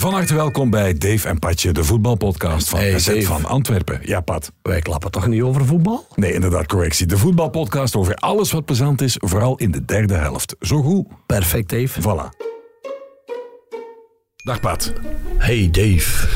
Van 0.00 0.12
harte 0.12 0.34
welkom 0.34 0.70
bij 0.70 0.94
Dave 0.94 1.28
en 1.28 1.38
Patje, 1.38 1.72
de 1.72 1.84
voetbalpodcast 1.84 2.68
van 2.68 2.78
Hey, 2.78 2.98
SZ 2.98 3.24
van 3.24 3.44
Antwerpen. 3.44 4.00
Ja, 4.02 4.20
Pat. 4.20 4.52
Wij 4.62 4.80
klappen 4.80 5.10
toch 5.10 5.26
niet 5.26 5.42
over 5.42 5.66
voetbal? 5.66 6.06
Nee, 6.14 6.32
inderdaad, 6.32 6.66
correctie. 6.66 7.06
De 7.06 7.18
voetbalpodcast 7.18 7.96
over 7.96 8.14
alles 8.14 8.52
wat 8.52 8.64
plezant 8.64 9.00
is, 9.00 9.16
vooral 9.18 9.56
in 9.56 9.70
de 9.70 9.84
derde 9.84 10.14
helft. 10.14 10.56
Zo 10.60 10.82
goed. 10.82 11.06
Perfect, 11.26 11.68
Dave. 11.68 12.00
Voilà. 12.00 12.36
Dag 14.36 14.60
Pat. 14.60 14.92
Hey, 15.36 15.68
Dave. 15.70 16.28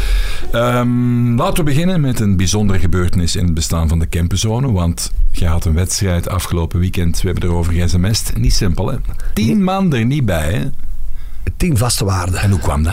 Ehm, 0.52 1.34
laten 1.34 1.56
we 1.56 1.62
beginnen 1.62 2.00
met 2.00 2.20
een 2.20 2.36
bijzondere 2.36 2.78
gebeurtenis 2.78 3.36
in 3.36 3.44
het 3.44 3.54
bestaan 3.54 3.88
van 3.88 3.98
de 3.98 4.06
Kempenzone. 4.06 4.72
Want 4.72 5.12
je 5.32 5.46
had 5.46 5.64
een 5.64 5.74
wedstrijd 5.74 6.28
afgelopen 6.28 6.78
weekend. 6.80 7.20
We 7.20 7.28
hebben 7.28 7.48
erover 7.48 7.72
ge-sms'd. 7.72 8.36
Niet 8.36 8.54
simpel, 8.54 8.90
hè? 8.90 8.96
Tien 9.34 9.62
man 9.62 9.94
er 9.94 10.04
niet 10.04 10.24
bij, 10.24 10.52
hè? 10.52 10.68
Tien 11.56 11.76
vaste 11.76 12.04
waarden. 12.04 12.40
En 12.40 12.50
hoe 12.50 12.60
kwam 12.60 12.82
dat? 12.82 12.92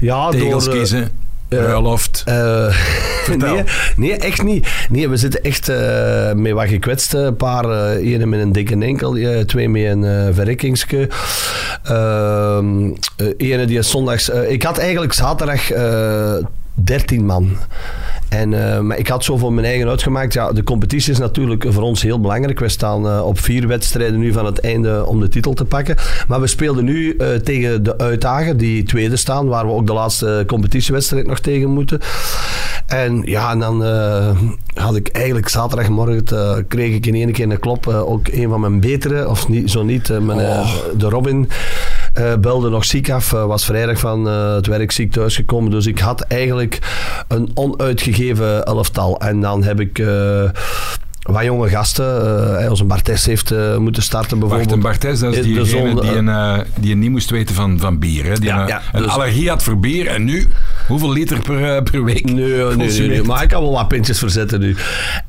Ja, 0.00 0.30
Tegels 0.30 0.64
door... 0.64 0.72
eh, 0.72 0.78
kiezen, 0.78 1.08
bruiloft. 1.48 2.22
Vertel. 3.24 3.54
nee, 3.54 3.64
nee, 3.96 4.16
echt 4.16 4.42
niet. 4.42 4.68
Nee, 4.88 5.08
we 5.08 5.16
zitten 5.16 5.42
echt 5.42 5.72
met 6.34 6.52
wat 6.52 6.68
gekwetst. 6.68 7.12
Een 7.14 7.36
paar, 7.36 7.90
ene 7.96 8.26
met 8.26 8.40
een 8.40 8.52
dikke 8.52 8.76
enkel, 8.78 9.44
twee 9.46 9.68
met 9.68 9.84
een 9.84 10.04
eh 10.04 10.34
verrekkingske. 10.34 11.08
Ehm, 11.82 12.90
eh, 13.16 13.26
ene 13.36 13.66
die 13.66 13.78
is 13.78 13.90
zondags... 13.90 14.28
ik 14.28 14.62
had 14.62 14.78
eigenlijk 14.78 15.12
zaterdag 15.12 15.70
13 16.84 17.26
man. 17.26 17.56
En, 18.28 18.74
eh, 18.74 18.80
maar 18.80 18.98
ik 18.98 19.08
had 19.08 19.24
zo 19.24 19.36
voor 19.36 19.52
mijn 19.52 19.66
eigen 19.66 19.88
uitgemaakt. 19.88 20.32
Ja, 20.32 20.52
de 20.52 20.62
competitie 20.62 21.12
is 21.12 21.18
natuurlijk 21.18 21.64
voor 21.68 21.82
ons 21.82 22.02
heel 22.02 22.20
belangrijk. 22.20 22.58
We 22.58 22.68
staan 22.68 23.06
eh, 23.06 23.26
op 23.26 23.40
vier 23.40 23.66
wedstrijden 23.66 24.18
nu 24.18 24.32
van 24.32 24.46
het 24.46 24.60
einde 24.60 25.06
om 25.06 25.20
de 25.20 25.28
titel 25.28 25.54
te 25.54 25.64
pakken. 25.64 25.96
Maar 26.28 26.40
we 26.40 26.46
speelden 26.46 26.84
nu 26.84 27.16
eh, 27.16 27.34
tegen 27.34 27.82
de 27.82 27.98
uitdager, 27.98 28.56
die 28.56 28.82
tweede 28.82 29.16
staan, 29.16 29.46
waar 29.46 29.66
we 29.66 29.72
ook 29.72 29.86
de 29.86 29.92
laatste 29.92 30.44
competitiewedstrijd 30.46 31.26
nog 31.26 31.38
tegen 31.38 31.70
moeten. 31.70 32.00
En 32.86 33.22
ja, 33.24 33.50
en 33.50 33.58
dan 33.58 33.82
had 34.74 34.96
ik 34.96 35.08
eigenlijk 35.08 35.48
zaterdagmorgen, 35.48 36.66
kreeg 36.68 36.94
ik 36.94 37.06
in 37.06 37.14
één 37.14 37.32
keer 37.32 37.50
een 37.50 37.58
klop. 37.58 37.86
ook 37.86 38.28
een 38.28 38.48
van 38.48 38.60
mijn 38.60 38.80
betere, 38.80 39.28
of 39.28 39.48
niet, 39.48 39.70
zo 39.70 39.82
niet, 39.82 40.20
mijn, 40.20 40.40
eh, 40.40 40.74
de 40.96 41.08
Robin. 41.08 41.48
Eh, 42.18 42.36
belde 42.36 42.70
nog 42.70 42.84
ziek 42.84 43.10
af, 43.10 43.32
eh, 43.32 43.46
was 43.46 43.64
vrijdag 43.64 43.98
van 43.98 44.28
eh, 44.28 44.54
het 44.54 44.66
werk 44.66 44.90
ziek 44.90 45.12
thuisgekomen. 45.12 45.70
Dus 45.70 45.86
ik 45.86 45.98
had 45.98 46.20
eigenlijk 46.20 46.78
een 47.28 47.50
onuitgegeven 47.54 48.64
elftal. 48.64 49.20
En 49.20 49.40
dan 49.40 49.62
heb 49.62 49.80
ik 49.80 50.02
wat 51.22 51.44
jonge 51.44 51.68
gasten. 51.68 52.04
eh 52.60 52.70
onze 52.70 52.84
Bartes 52.84 53.26
heeft 53.26 53.54
moeten 53.78 54.02
starten 54.02 54.38
bijvoorbeeld. 54.38 54.70
Wacht, 54.70 54.84
een 54.84 54.90
Bartes, 54.90 55.20
dat 55.20 55.34
is 55.34 55.42
diegene 55.42 55.64
zon, 55.64 56.00
die, 56.00 56.10
een, 56.10 56.64
die 56.76 56.92
een 56.92 56.98
niet 56.98 57.10
moest 57.10 57.30
weten 57.30 57.54
van, 57.54 57.78
van 57.80 57.98
bier. 57.98 58.24
Hè? 58.24 58.34
Die 58.34 58.48
Ja, 58.48 58.60
een, 58.60 58.66
ja, 58.66 58.82
een 58.92 59.02
dus- 59.02 59.10
allergie 59.10 59.48
had 59.48 59.62
voor 59.62 59.78
bier 59.78 60.06
en 60.06 60.24
nu, 60.24 60.46
hoeveel 60.88 61.12
liter 61.12 61.40
per, 61.40 61.76
eh, 61.76 61.82
per 61.82 62.04
week? 62.04 62.24
Nee, 62.32 62.64
nee, 62.76 63.08
nee, 63.08 63.22
maar 63.22 63.42
ik 63.42 63.48
kan 63.48 63.62
wel 63.62 63.72
wat 63.72 63.88
pintjes 63.88 64.18
verzetten 64.18 64.60
nu. 64.60 64.76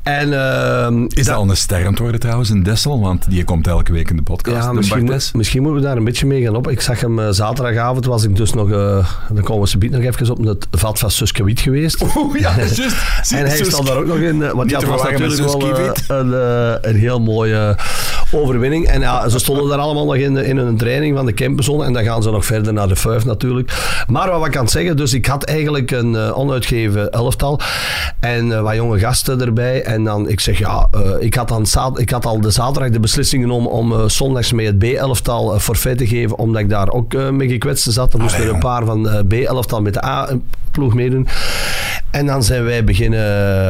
En, 0.03 0.33
ehm, 0.33 1.03
Is 1.07 1.25
dat 1.25 1.35
al 1.35 1.49
een 1.49 1.57
ster 1.57 1.85
aan 1.85 1.91
het 1.91 1.99
worden 1.99 2.19
trouwens, 2.19 2.49
een 2.49 2.63
Dessel? 2.63 2.99
Want 3.01 3.29
die 3.29 3.43
komt 3.43 3.67
elke 3.67 3.91
week 3.91 4.09
in 4.09 4.15
de 4.15 4.21
podcast. 4.21 4.57
Ja, 4.57 4.67
de 4.69 4.73
misschien, 4.75 5.03
moet- 5.03 5.31
misschien 5.33 5.61
moeten 5.61 5.81
we 5.81 5.87
daar 5.87 5.97
een 5.97 6.03
beetje 6.03 6.25
mee 6.25 6.41
gaan 6.43 6.55
op. 6.55 6.69
Ik 6.69 6.81
zag 6.81 6.99
hem 6.99 7.19
eh, 7.19 7.27
zaterdagavond, 7.29 8.05
was 8.05 8.23
ik 8.23 8.35
dus 8.35 8.53
nog, 8.53 8.71
eh, 8.71 9.07
dan 9.33 9.43
komen 9.43 9.67
we 9.79 9.87
nog 9.89 10.01
even 10.01 10.31
op 10.31 10.45
het 10.45 10.67
vat 10.71 10.99
van 10.99 11.11
Suske 11.11 11.43
Wiet 11.43 11.59
geweest. 11.59 12.01
Oeh, 12.17 12.39
ja, 12.39 12.55
juist. 12.57 12.79
En 13.35 13.45
hij 13.45 13.63
stond 13.63 13.87
daar 13.87 13.97
ook 13.97 14.05
nog 14.07 14.17
in. 14.17 14.39
Want 14.53 14.69
ja, 14.69 14.85
was 14.85 15.03
natuurlijk 15.03 15.35
wel 16.07 16.17
een, 16.19 16.33
een 16.89 16.95
heel 16.95 17.19
mooie 17.19 17.75
overwinning. 18.31 18.87
En 18.87 19.01
ja, 19.01 19.29
ze 19.29 19.39
stonden 19.39 19.69
daar 19.69 19.77
allemaal 19.77 20.05
nog 20.05 20.15
in, 20.15 20.37
in 20.37 20.57
een 20.57 20.77
training 20.77 21.15
van 21.15 21.25
de 21.25 21.31
Kempenzone. 21.31 21.85
En 21.85 21.93
dan 21.93 22.03
gaan 22.03 22.23
ze 22.23 22.31
nog 22.31 22.45
verder 22.45 22.73
naar 22.73 22.87
de 22.87 22.95
Fuif 22.95 23.25
natuurlijk. 23.25 24.03
Maar 24.07 24.31
wat 24.31 24.45
ik 24.45 24.51
kan 24.51 24.67
zeggen, 24.67 24.97
dus 24.97 25.13
ik 25.13 25.25
had 25.25 25.43
eigenlijk 25.43 25.91
een 25.91 26.15
eh, 26.15 26.37
onuitgegeven 26.37 27.11
elftal. 27.11 27.59
En 28.19 28.51
eh, 28.51 28.61
wat 28.61 28.75
jonge 28.75 28.99
gasten 28.99 29.41
erbij. 29.41 29.83
En 29.83 30.03
dan, 30.03 30.29
ik 30.29 30.39
zeg 30.39 30.57
ja, 30.57 30.87
eh, 30.91 31.01
ik, 31.19 31.33
had 31.33 31.47
dan 31.47 31.65
ik 31.95 32.09
had 32.09 32.25
al 32.25 32.41
de 32.41 32.51
zaterdag 32.51 32.91
de 32.91 32.99
beslissing 32.99 33.41
genomen 33.43 33.71
om 33.71 34.09
zondags 34.09 34.51
met 34.51 34.65
het 34.65 34.79
B-elftal 34.79 35.59
forfait 35.59 35.97
te 35.97 36.07
geven. 36.07 36.37
Omdat 36.37 36.61
ik 36.61 36.69
daar 36.69 36.89
ook 36.89 37.13
mee 37.31 37.49
gekwetst 37.49 37.91
zat. 37.91 38.13
Er 38.13 38.19
moesten 38.19 38.43
er 38.43 38.53
een 38.53 38.59
paar 38.59 38.85
van 38.85 39.25
B-elftal 39.27 39.81
met 39.81 39.93
de 39.93 40.05
A-ploeg 40.05 40.93
meedoen. 40.93 41.27
En 42.11 42.25
dan 42.25 42.43
zijn 42.43 42.63
wij 42.63 42.83
beginnen 42.83 43.19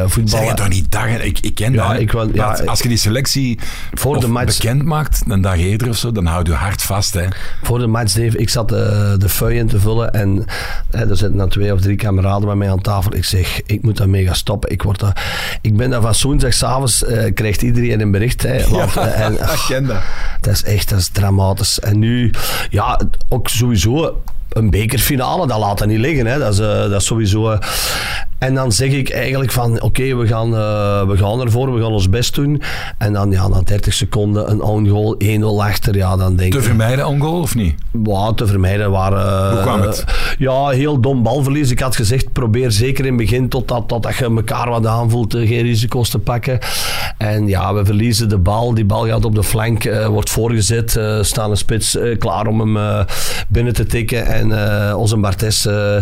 Zeg 0.02 0.12
voetballen. 0.12 0.46
je 0.48 0.54
toch 0.54 0.70
niet 0.70 0.92
dagen? 0.92 1.26
Ik, 1.26 1.40
ik 1.40 1.56
ken 1.56 1.74
Ja, 1.74 1.92
dat. 1.92 2.00
ik 2.02 2.12
wil- 2.12 2.30
ja, 2.36 2.60
als 2.66 2.82
je 2.82 2.88
die 2.88 2.98
selectie 2.98 3.60
Voor 3.94 4.20
de 4.20 4.28
match- 4.28 4.58
bekend 4.58 4.84
maakt, 4.84 5.22
een 5.28 5.42
dag 5.42 5.58
eerder 5.58 5.90
of 5.90 5.98
zo, 5.98 6.12
dan 6.12 6.26
houdt 6.26 6.48
je 6.48 6.54
hart 6.54 6.82
vast. 6.82 7.14
Hè. 7.14 7.26
Voor 7.64 7.80
de 7.80 7.88
match, 7.88 8.14
Dave, 8.14 8.38
ik 8.38 8.50
zat 8.50 8.70
de, 8.70 9.16
de 9.18 9.30
feuillen 9.30 9.68
te 9.68 9.80
vullen 9.80 10.14
en 10.14 10.46
hè, 10.90 11.10
er 11.10 11.18
zitten 11.18 11.38
dan 11.38 11.50
twee 11.50 11.74
of 11.74 11.82
drie 11.82 11.96
kameraden 11.96 12.46
bij 12.46 12.56
mij 12.56 12.72
aan 12.72 12.82
tafel. 12.82 13.16
Ik 13.16 13.26
zeg, 13.26 13.62
ik 13.66 13.82
moet 13.84 13.98
daarmee 13.98 14.26
gaan 14.26 14.36
stoppen. 14.36 14.72
Ik, 14.72 14.82
word 14.84 15.00
daar, 15.00 15.58
ik 15.62 15.78
ben 15.78 15.90
daar 15.90 16.02
van 16.02 16.14
woensdag 16.22 16.54
s'avonds, 16.54 17.04
eh 17.06 17.34
krijgt 17.34 17.62
iedereen 17.62 18.02
een 18.02 18.12
bericht. 18.12 18.42
Hè, 18.42 18.68
want, 18.70 18.98
eh, 18.98 19.20
en, 19.20 19.40
ach, 19.50 19.68
ken 19.68 19.86
dat. 19.86 20.02
dat 20.42 20.54
is 20.54 20.64
echt 20.64 20.90
dat 20.90 21.00
is 21.00 21.08
dramatisch. 21.08 21.80
En 21.80 22.00
nu, 22.00 22.32
ja, 22.70 23.00
ook 23.30 23.48
sowieso 23.48 24.22
een 24.50 24.70
bekerfinale, 24.70 25.48
dat 25.48 25.60
laat 25.60 25.78
dat 25.78 25.88
niet 25.88 26.00
liggen. 26.00 26.26
Hè. 26.26 26.40
Dat, 26.40 26.54
is, 26.54 26.60
eh, 26.60 26.68
dat 26.68 27.02
is 27.02 27.06
sowieso... 27.06 27.50
eh, 27.52 27.60
en 28.40 28.54
dan 28.54 28.72
zeg 28.72 28.92
ik 28.92 29.10
eigenlijk 29.10 29.52
van, 29.52 29.82
oké, 29.82 30.16
we, 30.16 30.28
gaan, 30.28 30.56
eh, 30.56 31.08
we 31.08 31.18
gaan 31.18 31.42
ervoor, 31.42 31.74
we 31.74 31.82
gaan 31.82 31.92
ons 31.92 32.10
best 32.10 32.36
doen. 32.36 32.62
En 32.98 33.14
dan, 33.14 33.32
ja, 33.32 33.48
na 33.48 33.62
30 33.62 33.94
seconden 33.94 34.52
een 34.52 34.62
own 34.62 34.88
goal, 34.88 35.16
1-0 35.18 35.64
achter, 35.64 35.96
ja, 35.96 36.18
dan 36.18 36.36
denk 36.36 36.54
Te 36.54 36.62
vermijden 36.62 37.08
on 37.08 37.20
goal 37.20 37.42
of 37.42 37.56
niet? 37.56 37.76
Wat 37.92 38.38
te 38.38 38.48
vermijden 38.48 38.92
waren. 38.92 39.52
Hoe 39.52 39.62
kwam 39.62 39.82
het? 39.82 40.04
Ja, 40.38 40.68
heel 40.68 41.00
dom 41.00 41.24
balverlies. 41.24 41.72
Ik 41.72 41.80
had 41.80 41.96
gezegd, 41.96 42.32
probeer 42.34 42.72
zeker 42.72 43.06
in 43.06 43.18
het 43.18 43.22
begin 43.22 43.50
totdat, 43.50 43.88
totdat 43.88 44.16
je 44.16 44.26
elkaar 44.26 44.70
wat 44.70 44.86
aanvoelt, 44.86 45.34
eh, 45.34 45.48
geen 45.48 45.62
risico's 45.62 46.10
te 46.10 46.20
pakken. 46.20 46.60
En 47.18 47.48
ja, 47.48 47.74
we 47.74 47.86
verliezen 47.86 48.30
de 48.30 48.38
bal. 48.38 48.74
Die 48.74 48.86
bal 48.86 49.08
gaat 49.08 49.26
op 49.26 49.36
de 49.36 49.44
flank, 49.44 49.84
eh, 49.84 50.08
wordt 50.08 50.30
voorgezet. 50.30 50.96
eh 50.96 51.18
staan 51.22 51.50
een 51.52 51.58
spits 51.58 51.96
eh, 51.98 52.18
klaar 52.18 52.48
om 52.48 52.60
hem 52.60 52.78
eh, 52.78 53.00
binnen 53.48 53.74
te 53.74 53.86
tikken. 53.86 54.26
En 54.26 54.52
eh, 54.90 54.98
onze 54.98 55.18
Bartes 55.18 55.66
eh, 55.66 55.96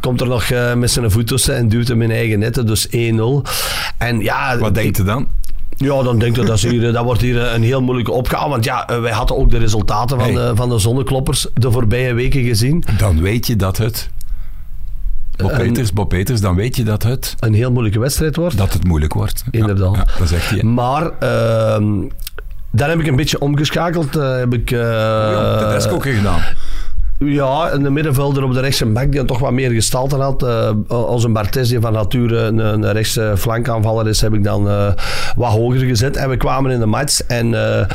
komt 0.00 0.20
er 0.20 0.26
nog 0.26 0.42
eh, 0.42 0.74
met 0.74 0.90
zijn 0.90 1.10
voet 1.10 1.26
tussen 1.26 1.56
en 1.56 1.68
duwt 1.70 1.88
hem 1.88 2.02
in 2.02 2.10
eigen 2.10 2.38
netten. 2.38 2.66
Dus 2.66 2.86
1-0. 2.88 2.90
En 3.98 4.18
ja, 4.20 4.58
Wat 4.58 4.74
denkt 4.74 4.96
je 4.96 5.02
dan? 5.02 5.28
ja, 5.76 6.02
dan 6.02 6.18
denk 6.18 6.36
ik 6.36 6.46
dat, 6.46 6.56
is 6.56 6.62
hier, 6.62 6.92
dat 6.92 7.04
wordt 7.04 7.20
hier 7.20 7.52
een 7.54 7.62
heel 7.62 7.82
moeilijke 7.82 8.12
opgave. 8.12 8.48
Want 8.48 8.64
ja, 8.64 8.86
eh, 8.88 9.00
wij 9.00 9.12
hadden 9.12 9.36
ook 9.36 9.50
de 9.50 9.58
resultaten 9.58 10.18
van, 10.20 10.34
Hey. 10.34 10.46
de, 10.48 10.52
van 10.56 10.68
de 10.68 10.78
zonnekloppers 10.78 11.46
de 11.54 11.70
voorbije 11.70 12.14
weken 12.14 12.42
gezien. 12.42 12.84
Dan 12.98 13.20
weet 13.22 13.46
je 13.46 13.56
dat 13.56 13.76
het... 13.76 14.10
Bob 15.36 15.52
Peters, 15.56 15.92
Bob 15.92 16.08
Peters, 16.08 16.40
dan 16.40 16.54
weet 16.54 16.76
je 16.76 16.82
dat 16.84 17.02
het, 17.02 17.34
Een 17.38 17.54
heel 17.54 17.70
moeilijke 17.72 17.98
wedstrijd 17.98 18.36
wordt. 18.36 18.56
dat 18.56 18.72
het 18.72 18.84
moeilijk 18.84 19.12
wordt. 19.12 19.44
Inderdaad. 19.50 19.96
Ja, 19.96 20.06
dat 20.18 20.28
zegt 20.28 20.50
hij. 20.50 20.62
Maar 20.62 21.10
ehm 21.18 21.84
dan 22.72 22.88
heb 22.88 22.98
ik 23.00 23.06
een 23.06 23.16
beetje 23.16 23.40
omgeschakeld. 23.40 24.16
eh, 24.16 24.36
heb 24.36 24.54
ik, 24.54 24.70
eh, 24.70 24.78
Ja, 24.78 25.80
ook 25.90 26.02
gedaan. 26.06 26.40
Ja, 27.24 27.72
een 27.72 27.92
middenvelder 27.92 28.44
op 28.44 28.52
de 28.52 28.60
rechtse 28.60 28.86
back 28.86 29.04
die 29.04 29.14
dan 29.14 29.26
toch 29.26 29.38
wat 29.38 29.52
meer 29.52 29.70
gestalte 29.70 30.16
had. 30.16 30.42
Eh, 30.42 30.70
als 30.88 31.24
een 31.24 31.32
Bartes 31.32 31.68
die 31.68 31.80
van 31.80 31.92
nature 31.92 32.36
een, 32.36 32.58
een 32.58 32.92
rechtse 32.92 33.34
flankaanvaller 33.36 34.08
is, 34.08 34.20
heb 34.20 34.34
ik 34.34 34.44
dan 34.44 34.68
eh, 34.68 34.92
wat 35.36 35.52
hoger 35.52 35.78
gezet. 35.78 36.16
En 36.16 36.28
we 36.28 36.36
kwamen 36.36 36.70
in 36.70 36.78
de 36.78 36.86
match 36.86 37.20
en 37.20 37.46
eh, 37.46 37.86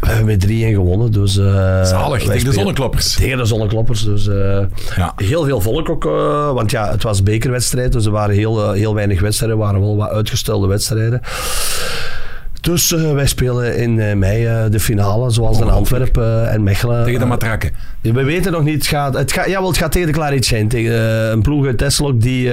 we 0.00 0.06
hebben 0.06 0.26
met 0.26 0.46
3-1 0.46 0.48
gewonnen. 0.48 1.12
Dus, 1.12 1.32
Zalig, 1.32 2.22
tegen 2.24 2.44
de 2.44 2.52
zonnekloppers. 2.52 3.14
Tegen 3.14 3.38
de 3.38 3.44
zonnekloppers. 3.44 4.04
Dus, 4.04 4.28
Ja. 4.96 5.12
Heel 5.16 5.44
veel 5.44 5.60
volk 5.60 5.88
ook, 5.88 6.04
want 6.54 6.70
ja, 6.70 6.90
het 6.90 7.02
was 7.02 7.22
bekerwedstrijd, 7.22 7.92
dus 7.92 8.04
er 8.04 8.10
waren 8.10 8.34
heel, 8.34 8.72
heel 8.72 8.94
weinig 8.94 9.20
wedstrijden, 9.20 9.58
er 9.58 9.64
waren 9.64 9.80
wel 9.80 9.96
wat 9.96 10.10
uitgestelde 10.10 10.66
wedstrijden. 10.66 11.20
Dus 12.66 12.92
eh, 12.92 13.12
wij 13.12 13.26
spelen 13.26 13.76
in 13.76 14.00
eh, 14.00 14.14
mei 14.16 14.46
eh, 14.46 14.64
de 14.70 14.80
finale, 14.80 15.30
zoals 15.30 15.60
in 15.60 15.70
Antwerpen 15.70 16.46
eh, 16.48 16.54
en 16.54 16.62
Mechelen. 16.62 17.04
Tegen 17.04 17.20
de 17.20 17.26
matrakken. 17.26 17.70
we 18.00 18.22
weten 18.24 18.52
nog 18.52 18.62
niet, 18.62 18.74
het 18.74 18.86
gaat, 18.86 19.14
het 19.14 19.32
gaat, 19.32 19.46
jawel, 19.46 19.68
het 19.68 19.78
gaat 19.78 19.92
tegen 19.92 20.06
de 20.06 20.12
Claritschein, 20.12 20.68
tegen 20.68 20.92
eh, 20.92 21.28
een 21.30 21.42
ploeg 21.42 21.66
uit 21.66 21.78
Tesselok 21.78 22.20
die 22.20 22.44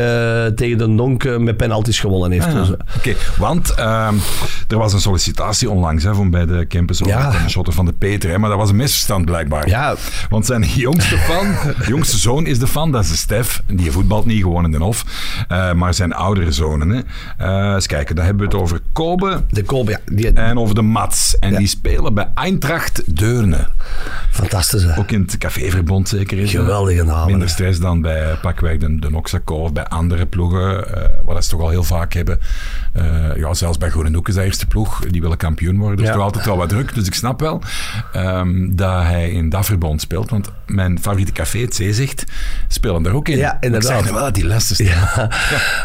tegen 0.55 0.77
de 0.77 0.95
Donk 0.95 1.37
met 1.39 1.57
penalties 1.57 1.99
gewonnen 1.99 2.31
heeft. 2.31 2.45
Ah, 2.45 2.53
Dus, 2.53 2.69
Oké, 2.97 3.13
want 3.37 3.73
ehm, 3.73 4.13
er 4.67 4.77
was 4.77 4.93
een 4.93 4.99
sollicitatie 5.01 5.69
onlangs 5.69 6.03
hè, 6.03 6.13
van 6.15 6.29
bij 6.29 6.45
de 6.45 6.65
campus 6.67 6.99
Ja. 7.05 7.31
de 7.31 7.49
shotter 7.49 7.73
van 7.73 7.85
de 7.85 7.93
Peter, 7.93 8.29
hè, 8.29 8.37
maar 8.37 8.49
dat 8.49 8.57
was 8.59 8.69
een 8.69 8.75
misverstand 8.75 9.25
blijkbaar. 9.25 9.67
ja, 9.67 9.95
Want 10.29 10.45
zijn 10.45 10.63
jongste 10.63 11.17
fan, 11.17 11.55
jongste 11.93 12.17
zoon 12.17 12.45
is 12.45 12.59
de 12.59 12.67
fan, 12.67 12.91
dat 12.91 13.03
is 13.03 13.09
de 13.09 13.17
Stef. 13.17 13.61
Die 13.73 13.91
voetbalt 13.91 14.25
niet 14.25 14.41
gewoon 14.41 14.65
in 14.65 14.71
de 14.71 14.77
Hof, 14.77 15.03
maar 15.75 15.93
zijn 15.93 16.13
oudere 16.13 16.51
zonen. 16.51 16.89
Hè. 16.89 17.01
Eh, 17.67 17.73
eens 17.73 17.87
kijken, 17.87 18.15
dan 18.15 18.25
hebben 18.25 18.49
we 18.49 18.51
het 18.55 18.61
over 18.63 18.79
Kobe, 18.93 19.41
de 19.49 19.63
Kobe, 19.63 19.91
ja. 19.91 19.99
Die, 20.05 20.31
En 20.31 20.59
over 20.59 20.75
de 20.75 20.81
Mats. 20.81 21.39
En 21.39 21.55
die 21.55 21.67
spelen 21.67 22.13
bij 22.13 22.31
Eintracht 22.35 23.17
Deurne. 23.17 23.67
Fantastisch, 24.33 24.83
hè? 24.83 24.97
Ook 24.97 25.11
in 25.11 25.21
het 25.21 25.37
caféverbond 25.37 26.09
zeker 26.09 26.37
is. 26.37 26.51
Geweldige 26.51 27.03
namen. 27.03 27.25
Minder 27.25 27.49
stress 27.49 27.79
dan 27.79 28.01
bij 28.01 28.35
pakweg 28.41 28.77
de, 28.77 28.99
de 28.99 29.09
Noxaco 29.09 29.55
of 29.55 29.73
bij 29.73 29.85
andere 29.87 30.25
ploegen. 30.25 30.95
eh 30.95 31.09
wat 31.25 31.43
ze 31.43 31.49
toch 31.49 31.61
al 31.61 31.69
heel 31.69 31.83
vaak 31.83 32.13
hebben. 32.13 32.39
Eh, 32.93 33.35
ja, 33.35 33.53
zelfs 33.53 33.77
bij 33.77 33.89
Groenenhoek 33.89 34.27
is 34.27 34.33
de 34.35 34.43
eerste 34.43 34.65
ploeg. 34.65 34.99
Die 35.09 35.21
willen 35.21 35.37
kampioen 35.37 35.77
worden. 35.77 35.97
Dus 35.97 36.07
Ja. 36.07 36.13
toch 36.13 36.21
altijd 36.23 36.45
wel 36.45 36.57
wat 36.57 36.69
druk. 36.69 36.93
Dus 36.95 37.07
ik 37.07 37.13
snap 37.13 37.39
wel 37.39 37.61
ehm, 38.13 38.75
dat 38.75 39.03
hij 39.03 39.29
in 39.29 39.49
dat 39.49 39.65
verbond 39.65 40.01
speelt. 40.01 40.29
Want 40.29 40.49
mijn 40.67 40.99
favoriete 41.01 41.31
café, 41.31 41.59
het 41.59 41.75
Zeezicht, 41.75 42.23
spelen 42.67 43.03
daar 43.03 43.13
ook 43.13 43.27
in. 43.29 43.37
Ja, 43.37 43.57
inderdaad. 43.59 43.99
Ik 43.99 44.05
nu 44.05 44.11
wel 44.11 44.31
die 44.31 44.45
Ja. 44.77 45.29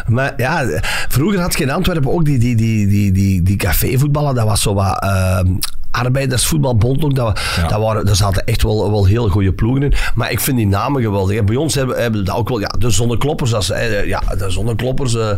Maar 0.07 0.33
ja, 0.37 0.81
vroeger 1.09 1.39
had 1.41 1.57
je 1.57 1.63
in 1.63 1.71
Antwerpen 1.71 2.11
ook 2.11 2.25
die, 2.25 2.37
die, 2.39 2.55
die, 2.55 2.87
die, 2.87 3.11
die, 3.11 3.41
die 3.43 3.55
cafévoetballen. 3.55 4.35
Dat 4.35 4.45
was 4.45 4.61
zo 4.61 4.73
wat... 4.73 5.01
ehm, 5.03 5.47
arbeidersvoetbalbond 5.91 7.03
ook. 7.03 7.15
Dat, 7.15 7.39
Ja. 7.57 7.67
dat 7.67 7.79
waren, 7.81 8.05
daar 8.05 8.15
zaten 8.15 8.45
echt 8.45 8.63
wel, 8.63 8.91
wel 8.91 9.05
heel 9.05 9.27
goede 9.29 9.51
ploegen 9.53 9.83
in. 9.83 9.93
Maar 10.15 10.31
ik 10.31 10.39
vind 10.39 10.57
die 10.57 10.67
namen 10.67 11.01
geweldig. 11.01 11.43
Bij 11.43 11.55
ons 11.55 11.75
hebben, 11.75 12.01
hebben 12.01 12.19
we 12.19 12.25
dat 12.25 12.35
ook 12.35 12.49
wel. 12.49 12.59
Ja, 12.59 12.71
de 12.79 12.89
zonnekloppers. 12.89 13.49
Dat 13.51 13.61
is, 13.61 13.67
ja, 14.05 14.19
de 14.37 14.49
zonnekloppers. 14.49 15.15
eh, 15.15 15.29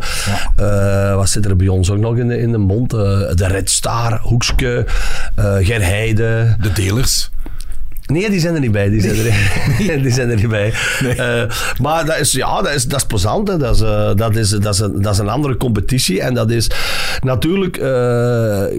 eh, 0.56 1.16
wat 1.16 1.30
zit 1.30 1.46
er 1.46 1.56
bij 1.56 1.68
ons 1.68 1.90
ook 1.92 1.98
nog 2.00 2.18
in 2.18 2.28
de, 2.28 2.38
in 2.40 2.52
de 2.52 2.58
mond? 2.58 2.94
Eh, 2.94 3.00
de 3.34 3.48
Red 3.48 3.70
Star, 3.70 4.20
Hoekske, 4.22 4.86
Gerheide. 5.60 6.56
De 6.62 6.72
dealers. 6.72 7.30
Nee, 8.06 8.30
die 8.30 8.40
zijn 8.40 8.54
er 8.54 8.60
niet 8.60 8.72
bij. 8.72 8.90
Die 8.90 9.02
zijn 9.02 9.16
er, 9.16 10.02
die 10.04 10.12
zijn 10.12 10.30
er 10.30 10.36
niet 10.36 10.48
bij. 10.50 10.74
Eh, 11.18 11.44
maar 11.82 12.06
dat 12.06 12.18
is, 12.20 12.32
ja, 12.32 12.62
dat 12.62 12.74
is, 12.74 12.86
dat 12.88 13.00
is 13.00 13.06
plezant. 13.06 13.48
Hè. 13.48 13.58
Dat, 13.58 13.76
is, 13.76 13.82
eh, 13.82 14.12
dat, 14.16 14.36
is, 14.36 14.50
dat, 14.50 14.74
is 14.74 14.80
een, 14.80 15.02
dat 15.02 15.14
is 15.14 15.20
een 15.20 15.30
andere 15.30 15.58
competitie. 15.58 16.22
En 16.22 16.34
dat 16.34 16.50
is 16.52 16.70
natuurlijk, 17.24 17.78
eh, 17.78 17.84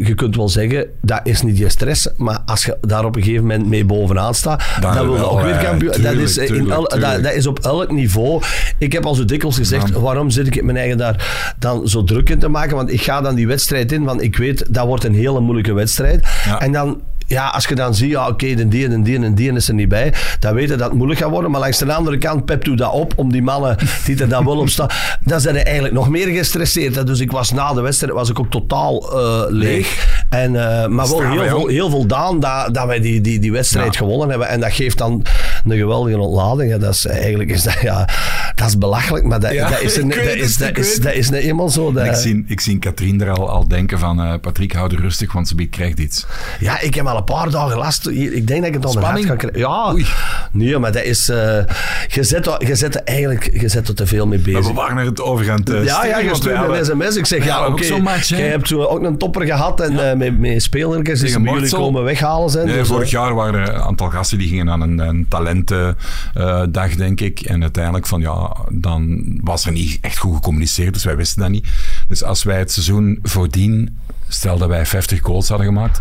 je 0.06 0.12
kunt 0.16 0.36
wel 0.36 0.48
zeggen, 0.48 0.86
dat 1.00 1.20
is 1.24 1.42
niet 1.42 1.58
je 1.58 1.69
stress. 1.69 2.08
Maar 2.16 2.38
als 2.46 2.64
je 2.64 2.76
daar 2.80 3.04
op 3.04 3.16
een 3.16 3.22
gegeven 3.22 3.42
moment 3.46 3.69
mee 3.69 3.84
bovenaan 3.84 4.34
staat, 4.34 4.62
Dan 4.80 4.94
dan 4.94 5.06
wil 5.06 5.16
je 5.16 5.30
ook 5.30 5.42
weer 5.42 5.56
kampioen. 5.56 5.92
Dat 6.02 6.12
is, 6.14 6.36
in 6.38 6.46
tuurlijk, 6.46 6.70
el- 6.70 6.80
dat, 6.82 6.90
tuurlijk. 6.90 7.22
dat 7.22 7.32
is 7.34 7.46
op 7.46 7.58
elk 7.58 7.90
niveau. 7.90 8.42
Ik 8.78 8.92
heb 8.92 9.06
al 9.06 9.14
zo 9.14 9.25
dikwijls 9.25 9.56
gezegd, 9.56 9.90
waarom 9.90 10.30
zit 10.30 10.46
ik 10.46 10.62
mijn 10.62 10.76
eigen 10.76 10.98
daar 10.98 11.54
dan 11.58 11.88
zo 11.88 12.04
druk 12.04 12.30
in 12.30 12.38
te 12.38 12.48
maken? 12.48 12.76
Want 12.76 12.92
ik 12.92 13.02
ga 13.02 13.20
dan 13.20 13.34
die 13.34 13.46
wedstrijd 13.46 13.92
in, 13.92 14.02
want 14.04 14.22
ik 14.22 14.36
weet, 14.36 14.64
dat 14.68 14.86
wordt 14.86 15.04
een 15.04 15.14
hele 15.14 15.40
moeilijke 15.40 15.72
wedstrijd. 15.72 16.26
Ja. 16.44 16.60
En 16.60 16.72
dan 16.72 17.00
ja, 17.26 17.48
als 17.48 17.66
je 17.66 17.74
dan 17.74 17.94
ziet, 17.94 18.10
ja, 18.10 18.28
oké, 18.28 18.54
de 18.54 18.69
die 18.69 18.88
en 18.88 19.02
die 19.02 19.19
en 19.19 19.34
die 19.34 19.52
is 19.52 19.69
er 19.69 19.74
niet 19.74 19.88
bij, 19.88 20.12
dan 20.38 20.54
weet 20.54 20.69
je 20.69 20.76
dat 20.76 20.88
het 20.88 20.96
moeilijk 20.96 21.20
gaat 21.20 21.30
worden. 21.30 21.50
Maar 21.50 21.60
langs 21.60 21.78
de 21.78 21.92
andere 21.94 22.19
kant, 22.19 22.44
Pep 22.44 22.64
doet 22.64 22.78
dat 22.78 22.92
op 22.92 23.12
om 23.16 23.32
die 23.32 23.42
mannen 23.42 23.76
die 24.04 24.20
er 24.20 24.28
dan 24.28 24.44
wel 24.44 24.58
op 24.58 24.69
staan, 24.69 24.88
dan 25.24 25.40
zijn 25.40 25.54
ze 25.54 25.60
eigenlijk 25.62 25.94
nog 25.94 26.08
meer 26.08 26.26
gestresseerd. 26.28 26.94
hè. 26.94 27.04
Dus 27.04 27.20
ik 27.20 27.30
was 27.30 27.52
na 27.52 27.72
de 27.72 27.80
wedstrijd 27.80 28.12
was 28.12 28.30
ik 28.30 28.38
ook 28.38 28.50
totaal 28.50 29.12
eh, 29.19 29.42
leeg. 29.48 30.20
En, 30.28 30.56
eh, 30.56 30.86
maar 30.88 31.08
wel 31.08 31.20
heel, 31.40 31.66
heel 31.66 31.90
voldaan 31.90 32.40
dat, 32.40 32.74
dat 32.74 32.86
wij 32.86 33.00
die, 33.00 33.20
die, 33.20 33.38
die 33.38 33.52
wedstrijd 33.52 33.92
Ja. 33.92 33.98
gewonnen 33.98 34.28
hebben. 34.28 34.48
En 34.48 34.60
dat 34.60 34.72
geeft 34.72 34.98
dan 34.98 35.22
een 35.64 35.76
geweldige 35.79 36.19
ontlading. 36.19 36.70
hè. 36.70 36.79
Dat 36.79 36.94
is, 36.94 37.06
eigenlijk 37.06 37.50
is 37.50 37.62
dat, 37.62 37.81
ja, 37.81 38.09
dat 38.55 38.69
is 38.69 38.79
belachelijk, 38.79 39.25
maar 39.25 39.41
dat, 39.41 39.53
Ja, 39.53 39.69
dat, 39.69 39.81
is, 39.81 39.94
dat, 40.03 40.05
het, 40.14 40.17
is, 40.35 40.56
dat, 40.56 40.79
is, 40.79 40.94
weet 40.94 41.03
dat 41.03 41.12
is 41.14 41.31
niet 41.31 41.41
eenmaal 41.41 41.69
zo. 41.69 41.93
Dat, 41.93 42.06
Ik 42.06 42.14
zie, 42.14 42.44
ik 42.47 42.61
zie 42.61 42.79
Katrien 42.79 43.20
er 43.23 43.31
al, 43.31 43.49
al 43.50 43.69
denken 43.69 43.99
van... 43.99 44.20
eh, 44.23 44.32
Patrick, 44.41 44.73
hou 44.73 44.94
er 44.94 45.00
rustig, 45.00 45.32
want 45.32 45.49
ze 45.49 45.67
krijgt 45.67 45.99
iets. 45.99 46.26
Ja, 46.61 46.81
ik 46.81 46.94
heb 46.94 47.06
al 47.06 47.17
een 47.17 47.25
paar 47.25 47.50
dagen 47.50 47.79
last. 47.79 48.05
Hier, 48.05 48.32
Ik 48.32 48.47
denk 48.47 48.61
dat 48.64 48.75
ik 48.75 48.82
het 48.82 48.91
Spanning? 48.93 49.26
kan 49.26 49.37
krijgen. 49.37 49.59
Ja, 49.61 49.93
Oei. 49.93 50.06
nee, 50.53 50.79
maar 50.79 50.93
dat 50.93 51.03
is... 51.05 51.29
eh 51.29 51.59
je, 52.09 52.23
zet, 52.23 52.47
er- 52.47 52.67
je 52.67 52.75
zet 52.75 52.94
er 52.94 53.03
eigenlijk 53.05 53.61
je 53.61 53.69
zet 53.69 53.88
er 53.88 53.94
te 53.94 54.06
veel 54.06 54.26
mee 54.26 54.38
Maar 54.38 54.53
bezig. 54.53 54.67
we 54.69 54.73
waren 54.75 54.97
er 54.99 55.05
het 55.05 55.20
over 55.20 55.44
gaan 55.44 55.61
Ja, 55.64 55.73
het 55.75 55.85
ja, 56.11 56.19
je 56.19 56.35
stuurt 56.35 56.69
een 56.79 56.85
sms. 56.85 57.17
Ik 57.17 57.26
zeg, 57.26 57.44
ja, 57.44 57.67
oké. 57.67 57.85
hè? 57.85 58.37
Jij 58.37 58.49
hebt 58.49 58.69
zo 58.69 58.82
ook 58.85 59.03
een 59.03 59.19
topper 59.19 59.47
gehad 59.47 59.81
en 59.81 60.11
eh, 60.11 60.17
met, 60.17 60.38
met 60.38 60.62
spelertjes 60.62 61.20
die 61.20 61.41
jullie 61.41 61.70
komen 61.70 62.03
weghalen 62.05 62.50
zijn. 62.50 62.67
Nee, 62.67 62.76
Dus, 62.79 62.88
vorig 62.88 63.05
eh, 63.05 63.11
jaar 63.12 63.35
waren 63.35 63.55
er 63.61 63.69
een 63.75 63.81
aantal 63.81 64.09
gasten 64.11 64.38
die 64.38 64.49
gingen 64.49 64.70
aan 64.70 64.81
een, 64.81 64.99
een 64.99 65.26
talentendag, 65.60 66.94
denk 66.96 67.20
ik. 67.20 67.40
En 67.40 67.62
uiteindelijk 67.62 68.06
van 68.06 68.20
ja, 68.20 68.56
dan 68.70 69.25
was 69.43 69.66
er 69.66 69.72
niet 69.72 69.99
echt 70.00 70.19
goed 70.19 70.34
gecommuniceerd, 70.34 70.93
dus 70.93 71.04
wij 71.04 71.16
wisten 71.16 71.43
dat 71.43 71.50
niet. 71.50 71.69
Dus 72.08 72.22
als 72.22 72.43
wij 72.43 72.58
het 72.58 72.72
seizoen 72.72 73.19
voordien, 73.22 73.99
stel 74.32 74.58
dat 74.58 74.69
wij 74.69 74.87
50 74.87 75.20
goals 75.23 75.49
hadden 75.49 75.67
gemaakt, 75.67 76.00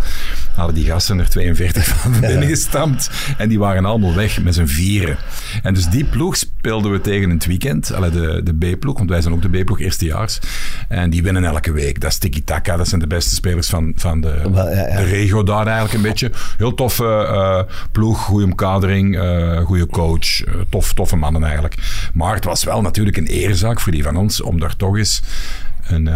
hadden 0.55 0.75
die 0.75 0.85
gasten 0.85 1.19
er 1.19 1.29
42 1.29 1.85
van 1.87 2.11
binnen 2.19 2.47
gestampt. 2.47 3.09
En 3.37 3.49
die 3.49 3.59
waren 3.59 3.85
allemaal 3.85 4.15
weg 4.15 4.41
met 4.41 4.55
z'n 4.55 4.65
vieren. 4.65 5.17
En 5.63 5.73
dus 5.73 5.87
die 5.87 6.03
ploeg 6.05 6.37
speelden 6.37 6.91
we 6.91 7.01
tegen 7.01 7.21
in 7.21 7.29
het 7.29 7.45
weekend. 7.45 7.93
Allee, 7.93 8.09
de, 8.09 8.41
de 8.43 8.53
B-ploeg, 8.75 8.97
want 8.97 9.09
wij 9.09 9.21
zijn 9.21 9.33
ook 9.33 9.41
de 9.41 9.61
B-ploeg 9.61 9.79
eerstejaars. 9.79 10.39
En 10.87 11.09
die 11.09 11.23
winnen 11.23 11.43
elke 11.43 11.71
week. 11.71 12.01
Dat 12.01 12.11
is 12.11 12.17
tiki-taka, 12.17 12.77
dat 12.77 12.87
zijn 12.87 13.01
de 13.01 13.07
beste 13.07 13.35
spelers 13.35 13.69
van, 13.69 13.93
van 13.95 14.21
de, 14.21 14.41
Wel, 14.51 14.69
ja, 14.69 14.87
ja. 14.87 14.95
de 14.95 15.03
regio 15.03 15.43
daar 15.43 15.65
eigenlijk 15.67 15.93
een 15.93 16.01
beetje. 16.01 16.31
Heel 16.57 16.73
toffe 16.73 17.05
eh, 17.05 17.73
ploeg, 17.91 18.19
goede 18.19 18.45
omkadering, 18.45 19.19
eh 19.19 19.57
goede 19.61 19.87
coach. 19.87 20.43
eh, 20.43 20.53
tof, 20.69 20.93
toffe 20.93 21.15
mannen 21.15 21.43
eigenlijk. 21.43 21.75
Maar 22.13 22.35
het 22.35 22.43
was 22.43 22.63
wel 22.63 22.81
natuurlijk 22.81 23.17
een 23.17 23.27
eerzaak 23.27 23.79
voor 23.79 23.91
die 23.91 24.03
van 24.03 24.15
ons 24.15 24.41
om 24.41 24.59
daar 24.59 24.75
toch 24.75 24.97
eens 24.97 25.21
een... 25.87 26.09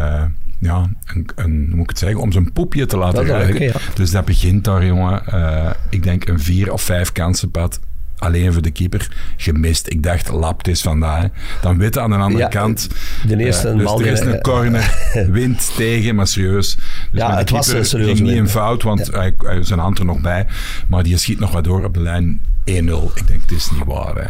eh, 0.67 0.71
ja, 0.75 0.89
een, 1.13 1.27
een, 1.35 1.65
hoe 1.67 1.75
moet 1.75 1.83
ik 1.83 1.89
het 1.89 1.99
zeggen, 1.99 2.19
om 2.21 2.31
zijn 2.31 2.53
poepje 2.53 2.85
te 2.85 2.97
laten 2.97 3.25
ruiken. 3.25 3.61
ja. 3.65 3.73
Dus 3.93 4.11
dat 4.11 4.25
begint 4.25 4.63
daar, 4.63 4.85
jongen. 4.85 5.25
Eh, 5.27 5.69
ik 5.89 6.03
denk 6.03 6.27
een 6.27 6.39
vier 6.39 6.71
of 6.73 6.81
vijf 6.81 7.11
kansenpad. 7.11 7.79
Alleen 8.17 8.53
voor 8.53 8.61
de 8.61 8.71
keeper 8.71 9.07
gemist. 9.37 9.89
Ik 9.91 10.03
dacht, 10.03 10.29
lapt 10.29 10.67
is 10.67 10.81
vandaag. 10.81 11.27
Dan 11.61 11.77
weten 11.77 12.01
aan 12.01 12.09
de 12.09 12.15
andere 12.15 12.43
Ja, 12.43 12.47
kant. 12.47 12.87
de 13.27 13.37
eerste 13.37 13.67
eh, 13.69 13.75
dus 13.75 13.83
bal 13.83 13.97
er 13.97 14.03
die- 14.03 14.11
is 14.11 14.19
een 14.19 14.41
corner, 14.41 15.09
wind 15.31 15.73
tegen, 15.75 16.15
maar 16.15 16.27
serieus. 16.27 16.75
Dus 16.75 16.85
Ja, 17.11 17.31
de 17.31 17.37
het 17.37 17.49
was 17.49 17.67
een 17.67 17.85
serieus 17.85 18.07
ging 18.17 18.19
niet 18.27 18.37
in 18.37 18.47
fout, 18.49 18.83
want 18.83 19.11
hij, 19.11 19.33
hij 19.37 19.63
zijn 19.63 19.79
hand 19.79 19.99
er 19.99 20.05
nog 20.05 20.21
bij. 20.21 20.45
Maar 20.87 21.03
die 21.03 21.17
schiet 21.17 21.39
nog 21.39 21.51
wat 21.51 21.63
door 21.63 21.83
op 21.83 21.93
de 21.93 21.99
lijn. 22.01 22.41
1-0. 22.71 22.73
Ik 23.15 23.27
denk, 23.27 23.41
het 23.41 23.51
is 23.51 23.71
niet 23.71 23.83
waar. 23.85 24.15
Hè. 24.15 24.29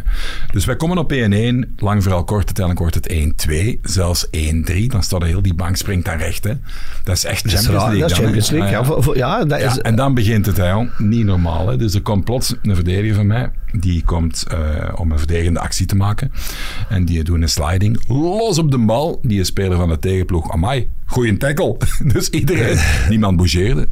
Dus 0.52 0.66
wij 0.66 0.76
komen 0.76 0.98
op 0.98 1.14
1-1. 1.14 1.16
Lang 1.78 2.04
vooral 2.04 2.24
kort. 2.24 2.46
Uiteindelijk 2.46 2.80
wordt 2.80 2.96
het 2.96 3.48
1-2. 3.50 3.80
Zelfs 3.82 4.28
1-3. 4.28 4.30
Dan 4.88 5.04
staat 5.04 5.22
er 5.22 5.28
heel 5.28 5.42
die 5.42 5.54
bank 5.54 5.76
springt 5.76 6.06
dan 6.06 6.18
recht. 6.18 6.44
Hè. 6.44 6.54
Dat 7.04 7.16
is 7.16 7.26
echt 7.26 7.44
dat 7.44 7.54
Champions 7.54 7.84
League. 7.84 8.00
dat 8.00 8.10
is 8.12 8.16
dan, 8.16 8.26
hè. 8.26 8.32
Champions 8.32 8.50
League. 8.50 8.70
Ja, 8.72 8.84
voor- 8.84 9.04
voor- 9.04 9.18
ja, 9.18 9.46
dat 9.46 9.60
is... 9.60 9.74
ja, 9.76 9.82
en 9.82 9.96
dan 9.96 10.14
begint 10.14 10.46
het, 10.46 10.58
hè, 10.58 10.74
niet 10.98 11.26
normaal. 11.26 11.68
Hè. 11.68 11.78
Dus 11.78 11.94
er 11.94 12.02
komt 12.02 12.24
plots 12.24 12.56
een 12.62 12.76
verdediger 12.76 13.16
van 13.16 13.28
mij. 13.28 13.52
Die 13.72 14.04
komt 14.04 14.46
eh, 14.48 14.94
om 14.96 15.12
een 15.12 15.18
verdedigende 15.18 15.60
actie 15.60 15.86
te 15.86 15.96
maken. 15.96 16.32
En 16.90 17.06
die 17.06 17.24
doet 17.24 17.42
een 17.42 17.50
sliding. 17.50 18.00
Los 18.08 18.58
op 18.58 18.72
de 18.72 18.78
bal. 18.78 19.20
Die 19.22 19.40
is 19.40 19.48
speler 19.48 19.78
van 19.78 19.90
de 19.90 20.00
tegenploeg. 20.00 20.52
Amai, 20.52 20.88
goeie 21.06 21.38
tackle. 21.38 21.78
dus 22.14 22.30
iedereen, 22.30 22.78
niemand 23.10 23.38
bougeerde. 23.38 23.88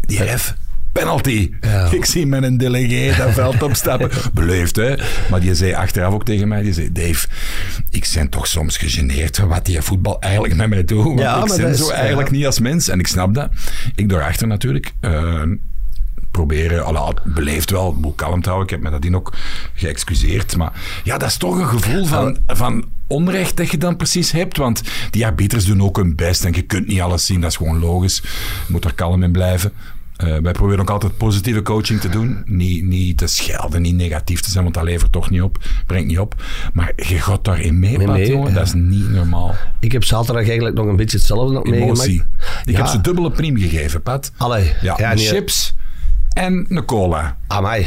Die 0.00 0.22
ref, 0.22 0.54
penalty. 0.92 1.50
Ja. 1.60 1.90
Ik 1.90 2.04
zie 2.04 2.26
met 2.26 2.42
een 2.42 2.56
delegé 2.56 3.16
dat 3.16 3.32
veld 3.40 3.62
opstappen. 3.62 4.10
Beleefd, 4.32 4.76
hè. 4.76 4.94
Maar 5.30 5.40
die 5.40 5.54
zei 5.54 5.72
achteraf 5.74 6.12
ook 6.12 6.24
tegen 6.24 6.48
mij, 6.48 6.62
die 6.62 6.72
zei, 6.72 6.92
Dave, 6.92 7.26
ik 7.90 8.10
ben 8.14 8.28
toch 8.28 8.46
soms 8.46 8.76
gegeneerd 8.76 9.38
wat 9.38 9.64
die 9.64 9.82
voetbal 9.82 10.20
eigenlijk 10.20 10.56
met 10.56 10.68
mij 10.68 10.84
doet. 10.84 11.04
Want 11.04 11.18
Ja, 11.20 11.36
ik 11.42 11.56
ben 11.56 11.76
zo 11.76 11.84
is- 11.84 11.90
eigenlijk 11.90 12.28
ja. 12.28 12.34
niet 12.36 12.46
als 12.46 12.58
mens. 12.60 12.88
En 12.88 12.98
ik 12.98 13.06
snap 13.06 13.34
dat. 13.34 13.48
Ik 13.94 14.08
daarachter 14.08 14.46
natuurlijk. 14.46 14.92
eh, 15.00 15.42
proberen, 16.30 16.84
alla, 16.84 17.12
beleefd 17.24 17.70
wel, 17.70 17.92
moet 18.00 18.14
kalm 18.16 18.42
te 18.42 18.48
houden. 18.48 18.68
Ik 18.68 18.74
heb 18.74 18.84
me 18.84 18.90
dat 18.98 19.04
in 19.04 19.16
ook 19.16 19.32
geëxcuseerd. 19.74 20.56
Maar 20.56 20.72
ja, 21.04 21.18
dat 21.18 21.28
is 21.28 21.36
toch 21.36 21.58
een 21.58 21.66
gevoel 21.66 22.04
van, 22.06 22.36
van 22.46 22.84
onrecht 23.06 23.56
dat 23.56 23.70
je 23.70 23.78
dan 23.78 23.96
precies 23.96 24.32
hebt. 24.32 24.56
Want 24.56 24.82
die 25.10 25.26
arbiters 25.26 25.64
doen 25.64 25.82
ook 25.82 25.96
hun 25.96 26.16
best 26.16 26.44
en 26.44 26.52
je 26.52 26.62
kunt 26.62 26.86
niet 26.86 27.00
alles 27.00 27.26
zien. 27.26 27.40
Dat 27.40 27.50
is 27.50 27.56
gewoon 27.56 27.78
logisch. 27.78 28.20
Je 28.66 28.72
moet 28.72 28.84
er 28.84 28.94
kalm 28.94 29.22
in 29.22 29.32
blijven. 29.32 29.72
Eh, 30.18 30.36
wij 30.42 30.52
proberen 30.52 30.80
ook 30.80 30.90
altijd 30.90 31.16
positieve 31.16 31.62
coaching 31.62 32.00
te 32.00 32.08
doen. 32.08 32.42
Niet, 32.44 32.84
niet 32.84 33.18
te 33.18 33.26
schelden, 33.26 33.82
niet 33.82 33.94
negatief 33.94 34.40
te 34.40 34.50
zijn, 34.50 34.62
want 34.62 34.74
dat 34.74 34.84
levert 34.84 35.12
toch 35.12 35.30
niet 35.30 35.42
op. 35.42 35.58
Brengt 35.86 36.08
niet 36.08 36.18
op. 36.18 36.34
Maar 36.72 36.92
je 36.96 37.20
gaat 37.20 37.44
daarin 37.44 37.78
mee, 37.78 37.98
jongen. 38.28 38.48
ja. 38.48 38.54
Dat 38.54 38.66
is 38.66 38.72
niet 38.74 39.10
normaal. 39.10 39.54
Ik 39.80 39.92
heb 39.92 40.04
zaterdag 40.04 40.44
eigenlijk 40.46 40.76
nog 40.76 40.86
een 40.86 40.96
beetje 40.96 41.16
hetzelfde 41.16 41.54
nog 41.54 41.64
meegemaakt. 41.64 42.06
Ik 42.08 42.24
Ja. 42.64 42.76
heb 42.76 42.86
ze 42.86 43.00
dubbele 43.00 43.30
priem 43.30 43.56
gegeven, 43.58 44.02
Pat. 44.02 44.32
Allee. 44.36 44.72
Ja, 44.82 45.14
nee. 45.14 45.26
chips 45.26 45.74
en 46.32 46.66
een 46.68 46.84
cola. 46.84 47.36
Amai. 47.46 47.86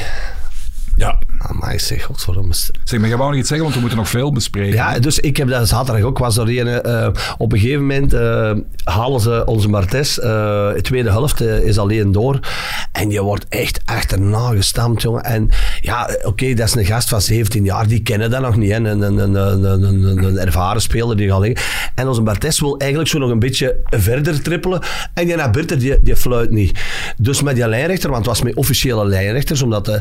Ja. 1.44 1.50
Amai, 1.50 1.80
zeg, 1.80 2.04
godverdomme. 2.04 2.54
Zeg, 2.84 3.00
maar 3.00 3.10
je 3.10 3.18
wou 3.18 3.30
nog 3.30 3.40
iets 3.40 3.48
zeggen, 3.48 3.64
want 3.66 3.74
we 3.76 3.82
moeten 3.82 4.00
nog 4.00 4.10
veel 4.10 4.32
bespreken. 4.32 4.74
Ja, 4.76 5.00
dus 5.00 5.20
ik 5.20 5.38
heb 5.38 5.48
dat 5.48 5.68
zaterdag 5.68 6.04
ook. 6.04 6.18
Was 6.18 6.38
er 6.38 6.60
een, 6.60 6.68
eh, 6.82 7.08
op 7.38 7.52
een 7.54 7.60
gegeven 7.60 7.82
moment 7.82 8.14
eh, 8.14 8.52
halen 8.84 9.20
ze 9.22 9.46
onze 9.46 9.70
Martes. 9.70 10.20
eh 10.20 10.30
de 10.74 10.82
tweede 10.82 11.10
helft 11.10 11.42
is 11.42 11.78
alleen 11.78 12.12
door. 12.12 12.40
En 12.92 13.10
die 13.10 13.22
wordt 13.22 13.46
echt 13.50 13.82
achterna 13.86 14.50
gestampt, 14.50 15.02
jongen. 15.02 15.24
En 15.24 15.50
ja, 15.82 16.10
oké, 16.24 16.54
dat 16.54 16.68
is 16.68 16.76
een 16.76 16.86
gast 16.86 17.10
van 17.10 17.22
17 17.22 17.64
jaar. 17.64 17.88
Die 17.88 18.02
kennen 18.02 18.30
dat 18.30 18.42
nog 18.42 18.56
niet. 18.56 18.70
Hè. 18.72 18.76
Een, 18.78 18.86
een, 18.86 19.02
een, 19.18 19.36
een, 19.36 19.64
een, 19.64 19.84
een- 20.04 20.24
een 20.24 20.38
ervaren 20.38 20.82
speler 20.82 21.18
die 21.18 21.30
gaat 21.30 21.40
liggen. 21.40 21.66
En 21.96 22.08
onze 22.08 22.22
Martes 22.22 22.60
wil 22.60 22.78
eigenlijk 22.78 23.10
zo 23.12 23.20
nog 23.20 23.30
een 23.30 23.40
beetje 23.40 23.76
verder 23.90 24.42
trippelen. 24.42 24.82
En 25.14 25.26
die 25.26 25.36
naar 25.36 25.52
Birter, 25.52 25.80
die, 25.80 26.02
die 26.02 26.16
fluit 26.16 26.50
niet. 26.52 26.80
Dus 27.18 27.42
met 27.42 27.56
die 27.56 27.68
lijnrechter, 27.68 28.10
want 28.10 28.26
het 28.26 28.36
was 28.36 28.42
met 28.42 28.56
officiële 28.56 29.06
lijnrechters, 29.06 29.62
omdat 29.62 30.00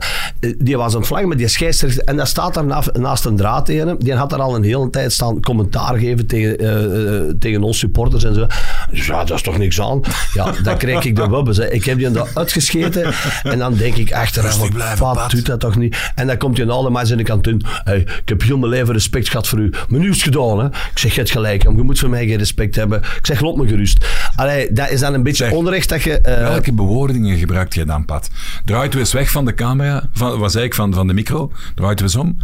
die 0.59 0.77
was 0.77 0.95
het 0.95 1.07
vlaggen, 1.07 1.29
maar 1.31 1.39
die 1.39 1.49
scheidsrechter, 1.49 2.05
en 2.05 2.17
dat 2.17 2.29
staat 2.29 2.55
daar 2.55 2.65
naast, 2.93 3.25
een 3.25 3.37
draad 3.37 3.67
tegen 3.67 3.99
Die 3.99 4.15
had 4.15 4.33
er 4.33 4.39
al 4.41 4.55
een 4.57 4.63
hele 4.63 4.91
tijd 4.91 5.13
staan 5.13 5.41
commentaar 5.41 5.99
geven 5.99 6.27
tegen, 6.27 6.59
eh, 6.59 7.17
eh, 7.17 7.35
tegen 7.39 7.63
ons 7.63 7.79
supporters 7.79 8.25
en 8.25 8.35
zo. 8.35 8.47
Dus 8.91 9.07
ja, 9.07 9.25
dat 9.25 9.37
is 9.37 9.43
toch 9.43 9.59
niks 9.59 9.81
aan. 9.81 10.01
Ja, 10.35 10.53
dan 10.63 10.77
krijg 10.77 11.05
ik 11.05 11.17
de 11.17 11.29
wubbes. 11.29 11.57
Hè. 11.57 11.71
Ik 11.71 11.85
heb 11.85 11.99
die 11.99 12.11
dan 12.11 12.27
uitgescheten 12.35 13.13
en 13.43 13.59
dan 13.59 13.75
denk 13.75 13.95
ik 13.97 14.13
achteraf, 14.13 14.59
wat 14.99 15.15
Pat. 15.15 15.31
doet 15.31 15.47
dat 15.47 15.61
toch 15.61 15.77
niet? 15.77 15.97
En 16.15 16.27
dan 16.27 16.37
komt 16.37 16.57
je 16.57 16.67
alle 16.67 16.91
mensen 16.91 17.19
in 17.19 17.25
de 17.25 17.31
kantine. 17.31 17.61
Hey, 17.85 17.99
ik 17.99 18.23
heb 18.25 18.43
heel 18.43 18.59
mijn 18.59 18.73
leven 18.73 18.93
respect 18.95 19.29
gehad 19.29 19.49
voor 19.49 19.59
u. 19.59 19.71
Maar 19.89 20.01
nu 20.01 20.09
is 20.09 20.15
het 20.15 20.25
gedaan, 20.25 20.59
hè. 20.59 20.67
Ik 20.67 20.99
zeg, 20.99 21.11
je 21.13 21.19
hebt 21.19 21.31
gelijk, 21.31 21.63
je 21.63 21.69
moet 21.71 21.99
voor 21.99 22.09
mij 22.11 22.27
geen 22.27 22.39
respect 22.39 22.77
hebben. 22.77 22.99
Ik 22.99 23.27
zeg, 23.27 23.41
loop 23.41 23.57
me 23.57 23.69
gerust. 23.69 24.07
Allee, 24.37 24.73
dat 24.73 24.91
is 24.91 25.01
dan 25.01 25.15
een 25.15 25.23
beetje 25.23 25.45
Zeg, 25.45 25.53
onrecht 25.53 25.89
dat 25.89 26.03
je... 26.03 26.21
eh, 26.21 26.49
Welke 26.49 26.73
bewoordingen 26.73 27.39
gebruikt 27.39 27.75
jij 27.75 27.85
dan, 27.85 28.05
Pat? 28.05 28.29
Draait 28.65 28.95
u 28.95 28.99
eens 28.99 29.13
weg 29.13 29.31
van 29.31 29.45
de 29.45 29.55
camera, 29.55 30.09
van, 30.13 30.51
zei 30.51 30.65
ik, 30.65 30.75
van, 30.75 30.95
van 30.95 31.07
de 31.07 31.13
micro. 31.21 31.53
Draait 31.75 32.01
u 32.01 32.03
eens 32.03 32.17
om. 32.17 32.37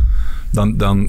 Dan, 0.50 0.76
dan 0.76 1.08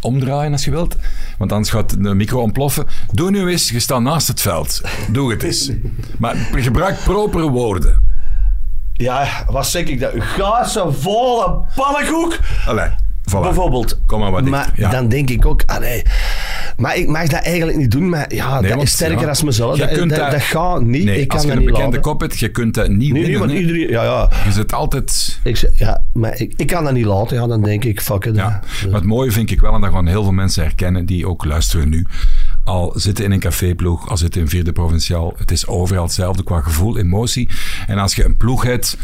omdraaien 0.00 0.52
als 0.52 0.64
je 0.64 0.70
wilt. 0.70 0.96
Want 1.38 1.52
anders 1.52 1.70
gaat 1.70 2.02
de 2.02 2.14
micro 2.14 2.40
ontploffen. 2.40 2.86
Doe 3.12 3.30
nu 3.30 3.48
eens, 3.48 3.70
je 3.70 3.80
staat 3.80 4.00
naast 4.00 4.28
het 4.28 4.40
veld. 4.40 4.80
Doe 5.10 5.30
het 5.30 5.42
eens. 5.42 5.70
Maar 6.18 6.36
gebruik 6.52 6.98
propere 7.04 7.48
woorden. 7.48 8.06
Ja, 8.92 9.44
wat 9.46 9.66
zeg 9.66 9.84
ik 9.84 10.00
dat? 10.00 10.12
Gazen 10.18 10.94
volle 10.94 11.64
pannenkoek. 11.74 12.38
Allee, 12.66 12.90
voilà. 13.28 13.40
Bijvoorbeeld. 13.40 14.00
Kom 14.06 14.20
maar 14.20 14.30
wat 14.30 14.44
dichter, 14.44 14.60
Maar 14.66 14.72
ja. 14.76 14.90
dan 14.90 15.08
denk 15.08 15.30
ik 15.30 15.46
ook, 15.46 15.62
allee, 15.66 16.02
maar 16.76 16.96
ik 16.96 17.08
mag 17.08 17.26
dat 17.28 17.42
eigenlijk 17.42 17.78
niet 17.78 17.90
doen. 17.90 18.08
Maar 18.08 18.34
ja, 18.34 18.52
Nee, 18.52 18.62
dat 18.62 18.70
want, 18.70 18.82
is 18.82 18.90
sterker 18.94 19.20
ja, 19.20 19.28
als 19.28 19.42
mezelf. 19.42 19.76
je 19.76 19.80
Dat, 19.86 19.92
kunt 19.92 20.10
dat, 20.10 20.18
dat- 20.18 20.30
dat 20.30 20.40
gaat 20.42 20.82
niet. 20.82 21.04
Nee, 21.04 21.20
ik 21.20 21.32
als 21.32 21.40
kan 21.40 21.40
je 21.40 21.46
dat 21.48 21.56
een 21.56 21.58
niet 21.58 21.66
bekende 21.74 21.96
laten. 21.96 22.10
kop 22.10 22.20
hebt, 22.20 22.38
je 22.38 22.48
kunt 22.50 22.74
dat 22.74 22.88
niet 22.88 22.98
Nee, 22.98 23.10
nee, 23.12 23.20
winnen. 23.22 23.38
want 23.38 23.50
hè. 23.52 23.58
iedereen... 23.58 23.88
Ja, 23.90 24.02
ja. 24.04 24.30
Je 24.44 24.52
zit 24.52 24.72
altijd... 24.72 25.38
Ik, 25.44 25.56
zeg- 25.56 25.78
ja 25.78 26.04
maar 26.12 26.40
ik, 26.40 26.52
ik 26.56 26.66
kan 26.66 26.84
dat 26.84 26.92
niet 26.92 27.04
laten. 27.04 27.36
Ja, 27.36 27.46
dan 27.46 27.62
denk 27.62 27.84
ik, 27.84 28.00
fuck 28.00 28.24
it. 28.24 28.36
Ja. 28.36 28.62
Maar 28.84 28.94
het 28.94 29.04
mooie 29.04 29.30
vind 29.32 29.50
ik 29.50 29.60
wel, 29.60 29.74
en 29.74 29.80
dat 29.80 29.92
gaan 29.92 30.06
heel 30.06 30.22
veel 30.22 30.32
mensen 30.32 30.62
herkennen 30.62 31.06
die 31.06 31.26
ook 31.28 31.44
luisteren 31.44 31.88
nu. 31.88 32.06
Al 32.64 32.92
zitten 32.96 33.24
in 33.24 33.32
een 33.32 33.40
caféploeg, 33.40 34.08
al 34.08 34.16
zitten 34.16 34.40
in 34.40 34.48
vierde 34.48 34.72
provinciaal. 34.72 35.34
Het 35.36 35.50
is 35.50 35.66
overal 35.66 36.02
hetzelfde 36.04 36.42
qua 36.44 36.60
gevoel, 36.60 36.98
emotie. 36.98 37.48
En 37.86 37.98
als 37.98 38.14
je 38.14 38.24
een 38.24 38.36
ploeg 38.36 38.62
hebt, 38.62 38.96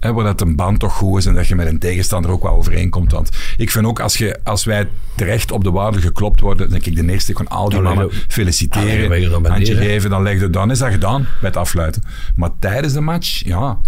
hè, 0.00 0.12
waar 0.12 0.24
dat 0.24 0.40
een 0.40 0.56
band 0.56 0.78
toch 0.78 0.92
goed 0.92 1.18
is 1.18 1.26
en 1.26 1.34
dat 1.34 1.46
je 1.46 1.54
met 1.54 1.66
een 1.66 1.78
tegenstander 1.78 2.30
ook 2.30 2.42
wel 2.42 2.56
overeenkomt. 2.56 3.12
Want 3.12 3.28
ik 3.56 3.70
vind 3.70 3.86
ook, 3.86 4.00
als, 4.00 4.16
je, 4.16 4.38
als 4.44 4.64
wij 4.64 4.88
terecht 5.14 5.52
op 5.52 5.64
de 5.64 5.70
waarde 5.70 6.00
geklopt 6.00 6.40
worden, 6.40 6.70
denk 6.70 6.86
ik 6.86 6.96
de 6.96 7.12
eerste 7.12 7.36
gewoon 7.36 7.52
al 7.52 7.68
die 7.68 7.80
mannen 7.80 8.10
feliciteren, 8.28 9.12
er 9.12 9.30
dan 9.30 9.42
bij 9.42 9.50
handje 9.50 9.76
geven, 9.76 10.10
dan, 10.10 10.22
leg 10.22 10.40
je, 10.40 10.50
dan 10.50 10.70
is 10.70 10.78
dat 10.78 10.90
gedaan 10.90 11.20
bij 11.22 11.48
het 11.48 11.56
afsluiten. 11.56 12.02
Maar 12.34 12.50
tijdens 12.58 12.92
de 12.92 13.00
match, 13.00 13.44
ja... 13.44 13.78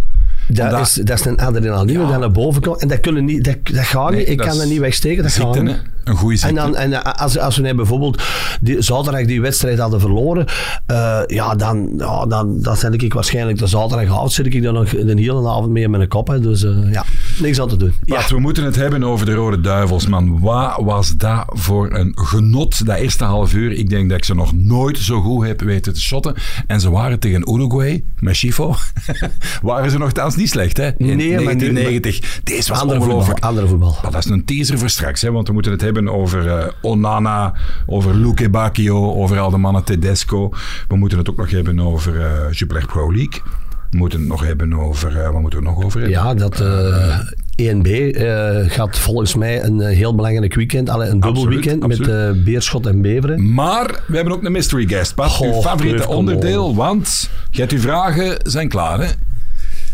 Dat, 0.47 0.81
is, 0.81 0.93
dat 0.93 1.19
is 1.19 1.25
een 1.25 1.39
adrenaline 1.39 2.07
dat 2.07 2.21
naar 2.21 2.31
boven 2.31 2.63
komt. 2.63 2.81
En 2.81 2.89
dat, 2.89 3.01
kunnen 3.01 3.25
niet, 3.25 3.45
dat, 3.45 3.57
dat 3.63 3.85
gaat 3.85 4.11
Nee, 4.11 4.19
niet. 4.19 4.29
Ik 4.29 4.39
kan 4.39 4.59
dat 4.59 4.67
niet 4.67 4.79
wegsteken. 4.79 5.23
Dat 5.23 5.33
gaat 5.33 5.63
niet. 5.63 5.83
Een 6.05 6.17
goede 6.17 6.37
ziekte. 6.37 6.61
En, 6.61 6.73
dan, 6.73 6.77
en 6.77 6.93
eh, 6.93 7.13
als, 7.13 7.39
als 7.39 7.57
we 7.57 7.75
bijvoorbeeld 7.75 8.23
die, 8.61 8.83
zaterdag 8.83 9.25
die 9.25 9.41
wedstrijd 9.41 9.79
hadden 9.79 10.01
verloren, 10.01 10.47
eh, 10.87 11.21
ja, 11.27 11.55
dan, 11.55 11.93
ja, 11.99 12.27
dan, 12.27 12.61
dan 12.61 12.77
zet 12.77 13.03
ik 13.03 13.15
waarschijnlijk 13.15 13.59
de 13.59 13.67
zaterdagavond 13.67 14.33
zit 14.33 14.47
ik 14.47 14.63
dan 14.63 14.75
nog 14.75 14.93
een 14.93 15.19
hele 15.19 15.49
avond 15.49 15.69
mee 15.71 15.83
in 15.83 15.91
mijn 15.91 16.09
kop. 16.09 16.29
Hè, 16.29 16.41
dus 16.41 16.65
eh, 16.65 16.93
ja, 16.93 17.05
niks 17.39 17.61
aan 17.61 17.69
te 17.69 17.77
doen. 17.77 17.93
Ja. 18.05 18.29
We 18.29 18.39
moeten 18.39 18.65
het 18.65 18.77
hebben 18.77 19.05
over 19.05 19.27
de 19.27 19.35
Rode 19.35 19.61
Duivels, 19.61 20.07
man. 20.07 20.41
Wat 20.41 20.81
was 20.81 21.17
dat 21.17 21.45
voor 21.47 21.95
een 21.95 22.13
genot, 22.15 22.87
dat 22.87 22.97
eerste 22.97 23.25
half 23.25 23.55
uur? 23.55 23.73
Ik 23.73 23.89
denk 23.89 24.09
dat 24.09 24.19
ik 24.19 24.25
ze 24.25 24.35
nog 24.35 24.53
nooit 24.55 24.99
zo 24.99 25.21
goed 25.21 25.47
heb 25.47 25.61
weten 25.61 25.95
te 25.95 26.01
shotten. 26.01 26.35
En 26.67 26.81
ze 26.81 26.91
waren 26.91 27.19
tegen 27.19 27.53
Uruguay, 27.55 28.05
met 28.19 28.37
Chifo. 28.37 28.75
waren 29.63 29.91
ze 29.91 29.99
nogthans 29.99 30.37
niet 30.37 30.49
slecht, 30.51 30.77
hè? 30.77 30.87
In 30.87 31.17
Nee, 31.17 31.17
maar 31.17 31.17
nu- 31.17 31.45
1990. 31.45 32.41
Deze 32.45 32.69
was 32.71 32.81
Andere 32.81 33.01
voetbal. 33.01 33.35
Andere 33.41 33.67
voetbal. 33.67 33.97
Maar 34.03 34.11
dat 34.11 34.25
is 34.25 34.31
een 34.31 34.45
teaser 34.45 34.79
voor 34.79 34.91
straks, 34.91 35.21
hè, 35.21 35.31
want 35.33 35.47
we 35.47 35.53
moeten 35.53 35.73
het 35.73 35.81
hebben 35.81 35.90
over 35.99 36.49
eh, 36.49 36.67
Onana, 36.81 37.53
over 37.87 38.15
Luke 38.15 38.51
Bacchio, 38.51 39.13
over 39.13 39.39
al 39.39 39.51
de 39.51 39.57
mannen 39.57 39.85
Tedesco. 39.85 40.51
We 40.89 40.97
moeten 40.97 41.19
het 41.19 41.31
ook 41.31 41.37
nog 41.37 41.51
hebben 41.51 41.81
over 41.81 42.15
Jupiler 42.51 42.87
Pro 42.87 43.13
League. 43.13 43.41
We 43.91 43.97
moeten 43.99 44.19
het 44.19 44.29
nog 44.29 44.47
hebben 44.47 44.75
over... 44.75 45.21
eh, 45.21 45.31
wat 45.33 45.41
moeten 45.41 45.59
we 45.59 45.65
nog 45.65 45.85
over 45.85 46.01
hebben? 46.01 46.19
Ja, 46.19 46.35
dat 46.35 46.63
1B 47.63 47.89
eh, 47.91 48.71
gaat 48.71 48.99
volgens 48.99 49.35
mij 49.35 49.65
een 49.65 49.81
heel 49.81 50.15
belangrijk 50.15 50.55
weekend, 50.55 50.89
alle, 50.89 51.05
een 51.05 51.11
dubbel 51.11 51.31
Absoluut, 51.31 51.65
weekend 51.65 51.87
met 51.87 52.45
Beerschot 52.45 52.87
en 52.87 53.03
Beveren. 53.03 53.55
Maar 53.55 54.03
we 54.07 54.15
hebben 54.15 54.35
ook 54.35 54.45
een 54.45 54.53
mystery 54.53 54.87
guest. 54.87 55.15
Pat, 55.15 55.27
uw 55.27 55.53
Goh, 55.53 55.63
favoriete 55.63 55.87
Cruyff, 55.87 56.07
kom 56.07 56.17
onderdeel, 56.17 56.75
want 56.75 57.31
je 57.51 57.61
hebt 57.61 57.73
uw 57.73 57.81
vragen 57.81 58.37
zijn 58.43 58.69
klaar, 58.69 59.01
hè? 59.01 59.09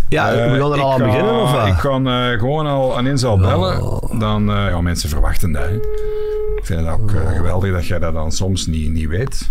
Ja, 0.09 0.31
we 0.33 0.39
gaan 0.39 0.49
er 0.73 0.79
Eh, 0.79 0.83
al 0.85 0.93
aan 0.93 0.99
ga- 0.99 1.05
beginnen, 1.07 1.41
of 1.43 1.53
wat? 1.53 1.67
Ik 1.67 1.77
kan 1.77 2.09
eh, 2.09 2.29
gewoon 2.39 2.67
al 2.67 2.97
aan 2.97 3.07
in 3.07 3.19
zal 3.19 3.39
bellen. 3.39 4.01
Dan, 4.19 4.51
eh, 4.51 4.69
ja, 4.69 4.81
mensen 4.81 5.09
verwachten 5.09 5.53
dat, 5.53 5.63
hè. 5.63 5.75
Ik 6.57 6.63
vind 6.65 6.81
het 6.81 6.89
ook 6.89 7.13
eh, 7.13 7.37
geweldig 7.37 7.73
dat 7.73 7.87
jij 7.87 7.99
dat 7.99 8.13
dan 8.13 8.33
soms 8.33 8.67
niet, 8.67 8.91
niet 8.91 9.09
weet. 9.09 9.51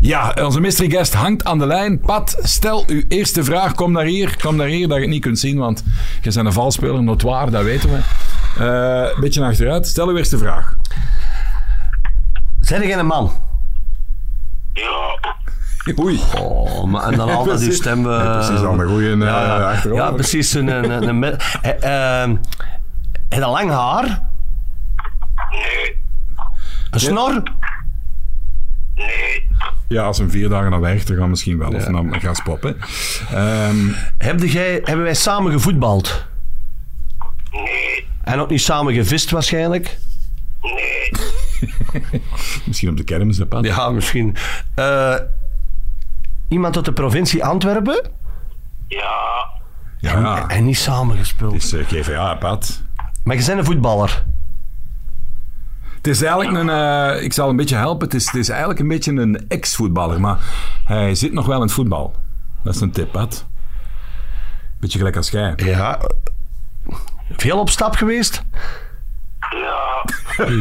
Ja, 0.00 0.34
onze 0.42 0.60
mystery 0.60 0.90
guest 0.90 1.14
hangt 1.14 1.44
aan 1.44 1.58
de 1.58 1.66
lijn. 1.66 2.00
Pat, 2.00 2.36
stel 2.42 2.84
uw 2.86 3.02
eerste 3.08 3.44
vraag. 3.44 3.74
Kom 3.74 3.92
naar 3.92 4.04
hier. 4.04 4.36
Kom 4.42 4.56
naar 4.56 4.66
hier, 4.66 4.88
dat 4.88 4.96
je 4.96 5.02
het 5.02 5.12
niet 5.12 5.22
kunt 5.22 5.38
zien, 5.38 5.58
want 5.58 5.82
je 6.22 6.32
bent 6.32 6.46
een 6.46 6.52
valspeler, 6.52 7.02
notoir, 7.02 7.50
dat 7.50 7.62
weten 7.64 7.90
we. 7.90 7.96
Eh, 8.58 9.14
Een 9.14 9.20
beetje 9.20 9.40
naar 9.40 9.48
achteruit. 9.50 9.86
Stel 9.86 10.08
uw 10.08 10.16
eerste 10.16 10.38
vraag. 10.38 10.76
Zijn 12.60 12.86
jij 12.86 12.98
een 12.98 13.06
man? 13.06 13.32
Oei. 16.00 16.20
Oh, 16.38 16.84
maar, 16.84 17.02
en 17.02 17.16
dan 17.16 17.30
altijd 17.36 17.58
die 17.58 17.72
stem... 17.72 18.06
eh, 18.10 18.12
Ja, 18.16 18.32
precies, 18.36 18.64
al 18.64 18.80
een 18.80 18.88
goeie, 18.88 19.12
eh, 19.12 19.18
ja, 19.18 19.80
ja. 19.92 20.10
precies. 20.10 20.54
Een, 20.54 20.68
een, 20.68 20.90
een, 20.90 21.08
een, 21.08 21.18
me- 21.18 21.36
eh, 21.62 22.22
ehm, 22.22 22.36
en 23.28 23.42
een 23.42 23.48
lang 23.50 23.70
haar? 23.70 24.04
nee, 25.50 25.96
Een 26.90 27.00
snor? 27.00 27.42
nee, 28.94 29.48
Ja, 29.88 30.02
als 30.02 30.18
een 30.18 30.30
vier 30.30 30.48
dagen 30.48 30.70
naar 30.70 30.80
werkt, 30.80 31.06
dan 31.06 31.16
gaan 31.16 31.24
we 31.24 31.30
misschien 31.30 31.58
wel. 31.58 31.72
Of 31.72 31.88
naar 31.88 32.20
gaan 32.20 32.34
spoppen. 32.34 32.76
Ehm, 33.30 33.76
Heb 34.18 34.40
jij, 34.42 34.80
hebben 34.84 35.04
wij 35.04 35.14
samen 35.14 35.52
gevoetbald? 35.52 36.24
nee, 37.50 38.06
En 38.22 38.40
ook 38.40 38.50
niet 38.50 38.60
samen 38.62 38.94
gevist 38.94 39.30
waarschijnlijk? 39.30 39.98
nee, 40.62 41.10
misschien 42.66 42.88
op 42.88 42.96
de 42.96 43.04
kermis, 43.04 43.38
hè? 43.38 43.44
Ja, 43.60 43.90
misschien. 43.90 44.36
Eh, 44.74 45.14
iemand 46.54 46.76
uit 46.76 46.84
de 46.84 46.92
provincie 46.92 47.44
Antwerpen? 47.44 48.10
ja, 48.88 49.48
Ja, 49.98 50.48
En 50.48 50.64
niet 50.64 50.78
samen 50.78 51.16
gespeeld. 51.16 51.52
het 51.52 51.62
is 51.62 51.72
eh, 51.72 51.86
GVA, 51.86 52.34
Pat. 52.34 52.82
Maar 53.24 53.36
je 53.36 53.44
bent 53.46 53.58
een 53.58 53.64
voetballer. 53.64 54.24
Het 55.96 56.06
is 56.06 56.22
eigenlijk 56.22 56.56
een... 56.56 56.68
eh, 56.70 57.22
ik 57.22 57.32
zal 57.32 57.48
een 57.48 57.56
beetje 57.56 57.76
helpen. 57.76 58.04
Het 58.06 58.14
is, 58.16 58.26
het 58.26 58.34
is 58.34 58.48
eigenlijk 58.48 58.80
een 58.80 58.88
beetje 58.88 59.12
een 59.12 59.44
ex-voetballer, 59.48 60.20
maar 60.20 60.38
hij 60.84 61.14
zit 61.14 61.32
nog 61.32 61.46
wel 61.46 61.56
in 61.56 61.62
het 61.62 61.72
voetbal. 61.72 62.14
Dat 62.62 62.74
is 62.74 62.80
een 62.80 62.90
tip, 62.90 63.12
Pat. 63.12 63.46
Beetje 64.80 64.98
gelijk 64.98 65.16
als 65.16 65.30
jij. 65.30 65.52
Ja. 65.56 66.00
Veel 67.30 67.58
op 67.58 67.70
stap 67.70 67.94
geweest? 67.96 68.42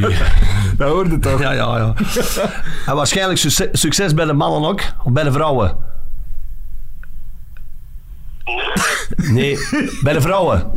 Ja, 0.09 0.25
Dat 0.77 0.89
hoorde 0.91 1.19
toch? 1.19 1.39
Ja, 1.39 1.51
ja, 1.51 1.77
ja. 1.77 1.93
en 2.85 2.95
waarschijnlijk 2.95 3.39
succes, 3.39 3.67
succes 3.71 4.13
bij 4.13 4.25
de 4.25 4.33
mannen 4.33 4.69
ook? 4.69 4.81
Of 5.03 5.11
bij 5.11 5.23
de 5.23 5.31
vrouwen? 5.31 5.77
Nee, 9.15 9.57
bij 10.03 10.13
de 10.13 10.21
vrouwen. 10.21 10.71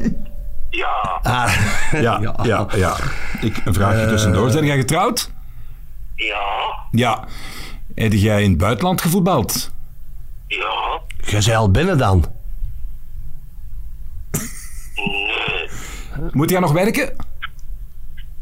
ja, 0.71 1.21
Ah. 1.23 1.57
Ja, 1.93 2.19
ja, 2.43 2.67
ja. 2.75 2.97
Ik, 3.41 3.61
een 3.65 3.75
vraagje 3.75 4.07
tussendoor. 4.07 4.51
Zijn 4.51 4.65
jij 4.65 4.77
getrouwd? 4.77 5.31
ja, 6.15 6.47
Ja. 6.91 7.25
Heb 7.95 8.13
jij 8.13 8.43
in 8.43 8.51
het 8.51 8.59
buitenland 8.59 9.01
gevoetbald? 9.01 9.71
ja, 10.47 11.01
Je 11.25 11.41
zei 11.41 11.57
al 11.57 11.71
binnen 11.71 11.99
dan. 11.99 12.25
nee, 14.95 15.69
Moet 16.33 16.51
jij 16.51 16.61
nog 16.61 16.73
werken? 16.73 17.17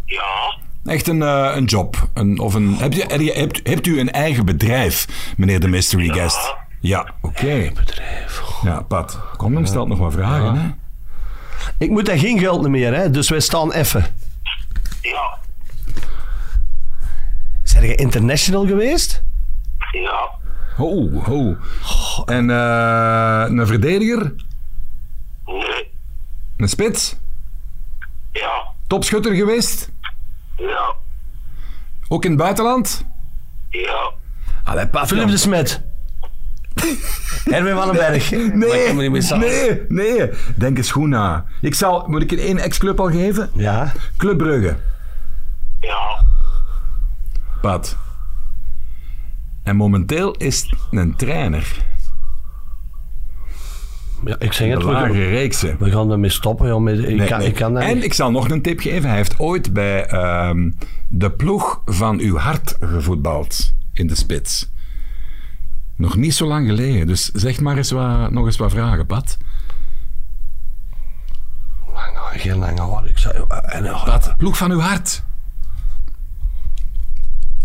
Ja, 0.05 0.57
Echt 0.85 1.09
een, 1.09 1.23
eh, 1.23 1.53
een 1.55 1.65
job. 1.65 2.09
Een, 2.15 2.39
of 2.39 2.55
een, 2.55 2.75
heb 2.77 2.93
je, 2.93 3.05
heb 3.09 3.21
je- 3.21 3.33
hebt, 3.33 3.61
hebt 3.63 3.87
u 3.87 4.01
een 4.01 4.11
eigen 4.11 4.45
bedrijf, 4.45 5.07
meneer 5.37 5.61
de 5.61 5.69
mystery 5.69 6.09
guest? 6.09 6.55
Ja, 6.81 7.15
oké. 7.21 7.71
Bedrijf. 7.75 8.43
Ja, 8.63 8.81
Pat, 8.81 9.19
kom 9.37 9.55
dan, 9.55 9.67
stelt 9.67 9.89
nog 9.89 9.99
wat 9.99 10.13
vragen. 10.13 10.57
Hè? 10.57 10.69
Ik 11.79 11.91
moet 11.91 12.07
daar 12.07 12.19
geen 12.19 12.39
geld 12.39 12.69
meer, 12.69 12.95
hè? 12.95 13.11
dus 13.11 13.29
wij 13.29 13.41
staan 13.41 13.73
even. 13.73 14.07
ja, 15.01 15.39
Zijn 17.63 17.87
je 17.87 17.95
international 17.95 18.67
geweest? 18.67 19.23
ja, 19.93 20.31
Ho, 20.77 21.11
ho. 21.23 21.57
En 22.27 22.51
eh, 22.51 23.45
een 23.49 23.67
verdediger? 23.67 24.35
nee, 25.47 25.91
Een 26.57 26.69
spits? 26.69 27.17
ja, 28.33 28.63
Topschutter 28.87 29.35
geweest? 29.35 29.93
Ja, 30.57 30.95
Ook 32.09 32.25
in 32.25 32.31
het 32.31 32.39
buitenland? 32.41 33.05
ja, 33.71 34.13
Allee, 34.65 34.87
Pat. 34.87 35.07
Philip 35.07 35.29
de 35.29 35.37
Smet. 35.37 35.83
Erwin 37.45 37.75
van 37.75 37.87
den 37.87 37.97
Berg. 37.97 38.31
Maar 38.31 38.41
ik 38.41 38.55
Nee, 39.11 39.21
samen. 39.23 39.47
nee, 39.49 39.83
nee. 39.89 40.31
Denk 40.57 40.77
eens 40.77 40.91
goed 40.91 41.09
na. 41.09 41.45
Ik 41.61 41.75
zal, 41.75 42.05
moet 42.09 42.23
ik 42.23 42.33
in 42.33 42.39
één 42.39 42.59
ex-club 42.59 43.01
al 43.01 43.11
geven? 43.11 43.51
Ja. 43.55 43.93
Club 44.17 44.39
Brugge. 44.39 44.77
Ja. 45.81 46.23
Pat. 47.61 47.97
En 49.63 49.77
momenteel 49.77 50.33
is 50.33 50.61
het 50.61 50.79
een 50.91 51.17
trainer. 51.17 51.77
Ja, 54.25 54.37
ik 54.39 54.53
zeg 54.53 54.69
De 54.69 54.75
het. 54.75 54.85
We 54.85 54.93
gaan, 54.93 55.01
lage 55.03 55.29
reekse. 55.29 55.77
we 55.79 55.91
gaan 55.91 56.11
ermee 56.11 56.31
stoppen. 56.31 56.67
Joh, 56.69 56.81
met, 56.83 56.99
ik, 56.99 57.17
Nee, 57.17 57.27
kan, 57.29 57.39
nee. 57.39 57.49
ik 57.49 57.55
kan 57.55 57.75
dat 57.75 57.83
en 57.83 58.03
ik 58.05 58.13
zal 58.15 58.31
nog 58.31 58.51
een 58.51 58.63
tip 58.63 58.81
geven. 58.81 59.09
Hij 59.09 59.17
heeft 59.17 59.39
ooit 59.39 59.73
bij 59.73 60.07
ehm, 60.07 60.71
de 61.09 61.31
ploeg 61.31 61.83
van 61.85 62.19
uw 62.19 62.37
hart 62.37 62.77
gevoetbald 62.81 63.75
in 63.93 64.07
de 64.07 64.15
spits. 64.15 64.73
Nog 65.97 66.17
niet 66.17 66.35
zo 66.35 66.47
lang 66.47 66.69
geleden. 66.69 67.07
Dus 67.07 67.25
zeg 67.33 67.61
maar 67.61 67.77
eens 67.77 67.91
wat, 67.91 68.31
nog 68.31 68.47
eens 68.47 68.57
wat 68.57 68.71
vragen, 68.73 69.07
Pat. 69.07 69.37
Lang, 71.93 72.41
Geen 72.41 72.59
lange 72.59 72.81
hoor. 72.81 73.09
Ik 73.09 73.19
zei, 73.19 73.35
eh, 73.49 73.77
en, 73.77 73.85
eh, 73.87 74.05
Pat, 74.05 74.35
ploeg 74.37 74.57
van 74.57 74.71
uw 74.71 74.81
hart. 74.81 75.23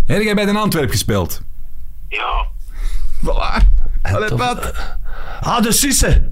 Heb 0.05 0.21
jij 0.21 0.35
bij 0.35 0.45
Den 0.45 0.55
Antwerp 0.55 0.89
gespeeld? 0.89 1.41
Ja. 2.07 2.47
Voilà. 3.25 3.65
Allee, 4.01 4.35
Pat. 4.35 4.73
Ah, 5.41 5.61
de 5.63 5.71
Sisse. 5.71 6.31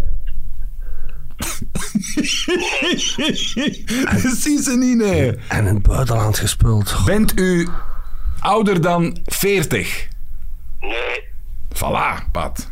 Niet, 4.76 4.98
nee. 4.98 5.36
En 5.48 5.68
in 5.68 5.74
het 5.74 5.84
buitenland 5.84 6.38
gespeeld. 6.38 6.96
Bent 7.06 7.40
u 7.40 7.68
ouder 8.40 8.82
dan 8.82 9.18
40? 9.26 10.08
Nee. 10.80 11.24
Voilà, 11.74 12.32
Pat. 12.32 12.72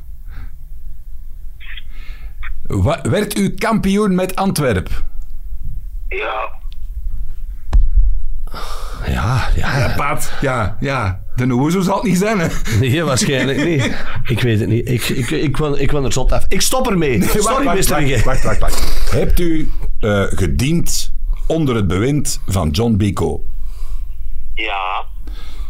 Wa- 2.62 3.02
werd 3.02 3.38
u 3.38 3.50
kampioen 3.54 4.16
met 4.16 4.36
Antwerp? 4.36 5.04
Ja. 6.10 6.54
Ja, 9.08 9.48
ja. 9.56 9.94
Pat, 9.96 10.32
ja, 10.42 10.78
ja. 10.80 11.24
De 11.36 11.54
Oezo 11.54 11.82
zal 11.82 11.96
het 11.96 12.04
niet 12.04 12.18
zijn, 12.18 12.40
hè? 12.40 12.48
Nee, 12.80 13.04
waarschijnlijk 13.04 13.66
niet. 13.66 13.84
Ik 14.36 14.42
weet 14.42 14.60
het 14.60 14.70
niet. 14.70 14.90
Ik, 14.90 15.10
ik, 15.10 15.30
ik, 15.30 15.58
wil, 15.58 15.78
ik 15.80 15.92
wil 15.92 16.04
er 16.06 16.14
zot 16.14 16.32
af. 16.32 16.46
Ik 16.48 16.62
stop 16.62 16.88
ermee. 16.90 17.24
Sorry, 17.24 17.42
wacht, 17.66 17.88
wacht, 17.90 18.24
wacht, 18.24 18.44
wacht, 18.44 18.60
wacht. 18.60 19.12
Hebt 19.12 19.40
u 19.40 19.72
eh, 20.00 20.24
gediend 20.30 21.14
onder 21.48 21.76
het 21.76 21.88
bewind 21.88 22.40
van 22.48 22.70
John 22.70 22.96
Bico? 22.96 23.44
Ja. 24.54 25.06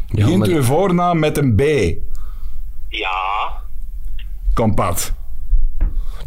Ja, 0.07 0.23
Begint 0.23 0.37
maar- 0.39 0.47
uw 0.47 0.63
voornaam 0.63 1.19
met 1.19 1.37
een 1.37 1.55
B? 1.55 1.61
Ja. 2.87 3.53
Kom, 4.53 4.75
Pat. 4.75 5.13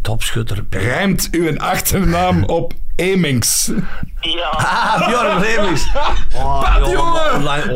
Topschutter. 0.02 0.64
Rijmt 0.70 1.28
uw 1.30 1.58
achternaam 1.58 2.44
op 2.44 2.72
Emings? 2.98 3.70
Ja. 4.20 4.48
Ah, 4.58 5.08
Bjorn 5.08 5.40
Remings. 5.42 5.86
Oh, 6.34 6.60
Pat, 6.80 6.90
jongen. 6.90 7.70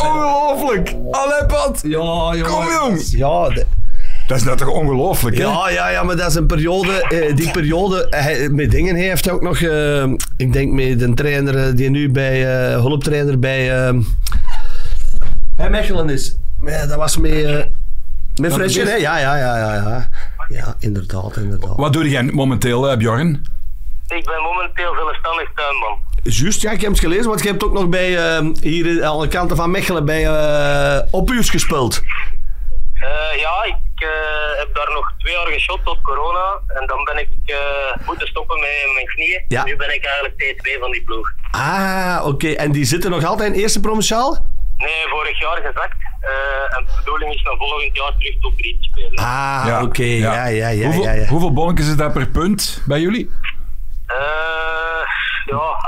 Ongelooflijk! 0.00 0.94
Allee, 1.10 1.46
Pat! 1.46 1.80
Ja, 1.82 1.90
jongen. 2.34 2.42
Kom, 2.42 2.64
jong. 2.80 3.02
Ja, 3.10 3.48
de- 3.48 3.66
Dat 4.26 4.36
is 4.36 4.44
nou 4.44 4.56
toch 4.56 4.68
ongelooflijk, 4.68 5.36
hè? 5.36 5.42
ja, 5.42 5.70
ja, 5.70 5.88
ja, 5.88 6.02
maar 6.02 6.16
dat 6.16 6.28
is 6.28 6.34
een 6.34 6.46
periode. 6.46 7.02
eh, 7.08 7.36
die 7.36 7.50
periode 7.50 8.06
hij, 8.10 8.48
met 8.48 8.70
dingen 8.70 8.94
hij 8.96 9.04
heeft 9.04 9.30
ook 9.30 9.42
nog. 9.42 9.58
eh, 9.60 10.04
ik 10.36 10.52
denk 10.52 10.72
met 10.72 11.02
een 11.02 11.14
trainer 11.14 11.56
eh, 11.68 11.74
die 11.76 11.90
nu 11.90 12.10
bij 12.10 12.46
eh, 12.70 12.80
hulptrainer 12.80 13.38
bij, 13.38 13.86
eh, 13.86 13.94
bij 15.56 15.70
Mechelen 15.70 16.08
is. 16.10 16.36
Ja, 16.64 16.86
dat 16.86 16.96
was 16.96 17.16
met, 17.16 17.32
uh, 17.32 17.58
met 18.40 18.52
Fresje, 18.52 18.80
hè? 18.82 18.94
Ja, 18.94 19.18
ja, 19.18 19.36
ja, 19.36 19.56
ja, 19.58 19.74
ja. 19.74 20.08
Ja, 20.48 20.74
inderdaad, 20.78 21.36
inderdaad. 21.36 21.76
Wat 21.76 21.92
doe 21.92 22.08
jij 22.10 22.22
momenteel, 22.22 22.90
eh, 22.90 22.96
Bjorn? 22.96 23.44
Ik 24.08 24.24
ben 24.24 24.42
momenteel 24.42 24.94
zelfstandig 24.94 25.50
tuinman. 25.54 25.98
Juist, 26.22 26.62
ja, 26.62 26.70
ik 26.70 26.80
heb 26.80 26.90
het 26.90 27.00
gelezen, 27.00 27.26
want 27.28 27.42
je 27.42 27.48
hebt 27.48 27.64
ook 27.64 27.72
nog 27.72 27.88
bij, 27.88 28.36
eh, 28.36 28.46
hier 28.60 29.04
aan 29.04 29.20
de 29.20 29.28
kanten 29.28 29.56
van 29.56 29.70
Mechelen 29.70 30.04
bij 30.04 30.22
uh, 30.24 30.98
Opus 31.10 31.50
gespeeld. 31.50 32.02
Eh, 32.94 33.40
ja, 33.40 33.64
ik 33.64 34.02
eh, 34.02 34.08
heb 34.58 34.74
daar 34.74 34.92
nog 34.92 35.12
twee 35.18 35.32
jaar 35.34 35.46
geschot 35.46 35.80
tot 35.84 36.00
corona. 36.02 36.60
En 36.66 36.86
dan 36.86 37.04
ben 37.04 37.18
ik 37.18 37.28
eh, 37.44 38.06
moeten 38.06 38.26
stoppen 38.28 38.60
met 38.60 38.68
mijn 38.94 39.06
knieën. 39.06 39.44
Ja. 39.48 39.64
Nu 39.64 39.76
ben 39.76 39.94
ik 39.94 40.04
eigenlijk 40.04 40.42
T2 40.42 40.80
van 40.80 40.90
die 40.90 41.04
ploeg. 41.04 41.32
Ah, 41.50 42.20
oké. 42.24 42.48
En 42.48 42.72
die 42.72 42.84
zitten 42.84 43.10
nog 43.10 43.24
altijd 43.24 43.54
in 43.54 43.60
eerste 43.60 43.80
provinciaal? 43.80 44.46
Nee, 44.76 45.06
vorig 45.08 45.40
jaar 45.40 45.56
gezakt. 45.56 45.96
Eh, 46.20 46.76
en 46.78 46.84
de 46.84 46.92
bedoeling 47.04 47.34
is 47.34 47.42
dan 47.42 47.56
volgend 47.56 47.96
jaar 47.96 48.12
terug 48.18 48.40
top 48.40 48.56
3 48.56 48.78
te 48.80 48.88
spelen. 48.90 49.24
Ah, 49.24 49.80
oké. 49.82 50.02
Ja, 50.02 50.46
ja, 50.46 50.68
ja, 50.68 50.84
hoeveel, 50.84 51.02
ja, 51.02 51.12
ja. 51.12 51.26
Hoeveel 51.26 51.52
bonnetjes 51.52 51.88
is 51.88 51.96
dat 51.96 52.12
per 52.12 52.28
punt 52.28 52.82
bij 52.86 53.00
jullie? 53.00 53.30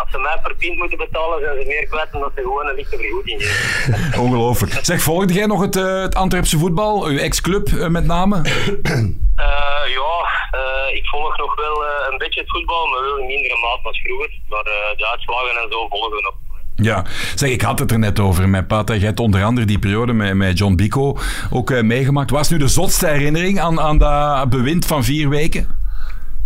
Eh, 0.09 0.15
als 0.15 0.17
ze 0.17 0.19
mij 0.19 0.39
per 0.43 0.55
pint 0.57 0.79
moeten 0.79 0.99
betalen, 0.99 1.41
zijn 1.41 1.61
ze 1.61 1.67
meer 1.67 1.87
kwijt 1.87 2.13
dan 2.13 2.21
dat 2.21 2.33
ze 2.35 2.41
gewoon 2.43 2.67
een 2.69 2.75
lichte 2.75 2.97
vergoeding 2.97 3.43
geven. 3.43 4.21
Ongelooflijk. 4.23 4.79
Zeg, 4.83 5.01
volgde 5.03 5.33
jij 5.33 5.47
nog 5.47 5.61
het, 5.61 5.77
eh, 5.77 6.01
het 6.01 6.15
Antwerpse 6.15 6.59
voetbal? 6.59 7.07
Uw 7.07 7.19
ex-club 7.19 7.69
eh, 7.69 7.87
met 7.89 8.05
name? 8.05 8.37
Eh, 8.43 9.85
ja, 9.99 10.15
eh, 10.51 10.97
ik 10.97 11.07
volg 11.07 11.37
nog 11.39 11.55
wel 11.57 11.85
eh, 11.85 11.91
een 12.13 12.19
beetje 12.19 12.41
het 12.41 12.51
voetbal, 12.51 12.87
maar 12.87 13.01
wel 13.03 13.19
in 13.19 13.27
mindere 13.27 13.55
mate 13.61 13.89
als 13.89 14.01
vroeger. 14.01 14.31
Maar 14.49 14.61
eh, 14.65 14.97
de 14.99 15.09
uitslagen 15.11 15.63
en 15.63 15.71
zo 15.71 15.89
volgen 15.89 16.11
we 16.17 16.23
nog. 16.23 16.35
Ja, 16.81 17.05
zeg, 17.35 17.51
ik 17.51 17.61
had 17.61 17.79
het 17.79 17.91
er 17.91 17.99
net 17.99 18.21
over 18.21 18.49
met 18.49 18.67
Pat. 18.67 18.89
Jij 18.89 18.99
hebt 18.99 19.21
onder 19.21 19.45
andere 19.45 19.67
die 19.67 19.79
periode 19.79 20.13
met, 20.13 20.35
met 20.35 20.59
John 20.59 20.75
Bico 20.75 21.19
ook 21.51 21.71
eh, 21.71 21.83
meegemaakt. 21.83 22.31
Wat 22.31 22.41
is 22.41 22.49
nu 22.49 22.59
de 22.59 22.69
zotste 22.69 23.07
herinnering 23.07 23.61
aan, 23.61 23.81
aan 23.81 23.99
dat 23.99 24.49
bewind 24.49 24.87
van 24.87 25.05
vier 25.05 25.29
weken? 25.29 25.78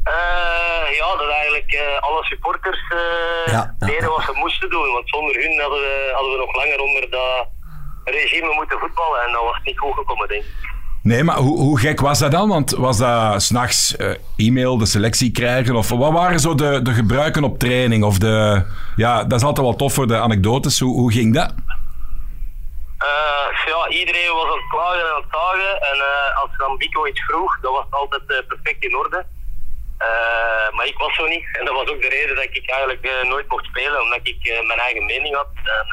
Eh, 0.03 0.97
ja, 0.99 1.17
dat 1.17 1.31
eigenlijk 1.31 1.73
eh, 1.73 2.01
alle 2.01 2.25
supporters 2.25 2.81
eh, 2.89 3.53
Ja, 3.53 3.75
ja, 3.79 3.87
deden 3.87 4.09
wat 4.09 4.23
ze 4.23 4.33
moesten 4.35 4.71
doen. 4.71 4.93
Want 4.93 5.09
zonder 5.09 5.35
hun 5.35 5.61
hadden 5.61 5.79
we, 5.81 6.11
hadden 6.15 6.33
we 6.33 6.39
nog 6.39 6.55
langer 6.55 6.81
onder 6.81 7.11
dat 7.11 7.49
regime 8.05 8.55
moeten 8.55 8.79
voetballen. 8.79 9.21
En 9.27 9.33
dat 9.33 9.43
was 9.43 9.61
niet 9.65 9.79
goed 9.79 9.95
gekomen, 9.95 10.29
denk 10.29 10.43
ik. 10.43 10.71
Nee, 11.03 11.25
maar 11.25 11.37
hoe, 11.37 11.59
hoe 11.59 11.79
gek 11.79 12.01
was 12.01 12.19
dat 12.19 12.31
dan? 12.31 12.49
Want 12.49 12.71
was 12.71 12.99
dat 12.99 13.43
s'nachts 13.43 13.97
eh 13.97 14.15
e-mail, 14.37 14.79
de 14.79 14.87
selectie 14.87 15.31
krijgen? 15.31 15.77
Of 15.77 15.89
wat 15.89 16.13
waren 16.13 16.41
zo 16.41 16.55
de, 16.55 16.83
de 16.83 16.93
gebruiken 16.93 17.45
op 17.45 17.59
training? 17.59 18.05
Of 18.05 18.19
de, 18.19 18.65
ja, 18.97 19.25
dat 19.25 19.39
is 19.41 19.47
altijd 19.47 19.67
wel 19.67 19.77
tof 19.77 19.93
voor 19.95 20.07
de 20.07 20.19
anekdotes. 20.19 20.81
Hoe, 20.81 20.95
hoe 20.95 21.13
ging 21.13 21.35
dat? 21.35 21.55
Eh, 22.99 23.67
ja, 23.67 23.89
iedereen 23.89 24.33
was 24.35 24.45
aan 24.45 24.59
het 24.59 24.69
klagen 24.69 25.01
en 25.01 25.15
aan 25.15 25.23
het 25.23 25.31
zagen. 25.31 25.81
En 25.81 25.99
eh, 25.99 26.43
als 26.43 26.51
dan 26.59 26.77
Bico 26.77 27.07
iets 27.07 27.25
vroeg, 27.25 27.61
dan 27.61 27.73
was 27.73 27.85
het 27.85 27.95
altijd 27.95 28.47
perfect 28.47 28.85
in 28.85 28.97
orde. 28.97 29.27
Eh, 30.07 30.69
maar 30.77 30.87
ik 30.87 30.99
was 30.99 31.15
zo 31.15 31.27
niet. 31.27 31.47
En 31.59 31.65
dat 31.65 31.75
was 31.75 31.89
ook 31.89 32.03
de 32.03 32.09
reden 32.09 32.37
dat 32.37 32.45
ik 32.45 32.71
eigenlijk 32.71 33.05
eh, 33.05 33.29
nooit 33.29 33.49
mocht 33.49 33.65
spelen, 33.65 34.01
omdat 34.03 34.21
ik 34.23 34.41
eh, 34.47 34.67
mijn 34.67 34.79
eigen 34.79 35.05
mening 35.05 35.35
had. 35.35 35.51
En 35.55 35.87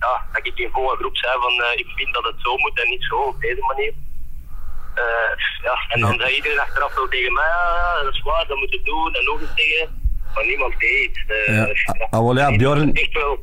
ja, 0.00 0.26
dat 0.32 0.46
ik 0.46 0.58
in 0.58 0.70
volle 0.72 0.96
groep 0.96 1.16
zei 1.16 1.32
van 1.40 1.52
ik 1.76 1.86
vind 1.96 2.14
dat 2.14 2.24
het 2.24 2.34
zo 2.38 2.56
moet 2.56 2.82
en 2.82 2.88
niet 2.88 3.04
zo 3.04 3.16
op 3.16 3.40
deze 3.40 3.60
manier. 3.60 3.92
Ja, 5.62 5.74
en 5.88 6.00
dan 6.00 6.18
zei 6.20 6.34
iedereen 6.34 6.58
achteraf 6.60 6.94
wel 6.94 7.08
tegen 7.08 7.32
mij, 7.32 7.44
ja, 7.44 7.94
ja, 7.96 8.02
dat 8.02 8.14
is 8.14 8.22
waar, 8.22 8.46
dat 8.46 8.56
moet 8.56 8.72
je 8.72 8.80
doen 8.82 9.14
en 9.14 9.24
nog 9.24 9.40
eens 9.40 9.50
zeggen. 9.54 10.00
Maar 10.34 10.46
niemand 10.46 10.74
deed. 10.78 11.24
Ja, 11.46 11.68
ah, 12.10 12.20
wel 12.20 12.36
ja, 12.36 12.56
Bjorn- 12.56 12.92
Echt 12.92 13.12
wel. 13.12 13.38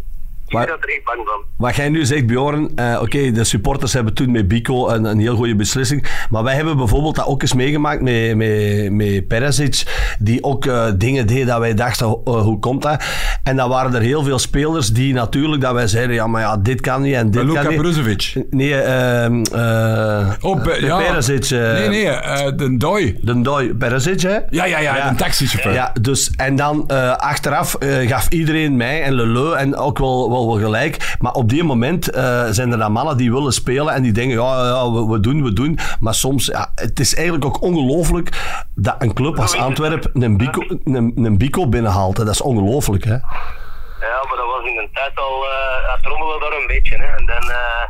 Ik 0.50 0.56
Maar- 0.56 0.66
ben 0.66 0.76
er 0.82 0.90
echt 0.90 1.04
bang 1.04 1.18
van. 1.28 1.42
Wat 1.58 1.76
jij 1.76 1.90
nu 1.90 2.06
zegt, 2.06 2.26
Bjorn, 2.26 2.72
eh, 2.76 3.00
oké, 3.02 3.32
de 3.32 3.44
supporters 3.44 3.94
hebben 3.94 4.14
toen 4.14 4.32
met 4.32 4.48
Bico 4.48 4.90
een, 4.90 5.04
een 5.06 5.20
heel 5.20 5.36
goede 5.36 5.56
beslissing. 5.56 6.08
Maar 6.30 6.44
wij 6.44 6.56
hebben 6.56 6.78
bijvoorbeeld 6.78 7.16
dat 7.16 7.26
ook 7.26 7.42
eens 7.42 7.54
meegemaakt 7.54 8.02
met, 8.02 8.36
met, 8.36 8.92
met 8.92 9.28
Perisic, 9.28 9.84
die 10.20 10.44
ook 10.44 10.66
eh, 10.66 10.86
dingen 10.98 11.28
deed 11.28 11.48
dat 11.48 11.60
wij 11.60 11.74
dachten, 11.74 12.06
eh, 12.08 12.42
hoe 12.42 12.60
komt 12.60 12.82
dat? 12.82 13.04
En 13.44 13.56
dan 13.56 13.70
waren 13.70 13.94
er 13.96 14.02
heel 14.02 14.24
veel 14.24 14.40
spelers 14.40 14.88
die 14.88 15.14
natuurlijk, 15.14 15.62
dat 15.62 15.74
wij 15.74 15.88
zeiden, 15.88 16.16
ja, 16.16 16.28
maar 16.28 16.42
ja, 16.42 16.58
dit 16.58 16.82
kan 16.82 17.02
niet 17.02 17.14
en 17.16 17.32
dit 17.32 17.44
Luka 17.44 17.62
kan 17.62 17.72
niet. 17.72 17.82
Brozovic. 17.82 18.34
Nee, 18.50 18.76
ehm 18.76 19.44
eh 19.44 20.20
eh, 20.20 20.30
eh, 20.30 20.80
ja. 20.80 20.98
Perisic. 20.98 21.50
eh, 21.50 21.74
nee, 21.74 21.88
nee, 21.90 22.08
eh, 22.08 22.52
de 22.58 22.78
Dooi. 22.78 23.18
De 23.22 23.42
Dooi, 23.42 23.74
Perisic, 23.74 24.22
hè? 24.22 24.38
Ja, 24.50 24.66
ja, 24.66 24.80
ja, 24.80 25.10
een 25.10 25.16
taxichauffeur. 25.16 25.74
Ja, 25.74 25.94
dus, 26.02 26.32
en 26.36 26.56
dan 26.56 26.84
eh, 26.88 27.16
achteraf 27.16 27.74
eh, 27.76 28.08
gaf 28.08 28.28
iedereen 28.30 28.78
mij 28.78 29.02
en 29.04 29.14
Leleu 29.14 29.54
en 29.56 29.76
ook 29.76 29.98
wel, 29.98 30.30
wel, 30.48 30.60
gelijk. 30.60 31.16
Maar 31.20 31.34
op 31.34 31.50
die 31.50 31.64
moment 31.64 32.10
eh, 32.10 32.46
zijn 32.50 32.72
er 32.72 32.78
dan 32.78 32.92
mannen 32.92 33.18
die 33.18 33.32
willen 33.32 33.54
spelen 33.54 33.94
en 33.94 34.02
die 34.02 34.12
denken, 34.12 34.38
ja, 34.38 34.66
ja 34.66 34.92
we, 34.92 35.20
doen, 35.20 35.44
we 35.44 35.54
doen. 35.54 35.80
Maar 36.00 36.14
soms, 36.14 36.46
ja, 36.46 36.72
het 36.76 37.00
is 37.00 37.16
eigenlijk 37.16 37.46
ook 37.46 37.62
ongelooflijk 37.62 38.30
dat 38.76 38.96
een 39.00 39.14
club 39.14 39.40
als 39.40 39.58
Antwerpen 39.58 40.24
een 40.24 40.38
Bico, 40.38 40.62
een, 40.84 41.38
Bico 41.38 41.68
binnenhaalt. 41.70 42.16
Dat 42.16 42.28
is 42.28 42.42
ongelooflijk, 42.42 43.04
hè? 43.04 43.18
Ja, 44.00 44.20
maar 44.28 44.38
dat 44.38 44.46
was 44.46 44.70
in 44.70 44.78
een 44.78 44.90
tijd 44.94 45.16
al, 45.16 45.44
uh, 45.44 45.96
het 45.96 46.06
rommelde 46.06 46.40
daar 46.40 46.60
een 46.60 46.68
beetje. 46.68 46.98
Hè. 46.98 47.06
En 47.06 47.26
dan 47.26 47.44
uh, 47.44 47.84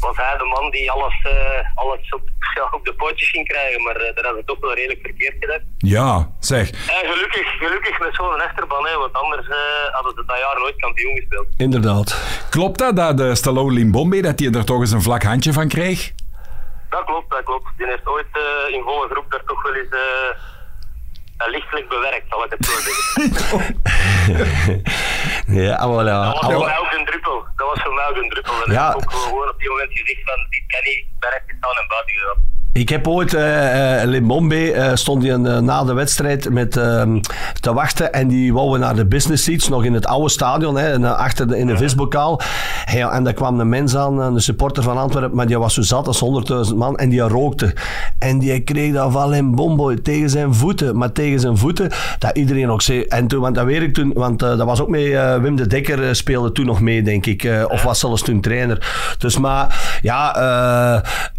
was 0.00 0.16
hij 0.16 0.36
de 0.38 0.44
man 0.44 0.70
die 0.70 0.90
alles, 0.90 1.24
uh, 1.26 1.32
alles 1.74 2.12
op, 2.12 2.22
ja, 2.54 2.68
op 2.78 2.84
de 2.84 2.94
pootjes 2.94 3.30
ging 3.30 3.48
krijgen, 3.48 3.82
maar 3.82 3.96
uh, 4.00 4.14
dat 4.14 4.24
hadden 4.24 4.40
ze 4.40 4.46
toch 4.46 4.60
wel 4.60 4.74
redelijk 4.74 5.00
verkeerd 5.02 5.36
gedaan. 5.38 5.60
Ja, 5.78 6.30
zeg. 6.40 6.70
En 6.70 7.10
gelukkig, 7.12 7.48
gelukkig 7.58 7.98
met 7.98 8.14
zo'n 8.14 8.40
achterban, 8.40 8.86
hè, 8.86 8.96
want 8.98 9.12
anders 9.12 9.48
uh, 9.48 9.56
hadden 9.90 10.12
ze 10.16 10.22
dat 10.26 10.38
jaar 10.38 10.58
nooit 10.58 10.76
kampioen 10.76 11.16
gespeeld. 11.16 11.46
Inderdaad. 11.56 12.08
Klopt 12.50 12.78
dat, 12.78 12.96
dat 12.96 13.16
de 13.16 13.34
Stallone 13.34 13.72
Limbombe, 13.72 14.20
dat 14.20 14.38
hij 14.38 14.50
er 14.50 14.64
toch 14.64 14.80
eens 14.80 14.92
een 14.92 15.02
vlak 15.02 15.22
handje 15.22 15.52
van 15.52 15.68
kreeg? 15.68 16.12
Dat 16.90 17.04
klopt, 17.04 17.30
dat 17.30 17.42
klopt. 17.44 17.68
Die 17.76 17.86
heeft 17.86 18.06
ooit 18.06 18.26
uh, 18.32 18.74
in 18.74 18.82
volle 18.82 19.08
groep 19.08 19.30
daar 19.30 19.44
toch 19.46 19.62
wel 19.62 19.74
eens 19.74 19.92
uh, 19.92 20.30
lichtelijk 21.36 21.88
bewerkt, 21.88 22.24
zal 22.28 22.44
ik 22.44 22.50
het 22.50 22.64
zo 22.66 22.72
zeggen. 22.80 23.32
ja, 25.64 25.76
voilà. 25.88 26.16
Dat 26.24 26.40
was 26.40 26.52
voor 26.52 26.64
mij 26.64 26.78
ook 26.78 26.92
een 26.92 27.04
druppel. 27.04 27.46
Dat 27.56 27.68
was 27.68 27.82
voor 27.82 27.94
mij 27.94 28.08
ook 28.08 28.16
een 28.16 28.28
druppel. 28.28 28.64
En 28.64 28.72
ja. 28.72 28.88
ik 28.88 28.94
heb 28.94 29.02
ook 29.02 29.12
gewoon 29.12 29.48
op 29.48 29.58
die 29.58 29.68
moment 29.68 29.90
gezegd 29.92 30.20
van, 30.24 30.46
dit 30.50 30.64
kan 30.66 30.80
niet, 30.84 31.04
bij 31.18 31.30
recht 31.30 31.44
gestaan 31.46 31.76
en 31.82 31.88
buiten 31.88 32.14
gedaan. 32.16 32.55
Ik 32.76 32.88
heb 32.88 33.08
ooit, 33.08 33.34
uh, 33.34 33.40
uh, 33.40 34.02
Limbombe 34.04 34.74
uh, 34.74 34.90
stond 34.94 35.22
hij 35.22 35.36
na 35.36 35.84
de 35.84 35.92
wedstrijd 35.92 36.50
met, 36.50 36.76
ehm, 36.76 37.20
te 37.60 37.72
wachten 37.72 38.12
en 38.12 38.28
die 38.28 38.52
wouden 38.52 38.80
naar 38.80 38.94
de 38.94 39.06
business 39.06 39.44
seats, 39.44 39.68
nog 39.68 39.84
in 39.84 39.92
het 39.92 40.06
oude 40.06 40.30
stadion, 40.30 40.76
hè, 40.76 41.08
achter 41.14 41.48
de, 41.48 41.58
in 41.58 41.66
de 41.66 41.76
visbokaal. 41.76 42.40
Ja, 42.92 43.12
en 43.12 43.24
daar 43.24 43.32
kwam 43.32 43.60
een 43.60 43.68
mens 43.68 43.96
aan, 43.96 44.20
een 44.20 44.40
supporter 44.40 44.82
van 44.82 44.98
Antwerpen, 44.98 45.36
maar 45.36 45.46
die 45.46 45.58
was 45.58 45.74
zo 45.74 45.82
zat 45.82 46.06
als 46.06 46.24
100.000 46.70 46.76
man 46.76 46.96
en 46.96 47.08
die 47.08 47.20
rookte. 47.20 47.74
En 48.18 48.38
die 48.38 48.60
kreeg 48.60 48.92
dat 48.92 49.12
van 49.12 49.28
Limbombe 49.28 50.02
tegen 50.02 50.30
zijn 50.30 50.54
voeten, 50.54 50.96
maar 50.96 51.12
tegen 51.12 51.40
zijn 51.40 51.56
voeten, 51.56 51.90
dat 52.18 52.36
iedereen 52.36 52.70
ook 52.70 52.82
zei. 52.82 53.02
En 53.02 53.26
toen, 53.26 53.40
want 53.40 53.54
dat 53.54 53.64
weet 53.64 53.82
ik 53.82 53.94
toen, 53.94 54.12
want 54.14 54.38
dat 54.38 54.62
was 54.62 54.80
ook 54.80 54.88
mee, 54.88 55.18
Wim 55.18 55.56
de 55.56 55.66
Dekker 55.66 56.16
speelde 56.16 56.52
toen 56.52 56.66
nog 56.66 56.80
mee, 56.80 57.02
denk 57.02 57.26
ik, 57.26 57.66
of 57.68 57.82
was 57.82 57.98
zelfs 57.98 58.22
toen 58.22 58.40
trainer. 58.40 59.14
Dus 59.18 59.38
maar, 59.38 59.98
ja, 60.02 60.32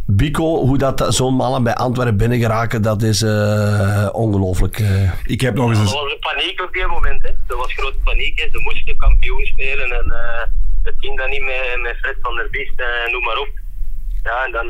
Bico, 0.09 0.65
hoe 0.65 0.77
dat 0.77 1.05
zo'n 1.07 1.33
mannen 1.33 1.63
bij 1.63 1.75
Antwerpen 1.75 2.17
binnen 2.17 2.39
geraken, 2.39 2.81
dat 2.81 3.01
is 3.01 3.21
uh, 3.21 4.09
ongelooflijk. 4.11 4.79
Uh. 4.79 5.11
Ik 5.23 5.41
heb 5.41 5.55
nog 5.55 5.69
eens... 5.69 5.79
Dat 5.79 6.01
was 6.01 6.17
paniek 6.19 6.61
op 6.61 6.73
die 6.73 6.87
moment. 6.87 7.21
Hè. 7.23 7.31
Dat 7.47 7.57
was 7.57 7.73
grote 7.73 7.97
paniek. 8.03 8.39
Hè. 8.39 8.47
Ze 8.51 8.59
moesten 8.59 8.97
kampioen 8.97 9.45
spelen 9.45 9.91
en 9.91 10.05
uh, 10.07 10.43
het 10.83 10.93
ging 10.99 11.17
dan 11.17 11.29
niet 11.29 11.41
met, 11.41 11.79
met 11.81 11.95
Fred 12.01 12.15
van 12.21 12.35
der 12.35 12.47
Biest 12.51 12.79
en 12.79 13.11
noem 13.11 13.23
maar 13.23 13.37
op. 13.37 13.49
Ja, 14.23 14.45
en 14.45 14.51
dan... 14.51 14.67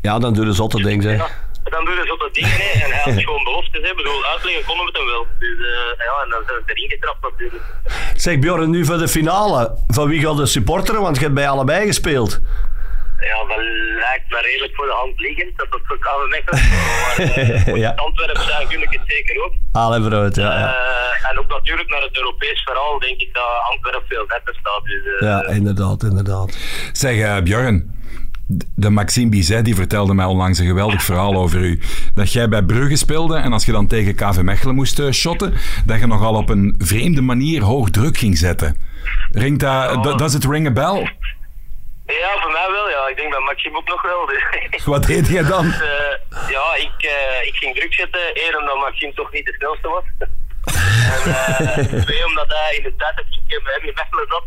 ja, 0.00 0.18
dan 0.18 0.34
doen 0.34 0.46
ze 0.46 0.52
zotte 0.52 0.82
dingen, 0.82 1.08
hè. 1.08 1.16
Dan 1.64 1.84
doen 1.84 1.94
ze 1.94 2.04
zotte 2.06 2.28
dingen, 2.32 2.56
hè. 2.56 2.84
En 2.84 2.90
hij 2.90 3.12
had 3.12 3.22
gewoon 3.28 3.44
beloftes, 3.44 3.82
hè. 3.82 3.88
Ik 3.88 3.96
bedoel, 3.96 4.24
uitleggen 4.24 4.64
konden 4.64 4.84
we 4.84 4.90
het 4.90 5.00
hem 5.00 5.06
wel. 5.06 5.26
Dus 5.38 5.58
ja, 6.06 6.22
en 6.24 6.30
dan 6.30 6.42
zijn 6.46 6.60
ze 6.66 6.72
erin 6.72 6.90
getrapt 6.90 7.22
natuurlijk. 7.22 7.64
Zeg 8.16 8.38
Bjorn, 8.38 8.70
nu 8.70 8.84
voor 8.84 8.98
de 8.98 9.08
finale. 9.08 9.78
Van 9.86 10.08
wie 10.08 10.20
gaat 10.20 10.36
de 10.36 10.46
supporteren? 10.46 11.00
Want 11.00 11.16
je 11.16 11.22
hebt 11.22 11.34
bij 11.34 11.48
allebei 11.48 11.86
gespeeld. 11.86 12.40
Ja, 13.30 13.38
dat 13.48 13.64
lijkt 14.04 14.30
me 14.30 14.40
redelijk 14.40 14.74
voor 14.74 14.86
de 14.86 14.98
hand 15.02 15.20
liggend. 15.20 15.52
Dat 15.56 15.70
dat 15.70 15.80
voor 15.86 15.98
KV 15.98 16.22
Mechelen 16.34 16.62
Maar 17.04 17.74
uh, 17.74 17.82
ja. 17.84 17.90
Antwerpen 17.90 18.42
zijn 18.42 18.66
gun 18.68 18.82
ik 18.82 18.90
het 18.90 19.00
zeker 19.06 19.44
ook. 19.44 19.52
Alle 19.72 20.00
brood, 20.08 20.34
ja. 20.34 20.58
ja. 20.58 20.74
Uh, 20.74 21.30
en 21.30 21.38
ook 21.38 21.48
natuurlijk 21.48 21.88
naar 21.88 22.02
het 22.02 22.16
Europees 22.16 22.62
verhaal 22.62 22.98
denk 22.98 23.20
ik 23.20 23.34
dat 23.34 23.50
Antwerpen 23.70 24.08
veel 24.08 24.26
beter 24.26 24.54
staat. 24.60 24.84
Dus, 24.84 25.04
uh, 25.04 25.28
ja, 25.28 25.46
inderdaad, 25.46 26.02
inderdaad. 26.02 26.58
Zeg, 26.92 27.42
Björn. 27.42 27.92
De 28.74 28.90
Maxime 28.90 29.30
Bizet 29.30 29.64
die 29.64 29.74
vertelde 29.74 30.14
mij 30.14 30.24
onlangs 30.24 30.58
een 30.58 30.66
geweldig 30.66 31.02
verhaal 31.02 31.34
over 31.34 31.60
u. 31.60 31.80
Dat 32.14 32.32
jij 32.32 32.48
bij 32.48 32.62
Brugge 32.62 32.96
speelde 32.96 33.36
en 33.36 33.52
als 33.52 33.64
je 33.64 33.72
dan 33.72 33.86
tegen 33.86 34.14
KV 34.14 34.36
Mechelen 34.36 34.74
moest 34.74 35.02
shotten, 35.12 35.54
dat 35.86 36.00
je 36.00 36.06
nogal 36.06 36.34
op 36.34 36.48
een 36.48 36.74
vreemde 36.78 37.20
manier 37.20 37.62
hoog 37.62 37.90
druk 37.90 38.16
ging 38.16 38.38
zetten. 38.38 38.76
Ringt 39.30 39.60
dat, 39.60 39.96
oh. 39.96 40.16
does 40.16 40.34
it 40.34 40.44
ring 40.44 40.66
a 40.66 40.72
bell? 40.72 41.12
Ja, 42.06 42.30
voor 42.40 42.52
mij 42.52 42.68
wel. 42.70 42.88
Ja. 42.90 43.08
Ik 43.08 43.16
denk 43.16 43.30
bij 43.30 43.40
Maxime 43.40 43.76
ook 43.76 43.88
nog 43.88 44.02
wel. 44.02 44.26
Dus. 44.26 44.84
Wat 44.94 45.06
deed 45.06 45.28
je 45.28 45.42
dan? 45.42 45.64
Dus, 45.64 45.80
uh, 45.80 46.50
ja, 46.50 46.74
ik, 46.74 46.96
uh, 46.98 47.46
ik 47.48 47.54
ging 47.54 47.76
druk 47.76 47.94
zetten. 47.94 48.20
Eén, 48.20 48.58
omdat 48.58 48.76
Maxime 48.76 49.12
toch 49.12 49.32
niet 49.32 49.44
de 49.44 49.54
snelste 49.58 49.88
was. 49.88 50.04
en 51.14 51.22
uh, 51.30 52.02
twee, 52.02 52.26
omdat 52.26 52.48
hij 52.48 52.76
in 52.76 52.82
de 52.82 52.94
tijd 52.96 53.16
dat 53.16 53.24
ik 53.28 53.62
bij 53.64 53.74
hem 53.76 53.88
in 53.88 53.94
Mechelen 53.94 54.26
zat, 54.28 54.46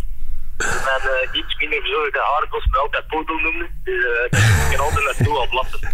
uh, 0.58 1.40
iets 1.40 1.56
minder 1.60 1.80
verzorgde 1.80 2.20
hardbos 2.20 2.66
me 2.66 2.78
altijd 2.78 3.08
poedel 3.08 3.38
noemde. 3.38 3.70
Dus 3.84 4.04
ik 4.30 4.68
ging 4.70 4.80
altijd 4.80 5.06
naartoe 5.06 5.38
al 5.38 5.48
blaffend. 5.48 5.88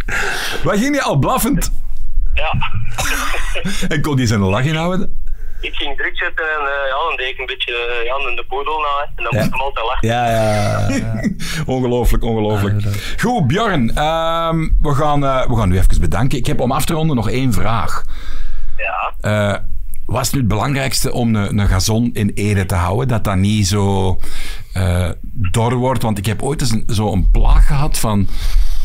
Waar 0.62 0.76
ging 0.76 0.94
je 0.94 1.02
al 1.02 1.16
blaffend? 1.16 1.72
Ja. 2.34 2.54
en 3.94 4.00
kon 4.02 4.16
hij 4.16 4.26
zijn 4.26 4.40
lach 4.40 4.64
inhouden? 4.64 5.23
Ik 5.64 5.74
ging 5.74 5.96
druk 5.96 6.16
zetten 6.16 6.44
en 6.44 6.62
uh, 6.62 6.88
ja, 6.88 7.08
dan 7.08 7.16
deed 7.16 7.28
ik 7.28 7.38
een 7.38 7.46
beetje 7.46 7.72
uh, 7.72 8.06
Jan 8.06 8.28
in 8.30 8.36
de 8.36 8.44
poedel 8.48 8.78
na. 8.78 9.08
En 9.16 9.24
dan 9.24 9.32
ja. 9.32 9.38
moest 9.38 9.50
hem 9.50 9.60
altijd 9.60 9.86
lachen. 9.86 10.08
Ja, 10.08 10.30
ja. 10.30 10.88
ja. 10.88 11.30
ongelooflijk, 11.74 12.24
ongelooflijk. 12.24 12.82
Goed, 13.20 13.46
Bjorn. 13.46 13.88
Uh, 13.88 14.48
we, 14.82 14.94
gaan, 14.94 15.24
uh, 15.24 15.46
we 15.46 15.56
gaan 15.56 15.72
u 15.72 15.78
even 15.78 16.00
bedanken. 16.00 16.38
Ik 16.38 16.46
heb 16.46 16.60
om 16.60 16.72
af 16.72 16.84
te 16.84 16.92
ronden 16.92 17.16
nog 17.16 17.30
één 17.30 17.52
vraag. 17.52 18.04
Ja. 18.76 19.64
was 20.06 20.26
het 20.26 20.32
nu 20.32 20.38
het 20.38 20.48
belangrijkste 20.48 21.12
om 21.12 21.34
een, 21.34 21.58
een 21.58 21.68
gazon 21.68 22.10
in 22.12 22.30
ere 22.34 22.66
te 22.66 22.74
houden? 22.74 23.08
Dat 23.08 23.24
dat 23.24 23.36
niet 23.36 23.66
zo 23.66 24.18
dor 25.32 25.74
wordt? 25.74 26.02
Want 26.02 26.18
ik 26.18 26.26
heb 26.26 26.42
ooit 26.42 26.60
eens 26.60 26.76
zo'n 26.86 27.28
plaag 27.30 27.66
gehad 27.66 27.98
van 27.98 28.28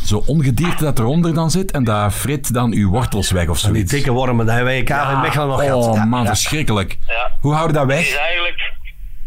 zo 0.10 0.24
ongedierte 0.26 0.84
dat 0.84 1.00
eronder 1.00 1.34
dan 1.34 1.52
zit 1.52 1.72
en 1.72 1.84
dat 1.84 2.14
frit 2.14 2.54
dan 2.54 2.74
uw 2.74 2.90
wortels 2.90 3.32
weg 3.32 3.48
of 3.48 3.58
zo. 3.58 3.72
Die 3.72 3.84
dikke 3.84 4.12
wormen, 4.12 4.46
dat 4.46 4.56
hebben 4.56 4.74
wij 4.74 4.82
in 4.82 5.12
in 5.14 5.22
Mechelen 5.22 5.48
nog 5.48 5.62
gehad. 5.62 5.98
Oh 5.98 6.04
man, 6.04 6.26
verschrikkelijk. 6.26 6.98
Hoe 7.42 7.54
houden 7.54 7.76
dat 7.76 7.86
weg? 7.86 7.98
Het 7.98 8.08
is 8.08 8.16
eigenlijk 8.16 8.62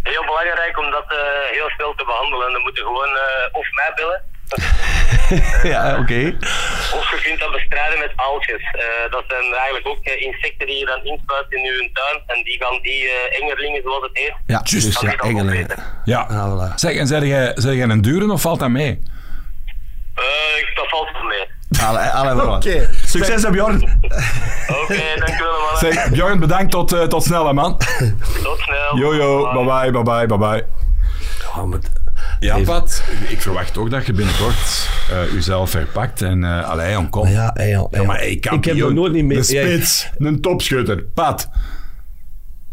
heel 0.02 0.24
belangrijk 0.24 0.78
om 0.78 0.90
dat 0.90 1.08
uh, 1.12 1.18
heel 1.56 1.70
snel 1.76 1.94
te 1.96 2.04
behandelen. 2.04 2.46
En 2.46 2.52
dan 2.52 2.62
moeten 2.62 2.84
gewoon 2.84 3.12
uh, 3.24 3.60
of 3.60 3.66
mij 3.78 3.92
bellen. 3.98 4.20
ja, 5.74 5.82
oké. 5.90 6.00
Okay. 6.00 6.26
Of 6.98 7.10
je 7.10 7.18
kunt 7.22 7.40
dat 7.40 7.52
bestrijden 7.52 7.98
met 7.98 8.12
aaltjes. 8.16 8.62
Uh, 8.62 9.10
dat 9.10 9.24
zijn 9.28 9.54
eigenlijk 9.54 9.86
ook 9.86 10.04
insecten 10.04 10.66
die 10.66 10.78
je 10.78 10.84
dan 10.84 11.04
inspuit 11.04 11.46
in 11.48 11.62
je 11.62 11.90
tuin. 11.92 12.22
En 12.26 12.44
die 12.44 12.56
gaan 12.62 12.78
die 12.82 13.10
engerlingen, 13.40 13.82
zoals 13.82 14.02
het 14.02 14.18
heet, 14.18 14.34
ja, 14.46 14.60
juist, 14.64 15.00
ja, 15.00 15.14
engerlingen. 15.16 15.68
Ja. 16.04 16.20
Ah, 16.20 16.46
voilà. 16.50 16.74
Zeg, 16.74 16.96
en 16.96 17.06
zeg 17.06 17.22
jij, 17.22 17.52
zeg 17.54 17.74
jij 17.74 17.88
een 17.88 18.00
dure 18.00 18.32
of 18.32 18.40
valt 18.40 18.60
dat 18.60 18.68
mee? 18.68 18.98
Uh, 20.16 20.74
dat 20.74 20.88
valt 20.88 21.08
wel 21.12 21.22
mee. 21.22 21.60
Oké. 22.42 22.50
Okay. 22.50 22.88
Succes, 23.04 23.50
Bjorn. 23.50 23.74
Oké, 23.82 24.82
okay, 24.82 25.16
dankjewel, 25.16 25.60
man. 25.60 25.78
Zeg, 25.78 26.10
Bjorn, 26.10 26.40
bedankt 26.40 26.70
tot, 26.70 26.92
uh, 26.92 27.02
tot 27.02 27.24
snel, 27.24 27.52
man. 27.52 27.78
Tot 28.42 28.58
snel. 28.58 28.96
Jojo, 28.96 29.52
bye 29.52 29.64
bye, 29.64 29.90
bye 29.90 30.02
bye, 30.02 30.26
bye 30.26 30.38
bye. 30.38 30.64
Oh, 31.56 31.64
met... 31.64 31.90
Ja, 32.40 32.58
Pat, 32.58 33.02
ik 33.28 33.40
verwacht 33.40 33.78
ook 33.78 33.90
dat 33.90 34.06
je 34.06 34.12
binnenkort 34.12 34.88
uh, 35.10 35.32
jezelf 35.32 35.72
herpakt 35.72 36.22
en 36.22 36.42
uh, 36.42 36.68
allee, 36.68 37.08
kom. 37.08 37.28
Ja, 37.28 37.54
ja, 37.90 38.02
maar 38.06 38.22
ik, 38.22 38.46
ik 38.46 38.64
heb 38.64 38.76
nog 38.76 38.92
nooit 38.92 39.12
niet 39.12 39.24
meer... 39.24 39.36
De 39.36 39.42
spits, 39.42 40.10
een 40.18 40.40
topschutter. 40.40 41.02
Pat, 41.02 41.48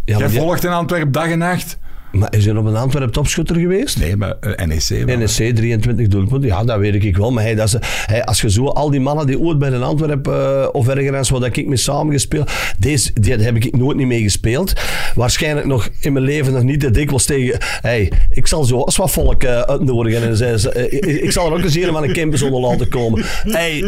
ja, 0.06 0.18
jij 0.18 0.30
volgt 0.30 0.64
in 0.64 0.72
Antwerpen 0.72 1.12
dag 1.12 1.28
en 1.28 1.38
nacht. 1.38 1.78
Maar 2.12 2.36
is 2.36 2.46
hij 2.46 2.56
op 2.56 2.66
een 2.66 2.76
Antwerp 2.76 3.12
topschutter 3.12 3.56
geweest? 3.56 4.00
Nee, 4.00 4.16
maar 4.16 4.36
uh, 4.42 4.66
NEC. 4.66 5.06
Wel. 5.06 5.18
NEC, 5.18 5.56
23 5.56 6.08
doelpunten. 6.08 6.50
Ja, 6.50 6.64
dat 6.64 6.80
weet 6.80 7.04
ik 7.04 7.18
wel. 7.18 7.32
Maar 7.32 7.44
hij, 7.44 7.56
dat 7.56 7.68
is, 8.08 8.24
als 8.26 8.42
je 8.42 8.52
zo 8.52 8.66
al 8.66 8.90
die 8.90 9.00
mannen 9.00 9.28
die 9.28 9.40
ooit 9.40 9.58
bij 9.60 9.72
een 9.72 9.84
Antwerp 9.84 10.28
uh, 10.28 10.68
of 10.72 10.88
ergens 10.88 11.30
waar 11.30 11.44
ik 11.44 11.68
mee 11.68 11.78
samengespeeld, 11.78 12.52
deze, 12.78 13.12
die 13.14 13.34
heb 13.34 13.56
ik 13.56 13.78
nooit 13.78 13.98
niet 13.98 14.08
mee 14.08 14.22
gespeeld. 14.22 14.74
Waarschijnlijk 15.16 15.68
nog 15.68 15.90
in 16.00 16.14
mijn 16.14 16.26
leven 16.26 16.54
nog 16.54 16.64
niet 16.64 16.80
te 16.80 16.92
dikwijls 16.92 17.26
tegen. 17.26 17.58
Hey, 17.60 18.12
ik 18.30 18.48
zal 18.48 18.64
zo 18.64 18.80
eens 18.80 18.98
wat 18.98 19.12
volk 19.12 19.44
uh, 19.44 19.60
uitnodigen. 19.60 20.24
En 20.24 20.38
zei, 20.38 20.58
uh, 20.76 21.24
ik 21.24 21.32
zal 21.32 21.46
er 21.46 21.52
ook 21.54 21.64
eens 21.64 21.76
hier 21.76 21.92
van 21.92 22.04
een 22.04 22.14
campus 22.14 22.42
onder 22.42 22.60
laten 22.60 22.90
komen. 22.90 23.26
Hey, 23.44 23.84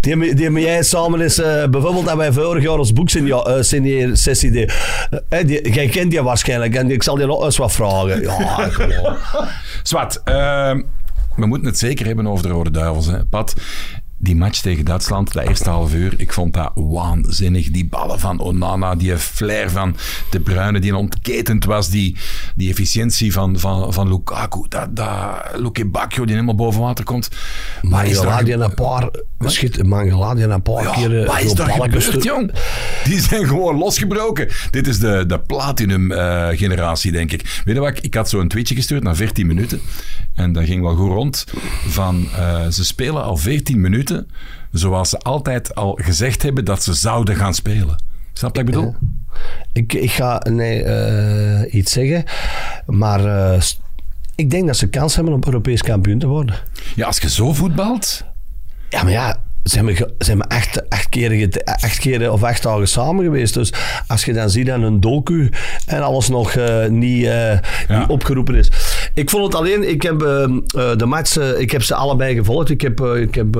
die, 0.00 0.34
die 0.34 0.50
met 0.50 0.62
jij 0.62 0.82
samen 0.82 1.20
is, 1.20 1.36
bijvoorbeeld 1.70 2.04
dat 2.04 2.16
wij 2.16 2.32
vorig 2.32 2.62
jaar 2.62 2.78
ons 2.78 2.92
boek 2.92 3.10
sessie 4.12 4.50
deden. 4.50 4.74
Jij 5.72 5.86
kent 5.86 6.10
die 6.10 6.22
waarschijnlijk 6.22 6.53
ik 6.90 7.02
zal 7.02 7.18
je 7.18 7.26
nog 7.26 7.42
wat 7.56 7.72
vragen. 7.72 8.22
Ja. 8.88 9.16
Zwat, 9.82 10.22
uh, 10.24 10.74
we 11.36 11.46
moeten 11.46 11.68
het 11.68 11.78
zeker 11.78 12.06
hebben 12.06 12.26
over 12.26 12.46
de 12.46 12.52
Rode 12.52 12.70
Duivels. 12.70 13.06
Hè. 13.06 13.24
Pat, 13.24 13.54
die 14.24 14.36
match 14.36 14.60
tegen 14.60 14.84
Duitsland, 14.84 15.32
dat 15.32 15.48
eerste 15.48 15.70
half 15.70 15.94
uur, 15.94 16.14
ik 16.16 16.32
vond 16.32 16.54
dat 16.54 16.70
waanzinnig. 16.74 17.70
Die 17.70 17.86
ballen 17.86 18.20
van 18.20 18.40
Onana, 18.40 18.94
die 18.94 19.18
flair 19.18 19.70
van 19.70 19.96
De 20.30 20.40
Bruyne, 20.40 20.80
die 20.80 20.96
ontketend 20.96 21.64
was, 21.64 21.88
die, 21.88 22.16
die 22.54 22.70
efficiëntie 22.70 23.32
van, 23.32 23.58
van, 23.58 23.92
van 23.92 24.08
Lukaku, 24.08 24.64
dat, 24.68 24.96
dat 24.96 25.16
Luke 25.56 25.86
Bacchio 25.86 26.24
die 26.24 26.34
helemaal 26.34 26.54
boven 26.54 26.80
water 26.80 27.04
komt. 27.04 27.28
Maar 27.82 28.06
is 28.06 28.20
daar... 28.20 28.48
een 28.48 28.74
paar, 28.74 29.08
schiet, 29.38 29.86
Mangala 29.86 30.34
die 30.34 30.44
een 30.44 30.62
paar 30.62 30.82
ja, 30.82 30.92
keer 30.92 31.26
wat 31.26 31.40
is 31.40 31.52
daar 31.52 31.70
gebeurd, 31.70 32.22
jong? 32.22 32.52
Die 33.04 33.20
zijn 33.20 33.46
gewoon 33.46 33.78
losgebroken. 33.78 34.48
Dit 34.70 34.86
is 34.86 34.98
de, 34.98 35.24
de 35.26 35.40
platinum 35.40 36.12
uh, 36.12 36.48
generatie, 36.52 37.12
denk 37.12 37.32
ik. 37.32 37.62
Weet 37.64 37.74
je 37.74 37.80
wat, 37.80 37.98
ik 38.04 38.14
had 38.14 38.28
zo 38.28 38.40
een 38.40 38.48
tweetje 38.48 38.74
gestuurd 38.74 39.02
na 39.02 39.14
14 39.14 39.46
minuten. 39.46 39.80
En 40.34 40.52
dat 40.52 40.64
ging 40.64 40.82
wel 40.82 40.94
goed 40.94 41.10
rond. 41.10 41.44
Van, 41.86 42.22
uh, 42.22 42.66
ze 42.66 42.84
spelen 42.84 43.22
al 43.22 43.36
14 43.36 43.80
minuten 43.80 44.28
zoals 44.70 45.08
ze 45.08 45.18
altijd 45.18 45.74
al 45.74 45.98
gezegd 46.02 46.42
hebben 46.42 46.64
dat 46.64 46.82
ze 46.82 46.94
zouden 46.94 47.36
gaan 47.36 47.54
spelen. 47.54 48.02
Snap 48.32 48.56
je 48.56 48.64
wat 48.64 48.74
ik 48.74 48.80
bedoel? 48.80 48.94
Ik, 49.72 49.92
ik 49.92 50.10
ga 50.10 50.42
nee, 50.50 50.84
uh, 50.84 51.74
iets 51.74 51.92
zeggen, 51.92 52.24
maar 52.86 53.24
uh, 53.24 53.60
ik 54.34 54.50
denk 54.50 54.66
dat 54.66 54.76
ze 54.76 54.88
kans 54.88 55.14
hebben 55.14 55.34
om 55.34 55.42
Europees 55.44 55.82
kampioen 55.82 56.18
te 56.18 56.26
worden. 56.26 56.56
Ja, 56.94 57.06
als 57.06 57.18
je 57.18 57.30
zo 57.30 57.52
voetbalt... 57.52 58.24
Ja, 58.88 59.02
maar 59.02 59.12
ja, 59.12 59.42
zijn 59.64 59.84
we, 59.84 60.14
zijn 60.18 60.38
we 60.38 60.48
acht 60.88 61.08
keren, 61.08 61.50
acht 61.64 61.98
keren 61.98 62.32
of 62.32 62.42
acht 62.42 62.62
dagen 62.62 62.88
samen 62.88 63.24
geweest. 63.24 63.54
Dus 63.54 63.72
als 64.06 64.24
je 64.24 64.32
dan 64.32 64.50
ziet 64.50 64.66
dat 64.66 64.82
een 64.82 65.00
docu 65.00 65.50
en 65.86 66.02
alles 66.02 66.28
nog 66.28 66.54
uh, 66.54 66.86
niet, 66.86 67.24
uh, 67.24 67.58
niet 67.88 68.08
opgeroepen 68.08 68.54
is. 68.54 68.70
Ik 69.14 69.30
vond 69.30 69.44
het 69.44 69.54
alleen, 69.54 69.88
ik 69.88 70.02
heb 70.02 70.22
uh, 70.22 70.46
de 70.96 71.06
match, 71.06 71.38
uh, 71.38 71.60
ik 71.60 71.70
heb 71.70 71.82
ze 71.82 71.94
allebei 71.94 72.34
gevolgd. 72.34 72.70
Ik 72.70 72.80
heb, 72.80 73.00
uh, 73.00 73.20
ik 73.20 73.34
heb 73.34 73.54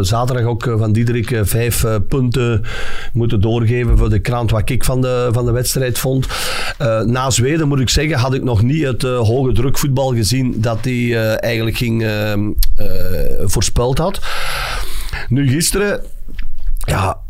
zaterdag 0.00 0.44
ook 0.44 0.74
van 0.78 0.92
Diederik 0.92 1.40
vijf 1.42 1.84
punten 2.08 2.64
moeten 3.12 3.40
doorgeven 3.40 3.98
voor 3.98 4.10
de 4.10 4.18
krant 4.18 4.50
wat 4.50 4.70
ik 4.70 4.84
van 4.84 5.00
de, 5.00 5.28
van 5.32 5.44
de 5.44 5.52
wedstrijd 5.52 5.98
vond. 5.98 6.26
na 7.04 7.30
Zweden 7.30 7.68
moet 7.68 7.80
ik 7.80 7.88
zeggen, 7.88 8.18
had 8.18 8.34
ik 8.34 8.42
nog 8.42 8.62
niet 8.62 8.82
het 8.82 9.02
hoge 9.02 9.52
druk 9.52 9.78
voetbal 9.78 10.14
gezien 10.14 10.54
dat 10.60 10.78
hij 10.82 11.16
eigenlijk 11.36 11.76
ging 11.76 12.06
voorspeld 13.40 13.98
had. 13.98 14.20
Nu 15.28 15.48
gisteren, 15.48 16.00
ja, 16.78 17.20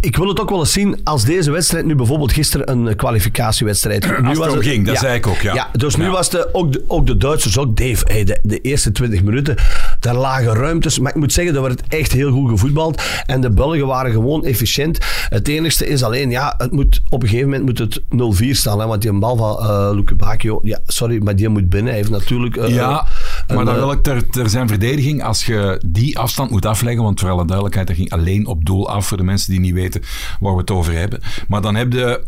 ik 0.00 0.16
wil 0.16 0.28
het 0.28 0.40
ook 0.40 0.50
wel 0.50 0.58
eens 0.58 0.72
zien 0.72 1.00
als 1.04 1.24
deze 1.24 1.50
wedstrijd 1.50 1.84
nu 1.84 1.94
bijvoorbeeld 1.94 2.32
gisteren 2.32 2.70
een 2.70 2.96
kwalificatiewedstrijd. 2.96 4.06
Nu 4.20 4.28
als 4.28 4.38
het 4.38 4.54
was 4.54 4.64
ging, 4.64 4.86
dat 4.86 4.98
zei 4.98 5.14
ik 5.14 5.26
ook, 5.26 5.40
ja. 5.40 5.54
ja 5.54 5.70
dus 5.72 5.96
nu 5.96 6.10
was 6.10 6.30
de, 6.30 6.48
ook, 6.52 6.72
de, 6.72 6.84
ook 6.86 7.06
de 7.06 7.16
Duitsers, 7.16 7.58
ook 7.58 7.76
Dave, 7.76 8.04
hey, 8.06 8.24
de, 8.24 8.38
de, 8.42 8.60
eerste 8.60 8.92
20 8.92 9.22
minuten, 9.22 9.56
daar 10.00 10.14
lagen 10.14 10.54
ruimtes. 10.54 10.98
Maar 10.98 11.10
ik 11.10 11.18
moet 11.18 11.32
zeggen, 11.32 11.54
er 11.54 11.62
werd 11.62 11.82
echt 11.88 12.12
heel 12.12 12.32
goed 12.32 12.50
gevoetbald. 12.50 13.02
En 13.26 13.40
de 13.40 13.50
Belgen 13.50 13.86
waren 13.86 14.12
gewoon 14.12 14.44
efficiënt. 14.44 14.98
Het 15.28 15.48
enigste 15.48 15.86
is 15.86 16.02
alleen, 16.02 16.30
ja, 16.30 16.54
het 16.58 16.72
moet, 16.72 17.02
op 17.08 17.22
een 17.22 17.28
gegeven 17.28 17.50
moment 17.50 17.66
moet 17.66 17.78
het 17.78 18.00
0-4 18.44 18.50
staan. 18.50 18.80
Hè, 18.80 18.86
want 18.86 19.02
die 19.02 19.12
bal 19.12 19.36
van 19.36 19.56
uh, 19.60 19.90
Luke 19.94 20.14
Bacchio, 20.14 20.60
ja, 20.62 20.78
sorry, 20.86 21.22
maar 21.22 21.36
die 21.36 21.48
moet 21.48 21.68
binnen. 21.68 21.88
Hij 21.88 21.96
heeft 21.96 22.10
natuurlijk... 22.10 22.56
Uh, 22.56 22.68
ja, 22.68 23.06
maar 23.54 23.64
dan 23.64 23.74
wil 23.74 23.92
ik 23.92 24.02
ter, 24.02 24.28
ter 24.30 24.50
zijn 24.50 24.68
verdediging, 24.68 25.22
als 25.24 25.46
je 25.46 25.82
die 25.86 26.18
afstand 26.18 26.50
moet 26.50 26.66
afleggen, 26.66 27.02
want 27.02 27.20
voor 27.20 27.30
alle 27.30 27.44
duidelijkheid, 27.44 27.86
dat 27.86 27.96
ging 27.96 28.10
alleen 28.10 28.46
op 28.46 28.64
doel 28.64 28.88
af 28.88 29.06
voor 29.06 29.16
de 29.16 29.22
mensen 29.22 29.50
die 29.50 29.60
niet 29.60 29.74
weten 29.74 30.02
waar 30.40 30.52
we 30.52 30.60
het 30.60 30.70
over 30.70 30.92
hebben. 30.92 31.20
Maar 31.48 31.60
dan 31.60 31.74
heb 31.74 31.92
je 31.92 32.20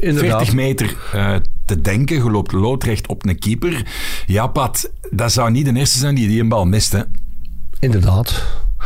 40 0.00 0.54
meter 0.54 0.96
uh, 1.14 1.34
te 1.66 1.80
denken. 1.80 2.16
Je 2.16 2.30
loopt 2.30 2.52
loodrecht 2.52 3.08
op 3.08 3.26
een 3.26 3.38
keeper. 3.38 3.86
Ja, 4.26 4.46
Pat, 4.46 4.90
dat 5.10 5.32
zou 5.32 5.50
niet 5.50 5.64
de 5.64 5.74
eerste 5.74 5.98
zijn 5.98 6.14
die 6.14 6.28
die 6.28 6.40
een 6.40 6.48
bal 6.48 6.64
mist, 6.64 6.92
hè? 6.92 7.02
Inderdaad. 7.78 8.44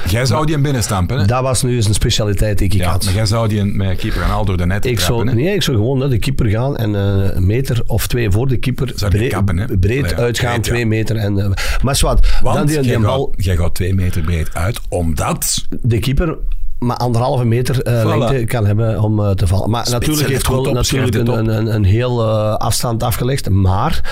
Jij 0.08 0.26
zou 0.26 0.46
die 0.46 0.54
een 0.54 0.62
binnenstampen, 0.62 1.18
hè? 1.18 1.26
Dat 1.26 1.42
was 1.42 1.62
nu 1.62 1.74
eens 1.74 1.86
een 1.86 1.94
specialiteit 1.94 2.58
die 2.58 2.66
ik 2.66 2.74
ja, 2.74 2.90
had. 2.90 3.04
Maar 3.04 3.14
jij 3.14 3.26
zou 3.26 3.48
die 3.48 3.64
met 3.64 3.98
keeper 3.98 4.20
gaan 4.20 4.30
al 4.30 4.44
door 4.44 4.56
de 4.56 4.66
net 4.66 4.84
ik 4.84 4.98
trappen, 4.98 5.26
zou, 5.26 5.40
Nee, 5.40 5.54
ik 5.54 5.62
zou 5.62 5.76
gewoon 5.76 5.98
naar 5.98 6.08
de 6.08 6.18
keeper 6.18 6.46
gaan 6.46 6.76
en 6.76 6.90
uh, 6.94 7.34
een 7.34 7.46
meter 7.46 7.82
of 7.86 8.06
twee 8.06 8.30
voor 8.30 8.48
de 8.48 8.56
keeper 8.56 8.94
breed, 9.08 9.32
kappen, 9.32 9.78
breed 9.80 10.10
ja, 10.10 10.16
uitgaan, 10.16 10.50
breed, 10.50 10.62
twee 10.62 10.86
meter. 10.86 11.16
En, 11.16 11.38
uh, 11.38 11.50
maar 11.82 11.96
zwart, 11.96 12.40
dan 12.42 12.66
die, 12.66 12.80
die 12.80 12.90
jij, 12.90 12.98
bal... 12.98 13.32
Gaat, 13.34 13.44
jij 13.44 13.56
gaat 13.56 13.74
twee 13.74 13.94
meter 13.94 14.22
breed 14.22 14.54
uit, 14.54 14.80
omdat... 14.88 15.66
De 15.80 15.98
keeper 15.98 16.38
maar 16.82 16.96
anderhalve 16.96 17.44
meter 17.44 17.86
uh, 17.86 18.16
lengte 18.16 18.44
kan 18.44 18.66
hebben 18.66 19.00
om 19.00 19.20
uh, 19.20 19.30
te 19.30 19.46
vallen. 19.46 19.70
Maar 19.70 19.90
natuurlijk 19.90 20.28
heeft 20.28 20.48
wel 20.48 20.72
natuurlijk 20.72 21.14
een, 21.14 21.28
een, 21.28 21.48
een, 21.48 21.74
een, 21.74 21.84
heel 21.84 22.22
uh, 22.22 22.54
afstand 22.54 23.02
afgelegd. 23.02 23.50
Maar 23.50 24.10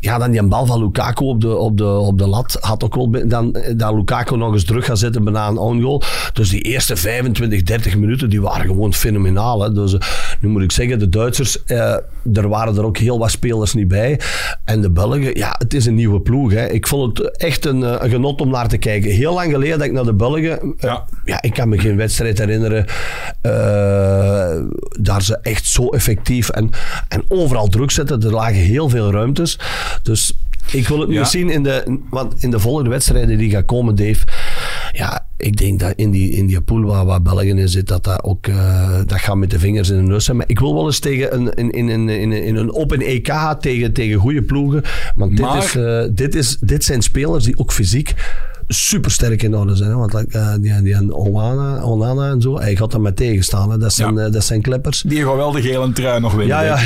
ja, 0.00 0.18
dan 0.18 0.30
die 0.30 0.42
bal 0.42 0.66
van 0.66 0.80
Lukaku 0.80 1.24
op 1.24 1.40
de, 1.40 1.56
op 1.56 1.76
de, 1.76 1.88
op 1.88 2.18
de 2.18 2.26
lat 2.26 2.58
had 2.60 2.84
ook 2.84 2.94
wel 2.94 3.10
dan, 3.28 3.56
dan 3.76 3.96
Lukaku 3.96 4.36
nog 4.36 4.52
eens 4.52 4.64
terug 4.64 4.84
gaan 4.84 4.96
zetten 4.96 5.24
bijna 5.24 5.48
een 5.48 5.58
own 5.58 5.80
goal. 5.80 6.02
Dus 6.32 6.48
die 6.48 6.60
eerste 6.60 6.96
25, 6.96 7.62
30 7.62 7.96
minuten 7.96 8.30
die 8.30 8.42
waren 8.42 8.66
gewoon 8.66 8.94
fenomenaal. 8.94 9.62
Hè. 9.62 9.72
Dus 9.72 9.96
nu 10.40 10.48
moet 10.48 10.62
ik 10.62 10.72
zeggen, 10.72 10.98
de 10.98 11.08
Duitsers, 11.08 11.64
er 11.66 12.48
waren 12.48 12.76
er 12.76 12.84
ook 12.84 12.98
heel 12.98 13.18
wat 13.18 13.30
spelers 13.30 13.74
niet 13.74 13.88
bij. 13.88 14.20
En 14.64 14.80
de 14.80 14.90
Belgen, 14.90 15.36
ja, 15.36 15.54
het 15.58 15.74
is 15.74 15.86
een 15.86 15.94
nieuwe 15.94 16.20
ploeg. 16.20 16.52
Hè. 16.52 16.66
Ik 16.66 16.86
vond 16.86 17.18
het 17.18 17.36
echt 17.36 17.64
een, 17.64 18.04
een 18.04 18.10
genot 18.10 18.40
om 18.40 18.50
naar 18.50 18.68
te 18.68 18.78
kijken. 18.78 19.10
Heel 19.10 19.34
lang 19.34 19.52
geleden 19.52 19.78
dat 19.78 19.86
ik 19.86 19.92
naar 19.92 20.04
de 20.04 20.14
Belgen, 20.14 20.74
ja, 20.78 21.04
ja 21.24 21.42
ik 21.42 21.52
kan 21.52 21.68
me 21.68 21.78
geen 21.78 21.96
wedstrijd 21.96 22.38
herinneren. 22.38 22.84
Uh, 23.42 23.52
daar 25.00 25.22
ze 25.22 25.38
echt 25.42 25.66
zo 25.66 25.88
effectief 25.88 26.48
en, 26.48 26.70
en 27.08 27.24
overal 27.28 27.68
druk 27.68 27.90
zetten. 27.90 28.22
Er 28.22 28.32
lagen 28.32 28.54
heel 28.54 28.88
veel 28.88 29.12
ruimtes. 29.12 29.58
Dus 30.02 30.34
ik 30.70 30.88
wil 30.88 31.00
het 31.00 31.08
nu 31.08 31.24
zien 31.24 31.50
in 31.50 31.62
de, 31.62 31.98
want 32.10 32.42
in 32.42 32.50
de 32.50 32.60
volgende 32.60 32.90
wedstrijden 32.90 33.38
die 33.38 33.50
gaan 33.50 33.64
komen, 33.64 33.94
Dave. 33.94 34.26
Ja, 34.92 35.26
ik 35.36 35.56
denk 35.56 35.80
dat 35.80 35.92
in 35.96 36.10
die, 36.10 36.30
in 36.30 36.46
die 36.46 36.60
pool 36.60 36.82
waar, 36.82 37.04
waar 37.04 37.22
België 37.22 37.48
in 37.48 37.68
zit, 37.68 37.88
dat 37.88 38.04
dat 38.04 38.22
ook 38.22 38.46
uh, 38.46 38.98
dat 39.06 39.18
gaat 39.20 39.36
met 39.36 39.50
de 39.50 39.58
vingers 39.58 39.90
in 39.90 39.96
de 39.96 40.02
neus 40.02 40.24
zijn. 40.24 40.36
Maar 40.36 40.48
ik 40.48 40.58
wil 40.58 40.74
wel 40.74 40.86
eens 40.86 40.98
tegen 40.98 41.34
een, 41.34 41.54
in, 41.54 41.70
in, 41.70 41.88
in, 41.88 42.08
in, 42.08 42.32
in 42.32 42.56
een 42.56 42.74
open 42.74 43.00
EK 43.00 43.32
tegen, 43.60 43.92
tegen 43.92 44.18
goede 44.18 44.42
ploegen. 44.42 44.82
Want 45.14 45.36
dit, 45.36 45.54
is, 45.54 45.74
uh, 45.74 46.02
dit, 46.10 46.34
is, 46.34 46.58
dit 46.60 46.84
zijn 46.84 47.02
spelers 47.02 47.44
die 47.44 47.58
ook 47.58 47.72
fysiek 47.72 48.14
super 48.72 49.10
sterk 49.10 49.42
in 49.42 49.56
orde 49.56 49.76
zijn. 49.76 49.90
Hè? 49.90 49.96
Want 49.96 50.14
uh, 50.14 50.54
die, 50.60 50.82
die 50.82 51.14
Onana, 51.14 51.82
Onana 51.82 52.30
en 52.30 52.40
zo, 52.40 52.58
hij 52.58 52.76
gaat 52.76 52.90
daar 52.90 53.00
met 53.00 53.16
tegenstaan. 53.16 53.70
Hè? 53.70 53.78
Dat, 53.78 53.92
zijn, 53.92 54.14
ja. 54.14 54.26
uh, 54.26 54.32
dat 54.32 54.44
zijn 54.44 54.62
kleppers. 54.62 55.02
Die 55.06 55.24
gaan 55.24 55.36
wel 55.36 55.52
de 55.52 55.62
gele 55.62 55.92
trui 55.92 56.20
nog 56.20 56.34
winnen. 56.34 56.56
Ja, 56.56 56.62
ja. 56.62 56.78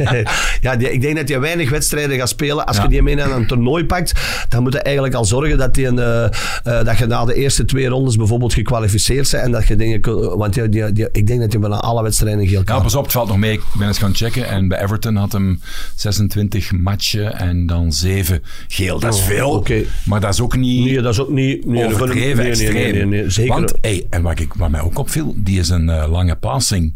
ja 0.60 0.76
die, 0.76 0.92
ik 0.92 1.00
denk 1.00 1.16
dat 1.16 1.28
je 1.28 1.38
weinig 1.38 1.70
wedstrijden 1.70 2.18
gaat 2.18 2.28
spelen. 2.28 2.66
Als 2.66 2.76
ja. 2.76 2.82
je 2.82 2.88
die 2.88 3.02
mee 3.02 3.14
naar 3.14 3.30
een 3.30 3.46
toernooi 3.46 3.84
pakt, 3.84 4.12
dan 4.48 4.62
moet 4.62 4.72
je 4.72 4.78
eigenlijk 4.78 5.14
al 5.14 5.24
zorgen 5.24 5.58
dat, 5.58 5.74
die 5.74 5.86
een, 5.86 5.98
uh, 5.98 6.84
dat 6.84 6.98
je 6.98 7.06
na 7.06 7.24
de 7.24 7.34
eerste 7.34 7.64
twee 7.64 7.88
rondes 7.88 8.16
bijvoorbeeld 8.16 8.52
gekwalificeerd 8.54 9.30
bent. 9.30 9.44
En 9.44 9.50
dat 9.50 9.66
je 9.66 9.76
dingen... 9.76 10.00
Want 10.38 10.54
die, 10.54 10.68
die, 10.68 10.92
die, 10.92 11.08
ik 11.12 11.26
denk 11.26 11.40
dat 11.40 11.52
je 11.52 11.58
bijna 11.58 11.76
alle 11.76 12.02
wedstrijden 12.02 12.46
geel 12.46 12.64
kan. 12.64 12.76
Ja, 12.76 12.82
pas 12.82 12.94
op, 12.94 13.02
het 13.02 13.12
valt 13.12 13.28
nog 13.28 13.36
mee. 13.36 13.52
Ik 13.52 13.62
ben 13.78 13.86
eens 13.86 13.98
gaan 13.98 14.14
checken. 14.14 14.48
En 14.48 14.68
bij 14.68 14.82
Everton 14.82 15.16
had 15.16 15.32
hem 15.32 15.60
26 15.94 16.72
matchen 16.72 17.38
en 17.38 17.66
dan 17.66 17.92
7 17.92 18.42
geel. 18.68 18.98
Dat 18.98 19.14
is 19.14 19.20
oh, 19.20 19.26
veel. 19.26 19.50
Okay. 19.50 19.86
Maar 20.04 20.20
dat 20.20 20.32
is 20.32 20.40
ook 20.40 20.56
niet... 20.56 20.84
Nee, 20.84 21.00
dat 21.00 21.13
is 21.14 21.20
ook 21.20 21.30
niet... 21.30 21.66
Nee, 21.66 21.86
overdreven 21.86 22.36
nee, 22.36 22.48
extreem. 22.48 22.74
Nee, 22.74 22.92
nee, 22.92 23.06
nee, 23.06 23.30
zeker. 23.30 23.54
Want, 23.54 23.74
hey, 23.80 24.06
en 24.10 24.22
wat, 24.22 24.40
ik, 24.40 24.54
wat 24.54 24.70
mij 24.70 24.80
ook 24.80 24.98
opviel, 24.98 25.34
die 25.36 25.58
is 25.58 25.68
een 25.68 25.88
uh, 25.88 26.04
lange 26.10 26.36
passing. 26.36 26.94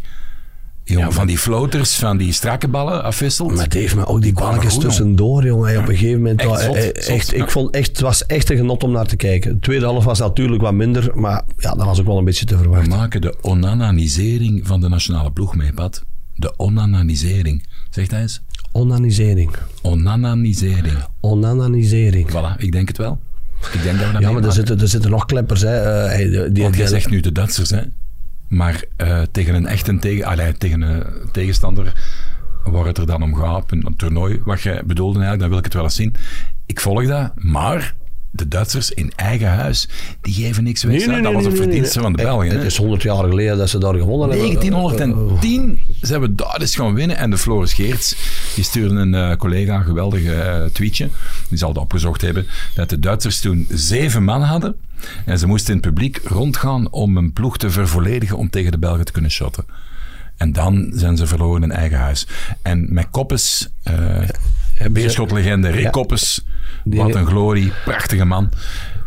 Jongen, 0.84 1.04
ja, 1.04 1.10
van 1.10 1.26
die 1.26 1.38
floaters, 1.38 1.96
van 1.96 2.16
die 2.16 2.32
strakke 2.32 2.68
ballen 2.68 3.02
afwisselt. 3.02 3.54
Maar 3.54 3.64
het 3.64 3.72
heeft 3.72 3.94
me 3.94 4.06
ook 4.06 4.22
die 4.22 4.32
balkjes 4.32 4.78
tussendoor, 4.78 5.44
jongen. 5.44 5.78
Op 5.78 5.88
een 5.88 5.96
gegeven 5.96 6.16
moment... 6.16 6.40
Echt, 6.40 6.60
zot, 6.60 6.74
echt, 6.74 7.04
zot, 7.04 7.14
echt 7.14 7.34
ik 7.34 7.50
vond 7.50 7.74
echt, 7.74 7.88
het 7.88 8.00
was 8.00 8.26
echt 8.26 8.50
een 8.50 8.56
genot 8.56 8.82
om 8.82 8.90
naar 8.90 9.06
te 9.06 9.16
kijken. 9.16 9.52
De 9.52 9.60
tweede 9.60 9.84
helft 9.84 10.04
was 10.04 10.18
natuurlijk 10.18 10.62
wat 10.62 10.72
minder, 10.72 11.10
maar 11.14 11.42
ja, 11.56 11.74
dat 11.74 11.84
was 11.84 12.00
ook 12.00 12.06
wel 12.06 12.18
een 12.18 12.24
beetje 12.24 12.44
te 12.44 12.56
verwachten. 12.56 12.90
We 12.90 12.96
maken 12.96 13.20
de 13.20 13.34
onananisering 13.40 14.66
van 14.66 14.80
de 14.80 14.88
nationale 14.88 15.30
ploeg 15.30 15.56
mee, 15.56 15.72
Pat. 15.72 16.02
De 16.34 16.54
onananisering. 16.56 17.66
Zeg 17.90 18.06
dat 18.06 18.20
eens. 18.20 18.42
Onanisering. 18.72 19.50
Onananisering. 19.82 20.96
Onananisering. 21.20 22.30
Voilà, 22.30 22.56
ik 22.56 22.72
denk 22.72 22.88
het 22.88 22.96
wel. 22.96 23.20
Ik 23.72 23.82
denk 23.82 23.98
dat 23.98 24.10
we 24.10 24.20
ja, 24.20 24.30
maar 24.30 24.44
er 24.44 24.52
zitten, 24.52 24.80
er 24.80 24.88
zitten 24.88 25.10
nog 25.10 25.24
kleppers. 25.24 25.60
Hè. 25.60 26.06
Uh, 26.10 26.16
die, 26.16 26.52
die, 26.52 26.62
Want 26.62 26.76
jij 26.76 26.86
zegt 26.86 27.10
nu 27.10 27.20
de 27.20 27.32
Duitsers, 27.32 27.70
hè? 27.70 27.82
Maar 28.48 28.84
uh, 29.02 29.22
tegen 29.32 29.54
een 29.54 29.66
echte 29.66 29.98
tegen, 29.98 30.24
allee, 30.24 30.52
tegen 30.52 30.80
een 30.80 31.04
tegenstander 31.32 31.92
waar 32.64 32.86
het 32.86 32.98
er 32.98 33.06
dan 33.06 33.22
om 33.22 33.34
gaat, 33.34 33.72
een, 33.72 33.94
toernooi, 33.96 34.40
wat 34.44 34.60
je 34.60 34.82
bedoelde 34.86 35.18
eigenlijk, 35.18 35.40
dan 35.40 35.48
wil 35.48 35.58
ik 35.58 35.64
het 35.64 35.74
wel 35.74 35.82
eens 35.82 35.94
zien. 35.94 36.14
Ik 36.66 36.80
volg 36.80 37.06
dat, 37.06 37.32
maar 37.34 37.94
de 38.38 38.48
Duitsers 38.48 38.90
in 38.90 39.12
eigen 39.16 39.48
huis, 39.48 39.88
die 40.20 40.34
geven 40.34 40.64
niks 40.64 40.82
weg. 40.82 40.96
Nee, 40.96 41.06
nee, 41.06 41.22
dat 41.22 41.32
was 41.32 41.44
een 41.44 41.56
verdienste 41.56 42.00
van 42.00 42.12
de 42.12 42.22
Belgen. 42.22 42.50
Het 42.50 42.64
is 42.64 42.76
100 42.76 43.02
jaar 43.02 43.24
geleden 43.24 43.58
dat 43.58 43.70
ze 43.70 43.78
daar 43.78 43.94
gewonnen 43.94 44.28
hebben. 44.30 44.60
1910 44.60 45.78
ze 46.02 46.10
hebben 46.10 46.36
daar 46.36 46.58
dus 46.58 46.74
gaan 46.74 46.94
winnen. 46.94 47.16
En 47.16 47.30
de 47.30 47.38
Floris 47.38 47.72
Geerts, 47.72 48.16
die 48.54 48.64
stuurde 48.64 48.94
een 48.94 49.14
uh, 49.14 49.36
collega 49.36 49.76
een 49.76 49.84
geweldig 49.84 50.20
uh, 50.20 50.64
tweetje. 50.64 51.08
Die 51.48 51.58
zal 51.58 51.68
het 51.68 51.78
opgezocht 51.78 52.20
hebben. 52.20 52.46
Dat 52.74 52.88
de 52.88 52.98
Duitsers 52.98 53.40
toen 53.40 53.66
zeven 53.68 54.24
man 54.24 54.42
hadden. 54.42 54.76
En 55.24 55.38
ze 55.38 55.46
moesten 55.46 55.74
in 55.74 55.80
het 55.80 55.86
publiek 55.88 56.20
rondgaan 56.24 56.90
om 56.90 57.16
een 57.16 57.32
ploeg 57.32 57.58
te 57.58 57.70
vervolledigen 57.70 58.36
om 58.36 58.50
tegen 58.50 58.72
de 58.72 58.78
Belgen 58.78 59.04
te 59.04 59.12
kunnen 59.12 59.30
shotten. 59.30 59.64
En 60.36 60.52
dan 60.52 60.90
zijn 60.94 61.16
ze 61.16 61.26
verloren 61.26 61.62
in 61.62 61.72
eigen 61.72 61.98
huis. 61.98 62.26
En 62.62 62.86
met 62.90 63.06
Koppes, 63.10 63.68
uh, 63.90 64.28
Beerschotlegende 64.90 65.68
Rick 65.68 65.82
ja. 65.82 65.90
Koppes, 65.90 66.44
wat 66.84 67.14
een 67.14 67.26
glorie, 67.26 67.72
prachtige 67.84 68.24
man. 68.24 68.50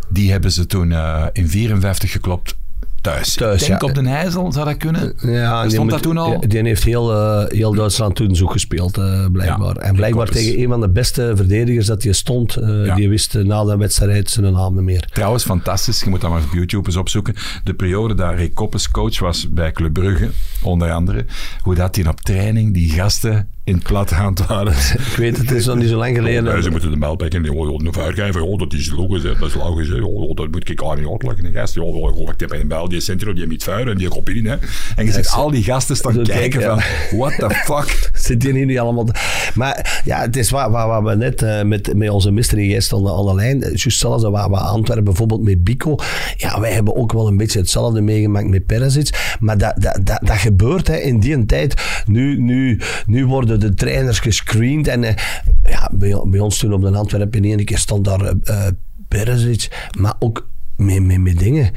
Die 0.10 0.32
hebben 0.32 0.52
ze 0.52 0.66
toen 0.66 0.92
uh, 0.92 1.26
in 1.32 1.50
54 1.50 2.12
geklopt 2.12 2.56
thuis. 3.02 3.34
thuis 3.34 3.62
ik 3.62 3.68
denk 3.68 3.82
ja. 3.82 3.88
op 3.88 3.96
de 3.96 4.10
IJssel 4.10 4.52
zou 4.52 4.66
dat 4.66 4.78
kunnen. 4.78 5.14
Ja, 5.22 5.70
stond 5.70 5.90
dat 5.90 6.02
toen 6.02 6.18
al? 6.18 6.40
Die 6.48 6.62
heeft 6.62 6.84
heel, 6.84 7.14
uh, 7.14 7.48
heel 7.48 7.74
Duitsland 7.74 8.16
toen 8.16 8.36
zo 8.36 8.46
gespeeld, 8.46 8.98
uh, 8.98 9.26
blijkbaar. 9.32 9.76
Ja, 9.76 9.82
en 9.82 9.96
blijkbaar 9.96 10.30
tegen 10.30 10.60
een 10.60 10.68
van 10.68 10.80
de 10.80 10.90
beste 10.90 11.32
verdedigers 11.36 11.86
dat 11.86 12.04
hij 12.04 12.14
stond. 12.14 12.58
Uh, 12.58 12.86
ja. 12.86 12.96
Die 12.96 13.10
wist 13.10 13.34
na 13.34 13.64
de 13.64 13.78
wedstrijd 13.78 14.30
zijn 14.30 14.54
naam 14.54 14.74
niet 14.74 14.84
meer. 14.84 15.08
Trouwens, 15.14 15.44
fantastisch. 15.44 16.02
Je 16.02 16.10
moet 16.10 16.22
dat 16.22 16.30
maar 16.30 16.42
op 16.44 16.54
YouTube 16.54 16.86
eens 16.86 16.96
opzoeken. 16.96 17.36
De 17.64 17.74
periode 17.74 18.14
dat 18.14 18.36
Rick 18.36 18.54
Koppes 18.54 18.90
coach 18.90 19.20
was 19.20 19.50
bij 19.50 19.72
Club 19.72 19.94
Brugge, 19.94 20.30
onder 20.62 20.92
andere. 20.92 21.26
Hoe 21.62 21.76
dat 21.76 21.96
hij 21.96 22.08
op 22.08 22.22
training 22.22 22.74
die 22.74 22.90
gasten 22.90 23.48
in 23.64 23.74
het 23.74 23.84
plat 23.84 24.12
gaan 24.12 24.36
waren. 24.48 24.74
ik 25.12 25.16
weet 25.18 25.38
het, 25.38 25.52
is 25.52 25.66
nog 25.66 25.76
niet 25.76 25.90
zo 25.90 25.98
lang 25.98 26.16
geleden. 26.16 26.44
Ja, 26.56 26.62
ze 26.62 26.70
moeten 26.70 26.92
de 26.92 26.98
meldbek 26.98 27.34
in 27.34 27.44
de 27.44 27.90
vuurgever. 27.92 28.42
Oh, 28.42 28.60
dat 28.60 28.74
is 28.74 28.92
logisch, 28.92 29.24
dat 29.24 29.42
is 29.42 29.54
logisch. 29.54 29.92
Oh, 29.92 30.36
dat 30.36 30.52
moet 30.52 30.70
ik 30.70 30.84
aan 30.84 31.00
niet 31.00 31.08
uitleggen. 31.08 31.44
De 31.44 31.52
gasten, 31.52 31.84
oh, 31.84 32.30
ik 32.30 32.40
heb 32.40 32.52
een 32.52 32.68
bel, 32.68 32.90
die 32.90 33.00
centrum, 33.00 33.36
die 33.36 33.48
met 33.48 33.64
vuur 33.64 33.90
en 33.90 33.98
die 33.98 34.08
kop 34.08 34.30
in. 34.30 34.46
Hè. 34.46 34.56
En 34.96 35.06
je 35.06 35.12
ziet 35.12 35.30
al 35.30 35.52
die 35.52 35.64
gasten 35.64 35.96
staan 35.96 36.24
kijken 36.24 36.62
van, 36.62 36.82
what 37.18 37.34
the 37.38 37.50
fuck 37.66 38.12
Zit 38.14 38.44
hier 38.44 38.66
niet 38.66 38.80
allemaal... 38.80 39.08
Maar 39.54 40.02
ja, 40.06 40.22
het 40.22 40.36
is 40.36 40.50
wat 40.50 41.04
we 41.04 41.16
net 41.16 41.42
eh, 41.42 41.64
met, 41.64 41.96
met 41.96 42.10
onze 42.10 42.32
mystery 42.32 42.70
guest 42.70 42.94
aan 42.94 43.04
de, 43.04 43.14
aan 43.14 43.26
de 43.26 43.36
lijn... 43.36 43.60
Juist 43.60 44.00
zelfs 44.00 44.24
wat, 44.24 44.50
wat 44.50 44.60
Antwerpen 44.60 45.04
bijvoorbeeld 45.04 45.42
met 45.42 45.64
Bico... 45.64 45.96
Ja, 46.38 46.60
wij 46.60 46.72
hebben 46.72 46.96
ook 46.96 47.14
wel 47.14 47.28
een 47.28 47.38
beetje 47.38 47.60
hetzelfde 47.60 48.02
meegemaakt 48.02 48.48
met 48.48 48.66
Perisic. 48.66 49.36
Maar 49.40 49.58
dat, 49.58 49.74
dat, 49.78 50.00
dat, 50.04 50.20
dat 50.22 50.38
gebeurt 50.38 50.88
hè, 50.88 50.98
in 50.98 51.20
die 51.20 51.46
tijd. 51.46 52.04
Nu, 52.06 52.40
nu, 52.40 52.80
nu 53.06 53.26
worden 53.26 53.60
de 53.62 53.74
trainers 53.74 54.20
gescreend. 54.20 54.88
En 54.88 55.04
eh, 55.04 55.16
ja, 55.64 55.90
bij, 55.92 56.40
ons 56.40 56.58
toen 56.58 56.74
op 56.74 56.82
de 56.82 56.92
Antwerpen 56.92 57.44
in 57.44 57.58
één 57.58 57.66
keer 57.66 57.78
stond 57.78 58.06
daar 58.06 58.22
eh 58.22 58.34
eh, 58.44 58.72
Perisic. 59.08 59.90
Maar 60.00 60.14
ook 60.20 60.48
met, 60.78 61.04
met, 61.04 61.20
met 61.20 61.40
dingen 61.40 61.72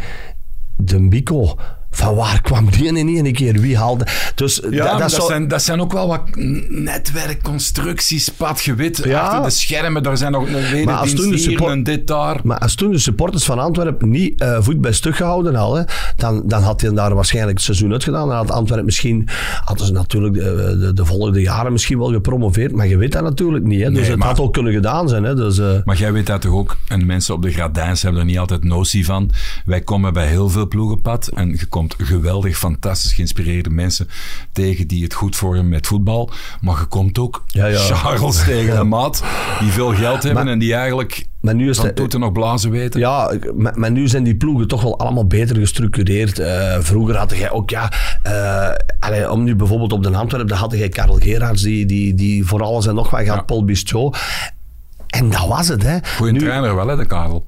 de 0.76 1.08
Bico. 1.08 1.56
Van 1.94 2.14
waar 2.14 2.40
kwam 2.42 2.70
die 2.70 2.84
in 2.86 2.96
één 2.96 3.32
keer? 3.32 3.60
Wie 3.60 3.76
haalde... 3.76 4.06
Dus 4.34 4.62
Ja, 4.70 4.96
dat, 4.98 5.12
zijn, 5.12 5.48
dat 5.48 5.62
zijn 5.62 5.80
ook 5.80 5.92
wel 5.92 6.06
wat 6.08 6.22
netwerkconstructies, 6.68 8.28
padgewit, 8.28 9.00
Ja. 9.04 9.20
achter 9.20 9.42
de 9.42 9.50
schermen. 9.50 10.02
Daar 10.02 10.16
zijn 10.16 10.32
nog 10.32 10.48
een 10.48 10.84
Maar 10.84 10.94
als 10.94 11.14
toen 11.14 11.30
de 11.30 11.38
support- 11.38 11.84
dit 11.84 12.06
daar. 12.06 12.40
Maar 12.44 12.58
als 12.58 12.74
toen 12.74 12.90
de 12.90 12.98
supporters 12.98 13.44
van 13.44 13.58
Antwerpen 13.58 14.10
niet 14.10 14.40
eh, 14.40 14.56
voet 14.60 14.80
bij 14.80 14.92
stuk 14.92 15.16
gehouden 15.16 15.54
hadden, 15.54 15.86
dan, 16.16 16.42
dan 16.46 16.62
had 16.62 16.80
hij 16.80 16.90
daar 16.92 17.14
waarschijnlijk 17.14 17.56
het 17.56 17.64
seizoen 17.66 17.92
uitgedaan. 17.92 18.28
Dan 18.28 18.36
had 18.36 18.50
Antwerpen 18.50 18.84
misschien, 18.84 19.28
hadden 19.64 19.86
ze 19.86 19.92
natuurlijk 19.92 20.34
de, 20.34 20.76
de, 20.80 20.92
de 20.92 21.04
volgende 21.04 21.40
jaren 21.40 21.72
misschien 21.72 21.98
wel 21.98 22.12
gepromoveerd, 22.12 22.72
maar 22.72 22.86
je 22.86 22.96
weet 22.96 23.12
dat 23.12 23.22
natuurlijk 23.22 23.64
niet. 23.64 23.80
Hè? 23.82 23.88
Dus 23.90 24.00
Nee, 24.00 24.10
het 24.10 24.18
maar- 24.18 24.28
had 24.28 24.40
ook 24.40 24.52
kunnen 24.52 24.72
gedaan 24.72 25.08
zijn. 25.08 25.24
Hè? 25.24 25.34
Dus, 25.34 25.58
eh, 25.58 25.72
Maar 25.84 25.96
jij 25.96 26.12
weet 26.12 26.26
dat 26.26 26.40
toch 26.40 26.52
ook, 26.52 26.76
en 26.88 27.06
mensen 27.06 27.34
op 27.34 27.42
de 27.42 27.50
gradijns 27.50 28.02
hebben 28.02 28.20
er 28.20 28.26
niet 28.26 28.38
altijd 28.38 28.64
notie 28.64 29.04
van. 29.04 29.30
Wij 29.64 29.80
komen 29.80 30.12
bij 30.12 30.26
heel 30.26 30.48
veel 30.48 30.68
ploegenpad 30.68 31.26
en 31.26 31.48
je 31.48 31.66
komt 31.66 31.83
geweldig, 31.98 32.58
fantastisch 32.58 33.12
geïnspireerde 33.12 33.70
mensen 33.70 34.08
tegen 34.52 34.86
die 34.88 35.02
het 35.02 35.14
goed 35.14 35.36
voor 35.36 35.52
hebben 35.52 35.70
met 35.72 35.86
voetbal. 35.86 36.30
Maar 36.60 36.78
je 36.78 36.84
komt 36.86 37.18
ook 37.18 37.44
Ja, 37.46 37.66
ja. 37.66 37.78
Charles 37.78 38.44
tegen 38.44 38.76
een 38.78 38.88
maat 38.88 39.22
die 39.60 39.70
veel 39.70 39.94
geld 39.94 40.22
hebben 40.22 40.44
Maar- 40.44 40.52
en 40.52 40.58
die 40.58 40.74
eigenlijk 40.74 41.26
maar 41.40 41.54
nu 41.54 41.68
is 41.68 41.76
van 41.78 41.94
toeten 41.94 42.20
nog 42.20 42.32
blazen 42.32 42.70
weten. 42.70 43.00
Ja, 43.00 43.32
maar, 43.54 43.78
maar 43.78 43.90
nu 43.90 44.08
zijn 44.08 44.22
die 44.24 44.36
ploegen 44.36 44.68
toch 44.68 44.82
wel 44.82 44.98
allemaal 44.98 45.26
beter 45.26 45.56
gestructureerd. 45.56 46.38
Eh, 46.38 46.76
vroeger 46.80 47.16
had 47.16 47.36
jij 47.36 47.50
ook, 47.50 47.70
ja, 47.70 47.92
allee, 49.00 49.30
om 49.30 49.42
nu 49.44 49.56
bijvoorbeeld 49.56 49.92
op 49.92 50.02
de 50.02 50.08
Antwerpen, 50.16 50.48
dan 50.48 50.58
had 50.58 50.72
jij 50.72 50.88
Karel 50.88 51.18
Gerards, 51.18 51.62
die, 51.62 51.86
die, 51.86 52.14
die 52.14 52.44
voor 52.46 52.62
alles 52.62 52.86
en 52.86 52.94
nog 52.94 53.10
wat 53.10 53.22
gaat. 53.24 53.46
Paul 53.46 53.64
Bistro. 53.64 54.10
En 55.06 55.30
dat 55.30 55.46
was 55.46 55.68
het, 55.68 55.82
hè. 55.82 55.98
Goeie 56.16 56.32
Nu- 56.32 56.38
trainer 56.38 56.74
wel, 56.74 56.88
hè, 56.88 56.96
de 56.96 57.06
Karel. 57.06 57.46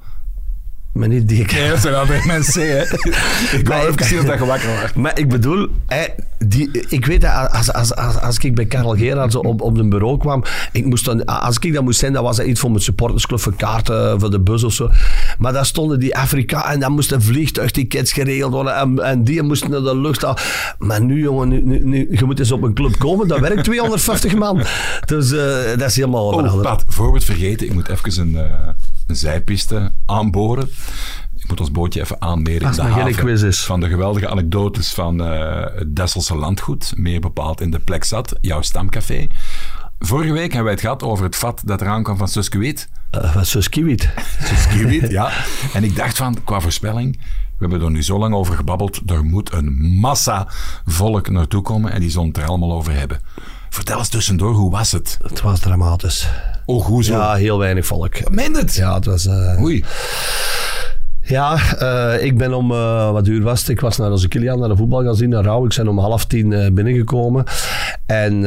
Maar 0.96 1.08
niet 1.08 1.28
die 1.28 1.46
Nee, 1.52 1.68
dat 1.68 1.80
zijn 1.80 1.94
altijd 1.94 2.24
mensen, 2.24 2.68
hè. 2.68 2.82
Ik 3.58 3.68
wou 3.68 3.88
even 3.88 4.04
zien 4.04 4.26
dat 4.26 4.38
je 4.38 4.44
wakker 4.44 4.68
was. 4.80 4.92
Maar 4.94 5.18
ik 5.18 5.28
bedoel, 5.28 5.68
hè, 5.86 6.04
die, 6.38 6.84
ik 6.88 7.06
weet 7.06 7.20
dat 7.20 7.50
als, 7.50 7.72
als, 7.72 7.94
als, 7.94 8.20
als 8.20 8.38
ik 8.38 8.54
bij 8.54 8.66
Karel 8.66 8.96
Gerards 8.96 9.34
op, 9.50 9.60
op 9.60 9.78
een 9.78 9.88
bureau 9.88 10.18
kwam, 10.18 10.44
ik 10.72 10.84
moest 10.84 11.04
dan, 11.04 11.24
als 11.24 11.58
ik 11.58 11.74
dat 11.74 11.82
moest 11.82 11.98
zijn, 11.98 12.12
dan 12.12 12.22
was 12.22 12.36
dat 12.36 12.46
iets 12.46 12.60
voor 12.60 12.70
mijn 12.70 12.82
supportersclub, 12.82 13.40
voor 13.40 13.54
kaarten, 13.56 14.20
voor 14.20 14.30
de 14.30 14.40
bus 14.40 14.64
of 14.64 14.72
zo. 14.72 14.90
Maar 15.38 15.52
daar 15.52 15.66
stonden 15.66 15.98
die 15.98 16.16
Afrika 16.16 16.72
en 16.72 16.80
dan 16.80 16.92
moesten 16.92 17.22
vliegtuigtickets 17.22 18.12
geregeld 18.12 18.52
worden 18.52 18.76
en, 18.76 18.98
en 19.04 19.24
die 19.24 19.42
moesten 19.42 19.70
naar 19.70 19.82
de 19.82 19.96
lucht. 19.96 20.24
al. 20.24 20.36
Maar 20.78 21.02
nu, 21.02 21.20
jongen, 21.20 21.48
nu, 21.48 21.62
nu, 21.62 21.84
nu, 21.84 22.08
je 22.10 22.24
moet 22.24 22.38
eens 22.38 22.52
op 22.52 22.62
een 22.62 22.74
club 22.74 22.98
komen, 22.98 23.28
dat 23.28 23.38
werkt 23.40 23.64
250 23.70 24.34
man. 24.34 24.62
Dus 25.06 25.32
eh, 25.32 25.78
dat 25.78 25.88
is 25.88 25.96
helemaal 25.96 26.24
Oh. 26.26 26.62
Pat, 26.62 26.84
voor 26.88 27.08
we 27.08 27.14
het 27.14 27.24
vergeten, 27.24 27.66
ik 27.66 27.72
moet 27.72 27.88
even 27.88 28.20
een, 28.20 28.36
eh, 28.36 28.68
een 29.06 29.16
zijpiste 29.16 29.92
aanboren. 30.06 30.70
Ik 31.36 31.48
moet 31.48 31.60
ons 31.60 31.70
bootje 31.70 32.00
even 32.00 32.20
aanmeren 32.20 32.68
in 32.68 32.74
de 32.74 32.82
haven 32.82 33.14
quiz 33.14 33.42
is. 33.42 33.64
van 33.64 33.80
de 33.80 33.88
geweldige 33.88 34.28
anekdotes 34.28 34.94
van 34.94 35.24
eh, 35.24 35.64
het 35.74 35.96
Desselse 35.96 36.36
landgoed, 36.36 36.92
meer 36.96 37.20
bepaald 37.20 37.60
in 37.60 37.70
de 37.70 37.78
plek 37.78 38.04
zat, 38.04 38.38
jouw 38.40 38.62
stamcafé. 38.62 39.26
Vorige 39.98 40.32
week 40.32 40.52
hebben 40.52 40.62
wij 40.62 40.72
het 40.72 40.80
gehad 40.80 41.02
over 41.02 41.24
het 41.24 41.36
vat 41.36 41.62
dat 41.64 41.80
eraan 41.80 42.02
kwam 42.02 42.16
van 42.16 42.28
Suskewiet. 42.28 42.88
Eh, 43.10 43.34
wat 43.34 43.46
zo 43.46 43.60
skiwiet. 43.60 44.10
Suskewiet, 44.42 45.10
ja. 45.18 45.30
En 45.72 45.84
ik 45.84 45.96
dacht 45.96 46.16
van, 46.16 46.44
qua 46.44 46.60
voorspelling, 46.60 47.16
we 47.58 47.66
hebben 47.66 47.82
er 47.82 47.90
nu 47.90 48.02
zo 48.02 48.18
lang 48.18 48.34
over 48.34 48.54
gebabbeld, 48.54 49.00
er 49.06 49.24
moet 49.24 49.52
een 49.52 49.72
massa 50.00 50.48
volk 50.86 51.28
naartoe 51.28 51.62
komen 51.62 51.92
en 51.92 52.00
die 52.00 52.10
zullen 52.10 52.28
het 52.28 52.36
er 52.36 52.46
allemaal 52.46 52.72
over 52.72 52.92
hebben. 52.92 53.20
Vertel 53.76 53.98
eens 53.98 54.08
tussendoor, 54.08 54.52
hoe 54.54 54.70
was 54.70 54.92
het? 54.92 55.18
Het 55.22 55.40
was 55.42 55.60
dramatisch. 55.60 56.28
Oh, 56.64 56.84
hoe 56.86 57.04
zo? 57.04 57.12
Ja, 57.12 57.34
heel 57.34 57.58
weinig 57.58 57.86
volk. 57.86 58.30
Meen 58.30 58.54
het? 58.54 58.74
Ja, 58.74 58.94
het 58.94 59.04
was... 59.04 59.26
eh, 59.26 59.62
Oei. 59.62 59.84
Ja, 61.22 61.58
eh, 61.78 62.24
ik 62.24 62.38
ben 62.38 62.54
om, 62.54 62.70
eh, 62.72 63.10
wat 63.10 63.26
uur 63.26 63.42
was 63.42 63.60
het? 63.60 63.68
Ik 63.68 63.80
was 63.80 63.96
naar 63.96 64.10
onze 64.10 64.28
Kilian, 64.28 64.58
naar 64.58 64.68
de 64.68 64.76
voetbal 64.76 65.02
gaan 65.02 65.14
zien, 65.14 65.28
naar 65.28 65.44
Rauw. 65.44 65.64
Ik 65.66 65.74
ben 65.76 65.88
om 65.88 65.98
half 65.98 66.24
tien 66.26 66.52
eh, 66.52 66.70
binnengekomen. 66.72 67.44
En 68.06 68.40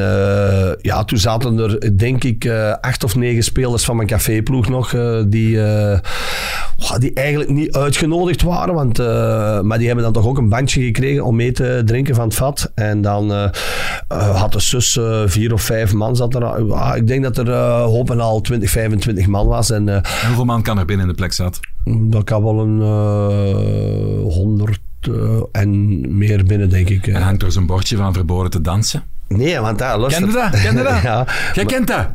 ja, 0.82 1.04
toen 1.06 1.18
zaten 1.18 1.58
er, 1.60 1.98
denk 1.98 2.24
ik, 2.24 2.50
acht 2.82 3.04
of 3.04 3.15
negen 3.15 3.44
spelers 3.44 3.86
van 3.86 3.96
mijn 3.96 4.08
caféploeg 4.08 4.70
nog, 4.70 4.96
die, 5.28 5.60
die 7.00 7.13
eigenlijk 7.13 7.50
niet 7.50 7.76
uitgenodigd 7.76 8.42
waren. 8.42 8.74
Want, 8.74 9.00
eh, 9.00 9.62
maar 9.62 9.78
die 9.78 9.88
hebben 9.88 10.04
dan 10.04 10.13
toch 10.13 10.28
ook 10.28 10.38
een 10.38 10.50
bandje 10.50 10.82
gekregen 10.82 11.26
om 11.26 11.36
mee 11.36 11.52
te 11.52 11.82
drinken 11.86 12.15
van 12.15 12.24
het 12.24 12.36
vat. 12.36 12.72
En 12.76 13.02
dan 13.02 13.32
eh, 13.34 13.50
eh, 14.08 14.42
had 14.42 14.52
de 14.52 14.60
zus 14.60 15.00
vier 15.26 15.54
of 15.54 15.62
vijf 15.62 15.94
man 15.94 16.15
zat 16.15 16.36
er. 16.36 16.46
Ah, 16.46 16.98
ik 16.98 17.08
denk 17.08 17.24
dat 17.24 17.38
er 17.38 17.52
hoop 17.82 18.12
en 18.12 18.20
al 18.20 18.42
20, 18.42 18.70
25 18.70 19.28
man 19.28 19.48
was. 19.48 19.72
En 19.72 19.89
En 19.89 20.04
hoeveel 20.26 20.46
man 20.46 20.62
kan 20.62 20.80
er 20.80 20.86
binnen 20.86 21.06
in 21.06 21.12
de 21.12 21.18
plek 21.18 21.34
zat? 21.34 21.60
dat 22.02 22.24
kan 22.24 22.44
wel 22.44 22.60
een 22.60 22.82
honderd 24.22 24.80
en 25.52 26.02
meer 26.18 26.44
binnen, 26.44 26.70
denk 26.70 26.89
ik. 26.89 27.08
En 27.08 27.22
hangt 27.22 27.44
er 27.44 27.52
zo'n 27.52 27.65
bordje 27.65 27.98
van 27.98 28.13
verboden 28.13 28.52
te 28.52 28.62
dansen? 28.62 29.04
Nee, 29.28 29.60
want 29.60 29.78
daar. 29.78 30.00
Ken 30.08 30.26
je 30.26 30.32
dat? 30.32 30.50
Ken 30.50 30.78
je 30.78 30.84
dat? 30.84 31.02
ja, 31.12 31.28
Jij 31.54 31.65
kent 31.65 31.88
dat? 31.88 32.08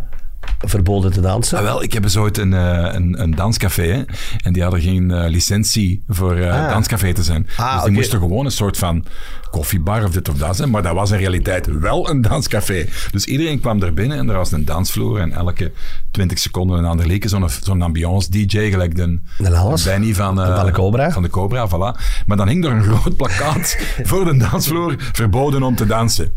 Verboden 0.58 1.12
te 1.12 1.20
dansen. 1.20 1.58
Ah, 1.58 1.64
wel, 1.64 1.82
ik 1.82 1.92
heb 1.92 2.02
eens 2.02 2.16
ooit 2.16 2.38
een, 2.38 2.52
eh, 2.54 2.88
een, 2.94 3.22
een 3.22 3.34
danscafé 3.34 3.82
hè, 3.82 4.02
en 4.42 4.52
die 4.52 4.62
hadden 4.62 4.80
geen 4.80 5.10
eh, 5.10 5.30
licentie 5.30 6.02
voor 6.08 6.36
eh 6.36 6.62
Ah. 6.64 6.68
danscafé 6.70 7.12
te 7.12 7.22
zijn. 7.22 7.48
Ah, 7.56 7.74
dus 7.74 7.82
die 7.84 7.92
moesten 7.92 8.18
gewoon 8.18 8.44
een 8.44 8.50
soort 8.50 8.76
van 8.78 9.04
koffiebar 9.50 10.04
of 10.04 10.10
dit 10.10 10.28
of 10.28 10.36
dat 10.36 10.56
zijn, 10.56 10.70
maar 10.70 10.82
dat 10.82 10.94
was 10.94 11.10
in 11.10 11.18
realiteit 11.18 11.78
wel 11.78 12.10
een 12.10 12.20
danscafé. 12.28 12.86
Dus 13.10 13.24
iedereen 13.24 13.60
kwam 13.60 13.82
er 13.82 13.94
binnen 13.94 14.18
en 14.18 14.28
er 14.28 14.36
was 14.36 14.52
een 14.52 14.64
dansvloer 14.64 15.20
en 15.20 15.32
elke 15.32 15.72
20 16.10 16.38
seconden 16.38 16.78
een 16.78 16.84
ander 16.84 17.06
liedje, 17.06 17.28
zo'n 17.28 17.48
zo'n 17.62 17.82
ambiance 17.82 18.30
DJ, 18.30 18.70
gelijk 18.70 18.96
de, 18.96 19.18
De 19.38 19.56
Alles. 19.56 19.84
Benny 19.84 20.14
van, 20.14 20.40
eh, 20.40 20.56
Van 20.56 20.66
de 20.66 20.72
Cobra. 20.72 21.10
Van 21.10 21.22
de 21.22 21.30
Cobra, 21.30 21.68
voilà. 21.68 22.00
Maar 22.26 22.36
dan 22.36 22.48
hing 22.48 22.64
er 22.64 22.70
een 22.70 22.82
groot 22.94 23.16
plakkaat 23.16 23.78
voor 24.02 24.24
de 24.24 24.36
dansvloer, 24.36 24.94
verboden 24.98 25.62
om 25.62 25.76
te 25.76 25.86
dansen. 25.86 26.32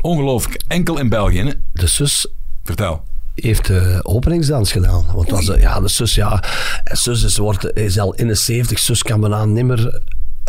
Ongelooflijk. 0.00 0.62
Enkel 0.68 0.98
in 0.98 1.08
België, 1.08 1.38
hè? 1.42 1.50
De 1.72 1.86
zus 1.86 2.26
Vertel. 2.64 3.04
Heeft 3.42 3.66
de 3.66 4.00
openingsdans 4.02 4.72
gedaan. 4.72 5.04
Want 5.14 5.30
was, 5.30 5.46
de- 5.46 5.58
ja, 5.60 5.80
de 5.80 5.88
zus, 5.88 6.14
ja, 6.14 6.42
zus 6.84 7.22
is, 7.22 7.36
wordt, 7.36 7.76
is 7.76 7.98
al 7.98 8.14
in 8.14 8.26
de 8.26 8.34
70. 8.34 8.78
Zus 8.78 9.02
kan 9.02 9.20
bijna 9.20 9.44
nimmer, 9.44 10.02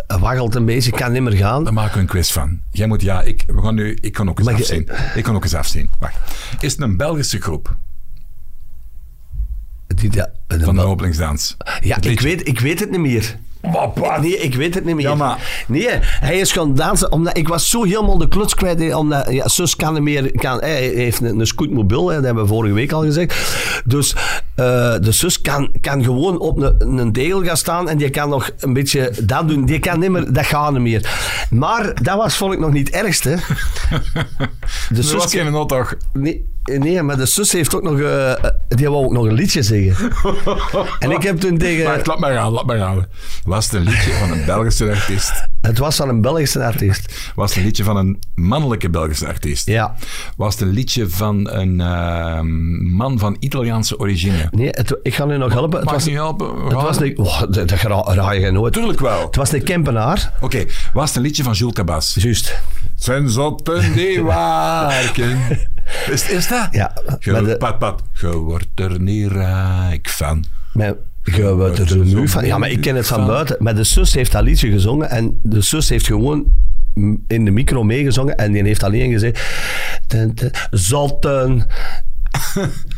eh, 0.06 0.20
waggelt 0.20 0.54
een 0.54 0.64
beetje, 0.64 0.90
kan 0.90 1.12
nimmer 1.12 1.32
gaan. 1.32 1.64
Daar 1.64 1.72
maken 1.72 1.94
we 1.94 2.00
een 2.00 2.06
quiz 2.06 2.30
van. 2.32 2.60
Jij 2.70 2.86
moet, 2.86 3.02
ja, 3.02 3.22
ik, 3.22 3.44
we 3.46 3.60
gaan 3.62 3.74
nu, 3.74 3.98
ik 4.00 4.12
kan 4.12 4.28
ook 4.28 4.38
eens 4.38 4.46
Maar 4.48 4.56
je- 4.56 4.62
afzien. 4.62 4.88
Ik 5.14 5.22
kan 5.22 5.34
ook 5.34 5.42
eens 5.44 5.54
afzien. 5.54 5.90
Wacht. 5.98 6.16
Is 6.60 6.72
het 6.72 6.80
een 6.80 6.96
Belgische 6.96 7.40
groep 7.40 7.76
Die, 9.86 10.12
ja, 10.12 10.30
van 10.48 10.74
de 10.74 10.82
openingsdans? 10.82 11.56
ja 11.80 12.00
ik, 12.00 12.20
weet, 12.20 12.48
ik 12.48 12.60
weet 12.60 12.80
het 12.80 12.90
niet 12.90 13.00
meer. 13.00 13.36
Nee, 14.20 14.36
ik 14.36 14.54
weet 14.54 14.74
het 14.74 14.84
niet 14.84 14.94
meer. 14.94 15.08
Ja, 15.08 15.14
maar- 15.14 15.64
Nee, 15.66 15.88
hij 16.00 16.38
is 16.38 16.52
gaan 16.52 16.74
dansen. 16.74 17.12
Omdat 17.12 17.36
ik 17.36 17.48
was 17.48 17.70
zo 17.70 17.84
helemaal 17.84 18.18
de 18.18 18.28
kluts 18.28 18.54
kwijt. 18.54 18.94
Omdat 18.94 19.30
ja, 19.30 19.48
zus 19.48 19.76
kan 19.76 19.92
niet 19.94 20.02
meer. 20.02 20.32
Kan, 20.32 20.58
hij 20.60 20.82
heeft 20.82 21.20
een, 21.20 21.38
een 21.40 21.46
scootmobiel, 21.46 22.08
hè, 22.08 22.14
dat 22.14 22.24
hebben 22.24 22.42
we 22.42 22.48
vorige 22.48 22.74
week 22.74 22.92
al 22.92 23.02
gezegd. 23.02 23.34
Dus 23.84 24.12
eh, 24.54 24.94
de 25.00 25.12
zus 25.12 25.40
kan, 25.40 25.70
kan 25.80 26.04
gewoon 26.04 26.38
op 26.38 26.62
een, 26.62 26.98
een 26.98 27.12
degel 27.12 27.42
gaan 27.44 27.56
staan. 27.56 27.88
En 27.88 27.96
die 27.98 28.10
kan 28.10 28.28
nog 28.28 28.50
een 28.58 28.72
beetje 28.72 29.12
dat 29.22 29.48
doen. 29.48 29.64
Die 29.64 29.78
kan 29.78 29.98
niet 30.00 30.10
meer, 30.10 30.32
dat 30.32 30.46
gaat 30.46 30.72
niet 30.72 30.80
meer. 30.80 31.10
Maar 31.50 32.02
dat 32.02 32.16
was 32.16 32.36
vond 32.36 32.52
ik 32.52 32.58
nog 32.58 32.72
niet 32.72 32.86
het 32.86 32.96
ergste. 33.04 33.30
De 34.88 35.02
Er 35.10 35.16
was 35.16 35.32
geen 35.32 35.50
not 35.52 35.68
toch? 35.68 35.94
Nee, 36.12 36.44
nee, 36.64 37.02
maar 37.02 37.16
de 37.16 37.26
zus 37.26 37.52
heeft 37.52 37.74
ook 37.74 37.82
nog... 37.82 38.00
eh, 38.00 38.32
eh, 38.32 38.38
die 38.68 38.88
wou 38.90 39.04
ook 39.04 39.12
nog 39.12 39.24
een 39.24 39.32
liedje 39.32 39.62
zingen. 39.62 39.96
en 40.98 41.10
ik 41.10 41.22
heb 41.22 41.40
toen 41.40 41.58
tegen... 41.58 41.84
Maar 41.84 42.00
laat 42.04 42.18
maar 42.18 42.32
gaan, 42.32 42.52
laat 42.52 42.66
maar 42.66 42.78
gaan. 42.78 43.06
Was 43.44 43.64
het 43.64 43.74
een 43.74 43.82
liedje 43.82 44.12
van 44.12 44.30
een 44.30 44.44
Belgische 44.44 44.90
artiest? 44.90 45.32
Het 45.60 45.78
was 45.78 45.96
van 45.96 46.08
een 46.08 46.20
Belgische 46.20 46.64
artiest. 46.64 47.14
Was 47.34 47.48
het 47.48 47.58
een 47.58 47.64
liedje 47.64 47.84
van 47.84 47.96
een 47.96 48.18
mannelijke 48.34 48.90
Belgische 48.90 49.26
artiest? 49.26 49.66
Ja. 49.66 49.94
Was 50.36 50.52
het 50.54 50.62
een 50.62 50.74
liedje 50.74 51.08
van 51.08 51.50
een 51.50 51.80
eh, 51.80 52.40
man 52.96 53.18
van 53.18 53.36
Italiaanse 53.40 53.98
origine? 53.98 54.48
Nee, 54.50 54.68
het, 54.70 54.98
ik 55.02 55.14
ga 55.14 55.24
nu 55.24 55.36
nog 55.36 55.52
helpen. 55.52 55.76
Het 55.76 55.84
Mag 55.84 55.94
was, 55.94 56.04
niet 56.04 56.14
helpen? 56.14 56.64
het 56.64 56.72
was 56.72 57.00
een... 57.00 57.18
Oh, 57.18 57.40
dat 57.40 57.54
dat 57.54 57.70
ra- 57.70 58.14
raai 58.14 58.40
je 58.40 58.50
nooit. 58.50 58.72
Tuurlijk 58.72 59.00
wel. 59.00 59.26
Het 59.26 59.36
was 59.36 59.52
een 59.52 59.62
Kempenaar. 59.62 60.32
Oké, 60.40 60.64
was 60.92 61.08
het 61.08 61.16
een 61.16 61.22
liedje 61.22 61.42
van 61.42 61.52
Jules 61.52 61.74
Cabas? 61.74 62.14
Juist. 62.18 62.60
Zijn 63.04 63.28
zotten 63.30 63.92
die 63.92 64.24
werken. 64.34 65.38
Is, 66.10 66.28
is 66.28 66.48
dat? 66.48 66.68
Ja, 66.70 66.92
Ge, 67.18 67.42
de- 67.44 67.56
pat, 67.56 67.78
pat. 67.78 68.02
Je 68.12 68.36
wordt 68.36 68.66
er 68.74 69.00
niet 69.00 69.30
rijk 69.32 70.08
van. 70.08 70.44
Mijn, 70.72 70.94
je 71.22 71.54
wordt 71.54 71.78
er 71.90 71.96
nu 71.96 72.28
van. 72.28 72.46
Ja, 72.46 72.58
maar 72.58 72.70
ik 72.70 72.80
ken 72.80 72.96
het 72.96 73.06
van 73.06 73.26
buiten. 73.26 73.56
Maar 73.58 73.74
de 73.74 73.84
zus 73.84 74.14
heeft 74.14 74.32
dat 74.32 74.42
liedje 74.42 74.70
gezongen. 74.70 75.10
En 75.10 75.40
de 75.42 75.60
zus 75.60 75.88
heeft 75.88 76.06
gewoon 76.06 76.44
in 77.26 77.44
de 77.44 77.50
micro 77.50 77.82
meegezongen 77.82 78.36
en 78.36 78.52
die 78.52 78.62
heeft 78.62 78.82
alleen 78.82 79.12
gezegd... 79.12 79.40
ten, 80.06 80.34
ten, 80.34 80.50
Zotten, 80.70 81.66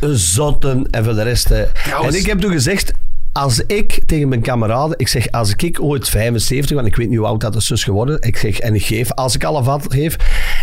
zotten 0.35 0.91
en 0.91 1.05
voor 1.05 1.15
de 1.15 1.23
rest... 1.23 1.51
eh. 1.51 1.63
Trouwens- 1.85 2.15
En 2.15 2.21
ik 2.21 2.27
heb 2.27 2.41
toen 2.41 2.53
gezegd... 2.53 2.93
Als 3.37 3.61
ik 3.67 4.03
tegen 4.07 4.29
mijn 4.29 4.41
kameraden, 4.41 4.99
ik 4.99 5.09
zeg, 5.09 5.31
als 5.31 5.55
ik 5.57 5.83
ooit 5.83 6.09
75, 6.09 6.77
want 6.77 6.87
ik 6.87 6.97
weet 6.97 7.09
niet 7.09 7.19
hoe 7.19 7.27
oud 7.27 7.41
dat 7.41 7.55
is 7.55 7.67
dus 7.67 7.85
geworden, 7.85 8.21
ik 8.21 8.37
zeg, 8.37 8.59
en 8.59 8.75
ik 8.75 8.85
geef, 8.85 9.13
als 9.13 9.35
ik 9.35 9.45
alle 9.45 9.63
vat 9.63 9.87
geef, 9.89 10.17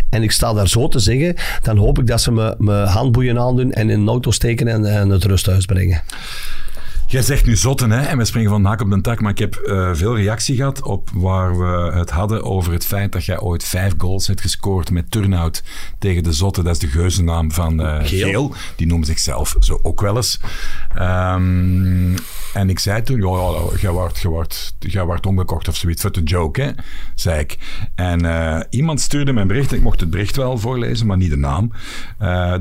en 0.10 0.24
ik 0.24 0.32
sta 0.32 0.54
daar 0.54 0.68
zo 0.68 0.88
te 0.88 1.00
zeggen, 1.00 1.36
dan 1.62 1.78
hoop 1.78 2.00
ik 2.00 2.08
dat 2.08 2.22
ze 2.22 2.32
me, 2.32 2.56
me 2.58 2.74
handboeien 2.74 3.40
aandoen 3.40 3.72
en 3.72 3.90
in 3.90 4.00
een 4.00 4.08
auto 4.08 4.32
steken 4.32 4.68
en, 4.68 4.86
en 4.86 5.10
het 5.10 5.24
rusthuis 5.24 5.66
brengen. 5.66 6.02
Jij 7.14 7.22
zegt 7.22 7.46
nu 7.46 7.56
zotten, 7.56 7.92
hè? 7.92 8.02
En 8.02 8.18
we 8.18 8.26
springen 8.26 8.50
van 8.50 8.66
hak 8.66 8.82
op 8.82 8.90
de 8.90 9.02
tak. 9.02 9.22
Maar 9.22 9.32
ik 9.32 9.38
heb 9.38 9.56
eh, 9.56 9.90
veel 9.94 10.16
reactie 10.16 10.56
gehad 10.56 10.82
op 10.82 11.10
waar 11.14 11.58
we 11.60 11.92
het 11.92 12.10
hadden 12.10 12.44
over 12.44 12.74
het 12.74 12.86
feit 12.86 13.12
dat 13.12 13.26
jij 13.26 13.40
ooit 13.40 13.64
vijf 13.64 13.94
goals 13.98 14.28
hebt 14.28 14.42
gescoord 14.42 14.92
met 14.92 15.12
turnout 15.12 15.64
tegen 16.00 16.24
de 16.24 16.34
zotten. 16.34 16.64
Dat 16.64 16.74
is 16.74 16.80
de 16.80 16.88
geuzennaam 16.88 17.52
van 17.52 17.82
eh, 17.82 17.98
Geel. 18.04 18.28
Geel. 18.28 18.54
Die 18.76 18.88
noemen 18.88 19.08
zichzelf 19.08 19.56
zo 19.60 19.80
ook 19.84 20.02
wel 20.02 20.16
eens. 20.16 20.40
Ehm, 20.96 22.16
en 22.54 22.70
ik 22.70 22.80
zei 22.80 23.02
toen, 23.02 23.18
ja, 23.18 23.52
jij 23.80 23.92
wordt, 23.92 24.20
jij 24.20 24.32
wordt, 24.32 24.76
jij 24.80 25.06
wordt 25.06 25.26
omgekocht 25.26 25.68
of 25.68 25.76
zoiets. 25.76 26.02
Voor 26.02 26.12
de 26.12 26.24
joke, 26.24 26.62
hè? 26.62 26.72
Zei 27.16 27.40
ik. 27.40 27.58
En 27.96 28.26
eh, 28.26 28.60
iemand 28.70 29.02
stuurde 29.02 29.34
mijn 29.34 29.48
bericht. 29.48 29.72
Ik 29.72 29.82
mocht 29.82 30.00
het 30.00 30.10
bericht 30.10 30.36
wel 30.36 30.58
voorlezen, 30.58 31.08
maar 31.08 31.18
niet 31.18 31.30
de 31.30 31.38
naam. 31.38 31.72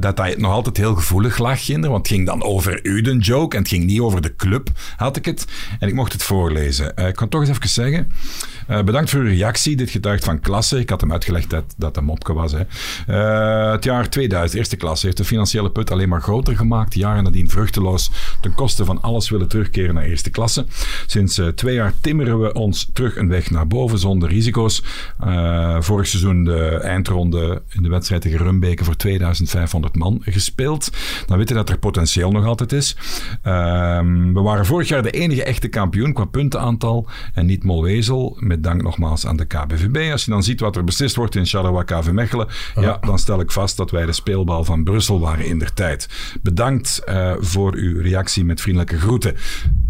dat 0.00 0.18
hij 0.18 0.34
nog 0.38 0.52
altijd 0.52 0.76
heel 0.76 0.94
gevoelig 0.94 1.38
lag, 1.38 1.64
Ginder. 1.64 1.90
Want 1.90 2.06
het 2.06 2.16
ging 2.16 2.26
dan 2.26 2.42
over 2.42 2.80
u, 2.82 3.00
de 3.00 3.16
joke. 3.16 3.56
En 3.56 3.62
het 3.62 3.70
ging 3.70 3.84
niet 3.84 4.00
over 4.00 4.22
de 4.22 4.34
club, 4.42 4.68
had 4.96 5.16
ik 5.16 5.24
het. 5.24 5.46
En 5.78 5.88
ik 5.88 5.94
mocht 5.94 6.12
het 6.12 6.22
voorlezen. 6.22 6.96
Eh, 6.96 7.08
ik 7.08 7.14
kan 7.14 7.28
toch 7.28 7.40
eens 7.40 7.50
even 7.50 7.68
zeggen. 7.68 8.12
eh, 8.66 8.82
bedankt 8.82 9.10
voor 9.10 9.20
uw 9.20 9.26
reactie. 9.26 9.76
Dit 9.76 9.90
getuigt 9.90 10.24
van 10.24 10.40
klasse. 10.40 10.78
Ik 10.78 10.90
had 10.90 11.00
hem 11.00 11.12
uitgelegd 11.12 11.50
dat 11.50 11.74
dat 11.76 11.96
een 11.96 12.04
mopke 12.04 12.32
was. 12.32 12.52
Hè. 12.52 12.60
Eh, 13.06 13.72
het 13.72 13.84
jaar 13.84 14.08
2000, 14.08 14.58
eerste 14.58 14.76
klasse, 14.76 15.06
heeft 15.06 15.18
de 15.18 15.24
financiële 15.24 15.70
put 15.70 15.90
alleen 15.90 16.08
maar 16.08 16.22
groter 16.22 16.56
gemaakt. 16.56 16.94
Jaren 16.94 17.24
nadien 17.24 17.50
vruchteloos 17.50 18.10
ten 18.40 18.54
koste 18.54 18.84
van 18.84 19.02
alles 19.02 19.30
willen 19.30 19.48
terugkeren 19.48 19.94
naar 19.94 20.04
eerste 20.04 20.30
klasse. 20.30 20.66
Sinds 21.06 21.40
twee 21.54 21.74
jaar 21.74 21.92
timmeren 22.00 22.40
we 22.40 22.52
ons 22.52 22.90
terug 22.92 23.16
een 23.16 23.28
weg 23.28 23.50
naar 23.50 23.66
boven 23.66 23.98
zonder 23.98 24.28
risico's. 24.28 24.82
Vorig 25.78 26.06
seizoen 26.06 26.44
de 26.44 26.78
eindronde 26.82 27.62
in 27.68 27.82
de 27.82 27.88
wedstrijd 27.88 28.22
tegen 28.22 28.38
Rumbeke 28.38 28.84
voor 28.84 28.96
2500 28.96 29.96
man 29.96 30.22
gespeeld. 30.24 30.90
Dan 31.26 31.38
weten 31.38 31.56
we 31.56 31.62
dat 31.62 31.70
er 31.70 31.78
potentieel 31.78 32.30
nog 32.30 32.44
altijd 32.46 32.72
is. 32.72 32.96
Ehm, 34.22 34.32
we 34.32 34.40
waren 34.40 34.66
vorig 34.66 34.88
jaar 34.88 35.02
de 35.02 35.10
enige 35.10 35.44
echte 35.44 35.68
kampioen 35.68 36.12
qua 36.12 36.24
puntenaantal 36.24 37.08
en 37.34 37.46
niet 37.46 37.64
Molwezel. 37.64 38.36
Met 38.40 38.62
dank 38.62 38.82
nogmaals 38.82 39.26
aan 39.26 39.36
de 39.36 39.44
KBVB. 39.44 40.10
Als 40.12 40.24
je 40.24 40.30
dan 40.30 40.42
ziet 40.42 40.60
wat 40.60 40.76
er 40.76 40.84
beslist 40.84 41.16
wordt 41.16 41.34
in 41.34 41.46
Charleroi 41.46 41.84
KV 41.84 42.10
Mechelen, 42.10 42.48
ja, 42.80 42.98
dan 43.00 43.18
stel 43.18 43.40
ik 43.40 43.50
vast 43.50 43.76
dat 43.76 43.90
wij 43.90 44.06
de 44.06 44.12
speelbal 44.12 44.64
van 44.64 44.84
Brussel 44.84 45.20
waren 45.20 45.46
in 45.46 45.58
der 45.58 45.74
tijd. 45.74 46.08
Bedankt 46.42 47.04
eh, 47.04 47.32
voor 47.38 47.74
uw 47.74 48.02
reactie 48.02 48.44
met 48.44 48.60
vriendelijke 48.60 48.98
groeten. 48.98 49.36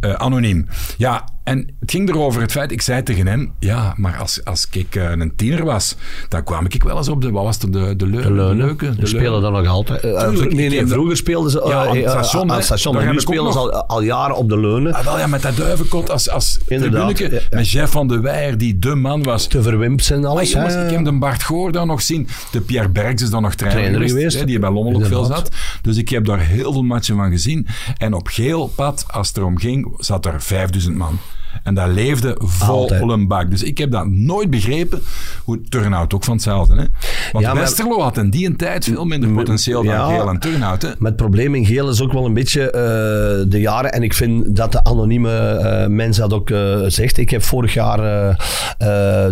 Eh, 0.01 0.13
anoniem. 0.13 0.67
Ja, 0.97 1.29
en 1.45 1.75
het 1.81 1.91
ging 1.91 2.09
erover 2.09 2.41
het 2.41 2.51
feit, 2.53 2.73
ik 2.73 2.83
zei 2.83 3.03
tegen 3.03 3.27
hem, 3.27 3.53
ja, 3.59 3.95
maar 3.97 4.17
als, 4.19 4.45
als 4.45 4.67
ik 4.71 4.95
eh, 4.95 5.11
een 5.11 5.33
tiener 5.37 5.65
was, 5.65 5.97
dan 6.29 6.45
kwam 6.45 6.65
ik 6.69 6.83
wel 6.83 6.97
eens 6.97 7.09
op 7.09 7.21
de, 7.23 7.31
wat 7.31 7.45
was 7.45 7.59
het, 7.61 7.73
de, 7.73 7.97
de, 7.97 8.07
leu- 8.07 8.23
De 8.23 8.33
Leunen. 8.33 8.57
leuke? 8.57 8.95
De 8.97 9.07
spelen 9.07 9.41
dan 9.43 9.53
nog 9.53 9.67
altijd. 9.67 10.01
Eh, 10.03 10.29
Tuurlijk, 10.29 10.55
nee, 10.55 10.69
nee, 10.69 10.87
vroeger 10.87 11.17
speelden 11.17 11.51
ze 11.51 11.63
Ja, 11.67 11.87
aan 11.87 11.97
het 11.97 12.05
eh, 12.05 12.11
station, 12.11 12.51
aan 12.51 12.57
het 12.57 12.65
station. 12.65 12.95
Maar 12.95 13.13
nu 13.13 13.21
spelen 13.21 13.53
ze 13.53 13.59
al, 13.59 13.73
al 13.87 14.03
jaren 14.03 14.37
op 14.37 14.49
de 14.49 14.59
leunen. 14.61 14.95
Ah, 14.95 15.05
wel 15.05 15.19
ja, 15.19 15.27
met 15.27 15.43
dat 15.43 15.57
duivenkot 15.57 16.11
als, 16.11 16.31
als 16.31 16.59
Inderdaad, 16.67 17.17
tribuneke, 17.17 17.35
ja, 17.35 17.41
ja. 17.51 17.57
met 17.57 17.71
Jeff 17.71 17.93
van 17.93 18.09
de 18.09 18.21
Weijer, 18.21 18.59
die 18.59 18.79
de 18.79 18.95
man 18.95 19.23
was. 19.23 19.47
Te 19.47 19.63
verwimpt 19.63 20.05
zijn 20.05 20.21
Maar 20.21 20.31
alles. 20.31 20.51
jongens, 20.53 20.75
hè. 20.75 20.85
ik 20.87 20.91
heb 20.95 21.05
de 21.05 21.13
Bart 21.19 21.43
Goor 21.43 21.73
daar 21.73 21.87
nog 21.87 22.03
zien. 22.03 22.29
De 22.53 22.61
Pierre 22.61 22.89
Bergs 22.89 23.23
is 23.23 23.31
dan 23.31 23.43
nog 23.43 23.55
trainer, 23.55 23.81
Trainer 23.83 24.01
geweest, 24.09 24.17
geweest. 24.17 24.39
hè, 24.39 24.45
die 24.47 24.59
bij 24.59 24.71
Lommel 24.71 24.95
ook 24.95 25.07
veel 25.07 25.25
zat. 25.25 25.49
Dus 25.83 25.97
ik 25.97 26.09
heb 26.09 26.25
daar 26.25 26.41
heel 26.41 26.73
veel 26.73 26.83
matchen 26.83 27.17
van 27.17 27.31
gezien. 27.31 27.67
En 27.97 28.15
op 28.15 28.27
geel 28.29 28.67
pad, 28.77 29.05
als 29.11 29.29
het 29.29 29.37
erom 29.37 29.59
ging, 29.59 29.95
zat 29.99 30.27
er 30.27 30.43
5000 30.43 30.97
man. 30.97 31.19
En 31.63 31.75
dat 31.75 31.89
leefde 31.89 32.37
vol 32.39 32.91
een 33.13 33.29
bak. 33.29 33.51
Dus 33.51 33.63
ik 33.63 33.79
heb 33.79 33.91
dat 33.91 34.07
nooit 34.07 34.51
begrepen. 34.51 35.03
Hoe 35.45 35.61
Turnhout 35.69 36.15
ook 36.15 36.25
van 36.25 36.35
hetzelfde. 36.35 36.75
Hè? 36.75 36.85
Want 37.33 37.45
Ja, 37.45 37.55
Westerlo 37.55 38.01
had 38.01 38.17
in 38.17 38.31
die 38.31 38.57
tijd 38.57 38.85
veel 38.85 39.05
minder 39.05 39.31
potentieel 39.31 39.85
dan 39.85 39.95
Ja. 39.95 40.09
Geel 40.09 40.29
en 40.29 40.39
Turnhout. 40.39 40.83
Hè? 40.83 40.89
Maar 40.99 41.11
het 41.11 41.17
probleem 41.17 41.55
in 41.55 41.67
geel 41.67 41.89
is 41.89 42.03
ook 42.03 42.13
wel 42.13 42.25
een 42.25 42.35
beetje 42.35 42.71
eh, 42.71 43.51
de 43.51 43.61
jaren. 43.61 43.93
En 43.93 44.03
ik 44.03 44.15
vind 44.15 44.57
dat 44.57 44.73
de 44.73 44.85
anonieme 44.85 45.31
eh 45.31 45.87
mens 45.87 46.17
dat 46.17 46.33
ook 46.33 46.51
eh, 46.51 46.79
zegt. 46.87 47.19
Ik 47.19 47.31
heb 47.31 47.43
vorig 47.43 47.75
jaar, 47.75 47.97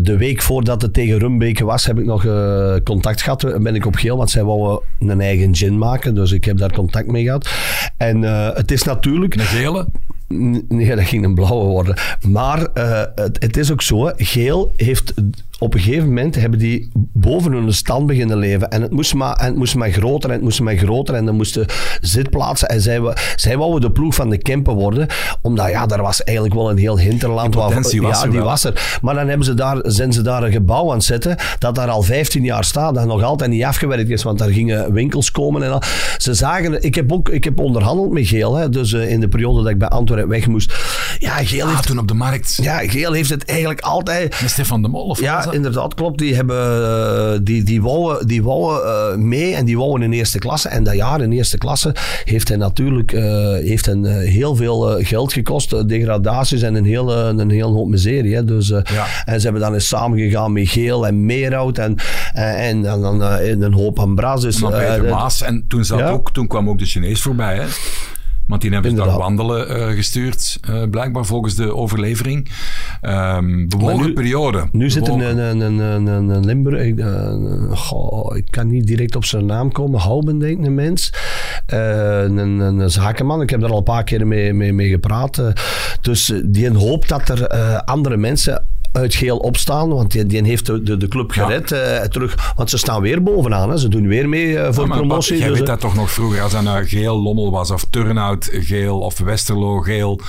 de 0.03 0.17
week 0.19 0.43
voordat 0.43 0.83
het 0.83 0.93
tegen 0.93 1.19
Rumbeke 1.19 1.65
was, 1.65 1.87
heb 1.87 1.99
ik 1.99 2.05
nog 2.05 2.27
contact 2.85 3.23
gehad. 3.23 3.63
Ben 3.63 3.75
ik 3.75 3.87
op 3.87 3.95
geel, 3.95 4.17
want 4.17 4.31
zij 4.31 4.45
wouden 4.45 4.81
een 4.99 5.21
eigen 5.21 5.55
gin 5.55 5.79
maken. 5.79 6.15
Dus 6.15 6.33
ik 6.33 6.45
heb 6.45 6.59
daar 6.59 6.73
contact 6.73 7.07
mee 7.07 7.25
gehad. 7.25 7.49
En 7.97 8.23
het 8.55 8.71
is 8.71 8.83
natuurlijk... 8.83 9.35
Een 9.35 9.41
gele. 9.41 9.87
Nee, 10.69 10.97
dat 10.97 11.05
ging 11.05 11.25
een 11.25 11.35
blauwe 11.35 11.65
worden. 11.65 11.97
Maar 12.29 12.67
eh, 12.75 13.05
het, 13.15 13.43
het 13.43 13.57
is 13.57 13.73
ook 13.73 13.83
zo, 13.83 14.11
geel 14.17 14.73
heeft 14.77 15.15
op 15.61 15.75
een 15.75 15.81
gegeven 15.81 16.09
moment 16.09 16.35
hebben 16.35 16.59
die 16.59 16.91
boven 17.13 17.53
hun 17.53 17.73
stand 17.73 18.07
beginnen 18.07 18.37
leven. 18.37 18.71
En 18.71 18.83
het 18.83 18.91
moest 18.91 19.15
maar, 19.15 19.37
en 19.37 19.47
het 19.47 19.57
moest 19.57 19.75
maar 19.75 19.91
groter 19.91 20.31
en 20.31 20.35
het 20.35 20.45
moest 20.45 20.61
maar 20.61 20.77
groter. 20.77 21.15
En 21.15 21.25
dan 21.25 21.35
moesten 21.35 21.67
zitplaatsen. 22.01 22.69
En 22.69 22.81
zij, 22.81 23.01
zij 23.37 23.57
wouden 23.57 23.81
de 23.81 23.91
ploeg 23.91 24.15
van 24.15 24.31
de 24.31 24.39
Kempen 24.39 24.75
worden. 24.75 25.07
Omdat 25.43 25.71
ja, 25.71 25.87
daar 25.87 26.03
was 26.03 26.25
eigenlijk 26.25 26.57
wel 26.57 26.71
een 26.71 26.79
heel 26.79 26.99
hinterland. 26.99 27.55
Waar- 27.55 27.75
was 27.75 27.91
ja, 27.91 28.23
die 28.23 28.31
wel. 28.39 28.45
was 28.45 28.65
er. 28.65 28.99
Maar 29.03 29.15
dan 29.15 29.29
hebben 29.29 29.47
ze 29.47 29.55
daar, 29.55 29.79
zijn 29.83 30.13
ze 30.13 30.23
daar 30.23 30.43
een 30.43 30.53
gebouw 30.53 30.89
aan 30.89 30.97
het 30.97 31.05
zetten. 31.05 31.37
Dat 31.59 31.75
daar 31.75 31.89
al 31.89 32.03
15 32.03 32.45
jaar 32.45 32.65
staat. 32.65 32.95
Dat 32.95 33.07
nog 33.07 33.23
altijd 33.23 33.51
niet 33.51 33.65
afgewerkt 33.65 34.11
is. 34.11 34.23
Want 34.23 34.39
daar 34.39 34.49
gingen 34.49 34.93
winkels 34.93 35.31
komen 35.31 35.63
en 35.63 35.73
al. 35.73 35.83
Ze 36.19 36.35
zagen, 36.35 36.83
ik 36.83 36.95
heb 36.95 37.13
ook 37.13 37.29
ik 37.29 37.45
heb 37.45 37.59
onderhandeld 37.59 38.13
met 38.13 38.27
Geel. 38.27 38.55
Hè, 38.55 38.69
dus 38.69 38.93
eh, 38.93 39.11
in 39.11 39.21
de 39.21 39.29
periode 39.29 39.63
dat 39.63 39.71
ik 39.71 39.79
bij 39.79 39.89
Antwerpen 39.89 40.29
weg 40.29 40.47
moest. 40.47 40.75
Ja, 41.21 41.33
Geel 41.45 41.67
Ah, 41.67 41.71
heeft, 41.75 41.87
toen 41.87 41.99
op 41.99 42.09
de 42.09 42.15
markt. 42.15 42.59
ja, 42.63 42.79
Geel 42.79 43.13
heeft 43.13 43.31
het 43.31 43.45
eigenlijk 43.45 43.81
altijd. 43.81 44.41
Met 44.41 44.51
Stefan 44.51 44.83
de 44.83 44.89
Mol. 44.89 45.07
Of 45.07 45.21
Ja, 45.21 45.53
inderdaad, 45.53 45.95
klopt. 45.95 46.19
Die, 46.19 46.35
hebben, 46.35 46.57
eh, 47.33 47.39
die, 47.43 47.63
die 47.63 47.83
wouden, 47.83 48.27
die 48.27 48.43
wouden 48.43 48.85
eh, 49.13 49.17
mee 49.17 49.55
en 49.55 49.65
die 49.65 49.79
wouden 49.79 50.03
in 50.03 50.13
eerste 50.13 50.39
klasse. 50.39 50.69
En 50.69 50.85
dat 50.85 50.95
jaar 50.95 51.21
in 51.21 51.33
eerste 51.33 51.59
klasse 51.59 51.95
heeft 52.25 52.49
hij 52.49 52.57
natuurlijk 52.57 53.13
eh, 53.13 53.23
heeft 53.53 53.87
hen, 53.87 54.07
eh, 54.07 54.29
heel 54.29 54.57
veel 54.57 54.99
geld 55.03 55.33
gekost. 55.33 55.89
degradaties 55.89 56.63
en 56.63 56.75
een 56.75 56.85
hele, 56.85 57.15
een 57.15 57.51
hele 57.51 57.65
hoop 57.73 57.89
miserie. 57.89 58.35
Hè. 58.35 58.45
Dus, 58.45 58.69
Ja. 58.69 59.07
En 59.25 59.37
ze 59.41 59.45
hebben 59.45 59.63
dan 59.63 59.75
eens 59.75 59.89
samengegaan 59.89 60.53
met 60.53 60.69
Geel 60.69 61.07
en 61.07 61.25
Meerhout 61.27 61.79
en, 61.79 61.97
en, 62.33 62.85
en, 62.87 63.01
dan 63.01 63.23
in 63.25 63.63
een 63.63 63.73
hoop 63.75 64.01
aan 64.01 64.15
Bras. 64.15 64.41
Dus, 64.41 64.61
Maar 64.61 64.73
Peter 64.73 65.03
dat- 65.03 65.11
Maas. 65.19 65.43
En 65.43 65.65
toen, 65.69 65.85
zat 65.85 65.99
Ja. 65.99 66.09
ook, 66.11 66.33
toen 66.33 66.47
kwam 66.47 66.69
ook 66.69 66.79
de 66.79 66.85
Chinees 66.87 67.23
voorbij. 67.23 67.57
Hè? 67.57 67.65
Want 68.51 68.63
die 68.63 68.71
hebben 68.71 68.91
ze 68.91 68.97
daar 68.97 69.19
wandelen 69.19 69.69
eh, 69.69 69.95
gestuurd, 69.95 70.59
eh, 70.61 70.83
blijkbaar 70.91 71.25
volgens 71.25 71.55
de 71.55 71.75
overlevering. 71.75 72.49
Ehm 73.01 73.67
bewogen 73.69 74.07
nu- 74.07 74.13
periode. 74.13 74.69
Nu 74.73 74.91
zit 74.91 75.09
er 75.09 75.13
een, 75.13 75.39
een, 75.39 75.61
een, 75.61 76.07
een, 76.07 76.29
een 76.29 76.45
Limburg. 76.45 76.83
Ik, 76.83 76.99
eh, 76.99 77.33
goh, 77.73 78.37
ik 78.37 78.47
kan 78.51 78.69
niet 78.71 78.87
direct 78.87 79.17
op 79.17 79.25
zijn 79.25 79.47
naam 79.47 79.73
komen. 79.73 80.01
Houben, 80.01 80.39
denk 80.39 80.59
ik, 80.59 80.67
een 80.67 80.75
mens. 80.75 81.13
Een, 81.67 82.37
een, 82.37 82.91
zakenman. 82.91 83.43
Ik 83.43 83.51
heb 83.51 83.61
daar 83.61 83.71
al 83.71 83.79
een 83.79 83.83
paar 83.83 84.05
keer 84.05 84.27
mee, 84.27 84.53
mee, 84.53 84.73
mee 84.73 84.89
gepraat. 84.89 85.43
Dus 86.01 86.33
die 86.45 86.71
hoopt 86.71 87.09
dat 87.09 87.29
er 87.29 87.49
andere 87.85 88.17
mensen 88.17 88.65
uit 88.93 89.15
geel 89.15 89.37
opstaan, 89.37 89.89
want 89.89 90.13
die, 90.13 90.27
die 90.27 90.45
heeft 90.45 90.67
de, 90.67 90.83
de, 90.83 90.97
de 90.97 91.09
club 91.09 91.33
Ja. 91.35 91.45
gered 91.45 91.73
eh, 91.73 92.03
terug. 92.03 92.53
Want 92.57 92.71
ze 92.71 92.79
staan 92.79 93.01
weer 93.03 93.23
bovenaan, 93.23 93.71
hè. 93.71 93.79
ze 93.79 93.89
doen 93.89 94.07
weer 94.09 94.29
mee 94.29 94.59
eh, 94.59 94.73
voor 94.73 94.83
Ja, 94.83 94.89
maar 94.89 94.99
promotie. 94.99 95.39
Jij 95.39 95.49
dus, 95.49 95.59
weet 95.59 95.69
eh, 95.69 95.75
dat 95.75 95.81
toch 95.81 95.95
nog 95.95 96.11
vroeger, 96.11 96.43
als 96.43 96.53
dat 96.53 96.63
nou 96.63 96.87
geel 96.87 97.23
Lommel 97.23 97.51
was, 97.51 97.71
of 97.71 97.85
Turnhout 97.91 98.49
geel, 98.53 98.99
of 98.99 99.19
Westerlo 99.19 99.81
geel, 99.81 100.21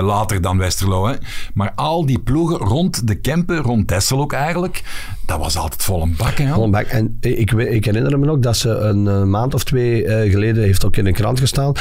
later 0.00 0.40
dan 0.40 0.58
Westerlo. 0.58 1.06
Hè. 1.06 1.14
Maar 1.54 1.72
al 1.74 2.06
die 2.06 2.18
ploegen 2.18 2.56
rond 2.56 3.06
de 3.06 3.14
Kempen, 3.14 3.56
rond 3.58 3.88
Tessel 3.88 4.20
ook 4.20 4.32
eigenlijk, 4.32 4.82
dat 5.26 5.38
was 5.38 5.56
altijd 5.56 5.82
vol 5.82 6.02
een 6.02 6.14
bak. 6.16 6.38
Hè, 6.38 6.44
Jan? 6.44 6.52
Gewoon 6.52 6.70
back. 6.70 6.86
En 6.86 7.16
ik, 7.20 7.50
herinner 7.84 8.18
me 8.18 8.26
nog 8.26 8.38
dat 8.38 8.56
ze 8.56 8.68
een, 8.70 9.30
maand 9.30 9.54
of 9.54 9.64
twee 9.64 10.04
eh, 10.04 10.30
geleden, 10.30 10.62
heeft 10.64 10.84
ook 10.84 10.96
in 10.96 11.04
de 11.04 11.12
krant 11.12 11.40
gestaan, 11.40 11.72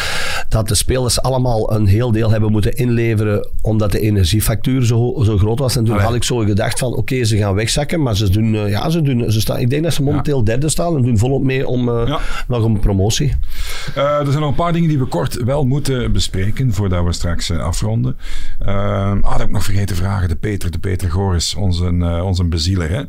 dat 0.50 0.68
de 0.68 0.76
spelers 0.76 1.22
allemaal 1.22 1.74
een 1.74 1.86
heel 1.86 2.12
deel 2.12 2.30
hebben 2.32 2.52
moeten 2.52 2.74
inleveren 2.76 3.50
omdat 3.62 3.92
de 3.92 4.00
energiefactuur 4.00 4.86
zo, 4.86 5.22
zo 5.24 5.38
groot 5.38 5.60
was. 5.60 5.76
En 5.76 5.84
toen 5.84 5.94
Allee. 5.94 6.06
had 6.06 6.16
ik 6.16 6.24
zo 6.24 6.38
gedacht 6.38 6.80
van, 6.80 6.96
oké, 6.96 7.24
ze 7.24 7.38
gaan 7.38 7.54
wegzakken, 7.56 8.02
maar 8.02 8.16
ze 8.16 8.30
doen, 8.30 8.56
eh, 8.56 8.70
ja, 8.70 8.90
ze 8.90 9.02
doen, 9.02 9.32
ze 9.32 9.42
staan, 9.42 9.60
ik 9.60 9.70
denk 9.70 9.84
dat 9.84 9.94
ze 9.94 10.04
momenteel 10.04 10.44
derde 10.44 10.70
staan 10.70 10.96
en 10.96 11.02
doen 11.02 11.18
volop 11.18 11.44
mee 11.44 11.68
om, 11.68 11.90
eh, 11.90 12.08
Ja. 12.08 12.20
nog 12.48 12.64
een 12.64 12.80
promotie. 12.80 13.34
Eh, 13.96 14.20
er 14.20 14.26
zijn 14.26 14.40
nog 14.40 14.50
een 14.50 14.56
paar 14.56 14.74
dingen 14.74 14.90
die 14.90 15.00
we 15.00 15.06
kort 15.06 15.44
wel 15.44 15.66
moeten 15.66 16.12
bespreken 16.12 16.74
voordat 16.74 17.06
we 17.06 17.14
straks 17.14 17.50
eh, 17.50 17.60
afronden. 17.60 18.18
Ah, 18.60 19.22
dat 19.22 19.38
heb 19.38 19.48
ik 19.48 19.52
nog 19.52 19.64
vergeten 19.64 19.96
vragen. 19.96 20.30
De 20.30 20.36
Peter, 20.36 20.72
de 20.72 20.80
Peter 20.80 21.12
Goris, 21.12 21.56
onze, 21.56 21.84
onze 22.24 22.44
bezieler, 22.44 22.90
hè, 22.90 23.04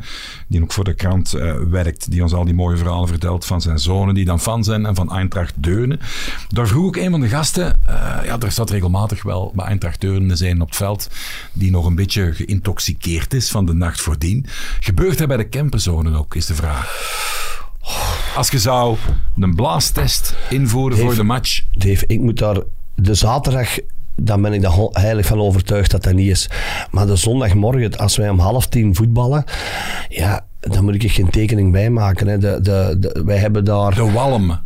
die 0.49 0.63
ook 0.63 0.73
voor 0.73 0.85
de 0.85 0.95
krant 0.95 1.31
werkt, 1.71 2.11
die 2.11 2.23
ons 2.23 2.33
al 2.33 2.45
die 2.45 2.55
mooie 2.55 2.77
verhalen 2.77 3.09
vertelt 3.09 3.45
van 3.45 3.61
zijn 3.61 3.79
zonen, 3.79 4.15
die 4.15 4.25
dan 4.25 4.41
fan 4.41 4.65
zijn 4.65 4.87
en 4.87 4.95
van 4.95 5.13
Eintracht 5.13 5.53
Deurne. 5.57 5.99
Daar 6.49 6.67
vroeg 6.67 6.89
ik 6.97 7.03
een 7.03 7.11
van 7.11 7.21
de 7.21 7.29
gasten, 7.29 7.81
ja, 8.25 8.39
er 8.41 8.53
staat 8.53 8.71
regelmatig 8.71 9.23
wel 9.23 9.53
bij 9.55 9.67
Eintracht 9.67 10.01
Deurne 10.01 10.37
zijn 10.37 10.61
op 10.61 10.69
het 10.69 10.77
veld, 10.77 11.11
die 11.53 11.71
nog 11.71 11.87
een 11.87 11.95
beetje 11.95 12.33
geïntoxiceerd 12.35 13.35
is 13.35 13.51
van 13.51 13.67
de 13.67 13.75
nacht 13.75 14.01
voordien. 14.01 14.47
Gebeurt 14.81 15.19
dat 15.19 15.29
bij 15.29 15.37
de 15.37 15.49
camperzonen 15.49 16.15
ook, 16.15 16.35
is 16.35 16.47
de 16.47 16.55
vraag. 16.55 16.93
Als 18.37 18.51
je 18.51 18.59
zou 18.59 18.97
een 19.37 19.55
blaastest 19.55 20.35
invoeren 20.51 20.99
voor 20.99 21.15
de 21.15 21.23
match. 21.23 21.63
Dave, 21.73 22.05
ik 22.07 22.21
moet 22.21 22.39
daar 22.39 22.57
de 22.95 23.15
zaterdag 23.15 23.79
dan 24.17 24.43
ben 24.43 24.53
ik 24.53 24.65
er 24.65 24.89
heilig 24.93 25.27
van 25.27 25.41
overtuigd 25.41 25.91
dat 25.91 26.03
dat 26.03 26.13
niet 26.13 26.31
is. 26.31 26.51
Maar 26.91 27.07
de 27.07 27.17
zondagmorgen, 27.17 27.99
als 27.99 28.17
wij 28.17 28.29
om 28.29 28.39
half 28.39 28.67
tien 28.67 28.95
voetballen, 28.95 29.45
ja, 30.09 30.47
dan 30.61 30.85
moet 30.85 30.95
ik 30.95 31.03
er 31.03 31.11
geen 31.11 31.31
tekening 31.31 31.73
bij 31.73 31.91
maken. 31.91 32.27
Hè. 32.27 32.39
De, 32.39 32.59
de, 32.63 32.97
de, 32.99 33.23
wij 33.25 33.37
hebben 33.37 33.65
daar... 33.65 33.95
De 33.95 34.13
walm 34.13 34.59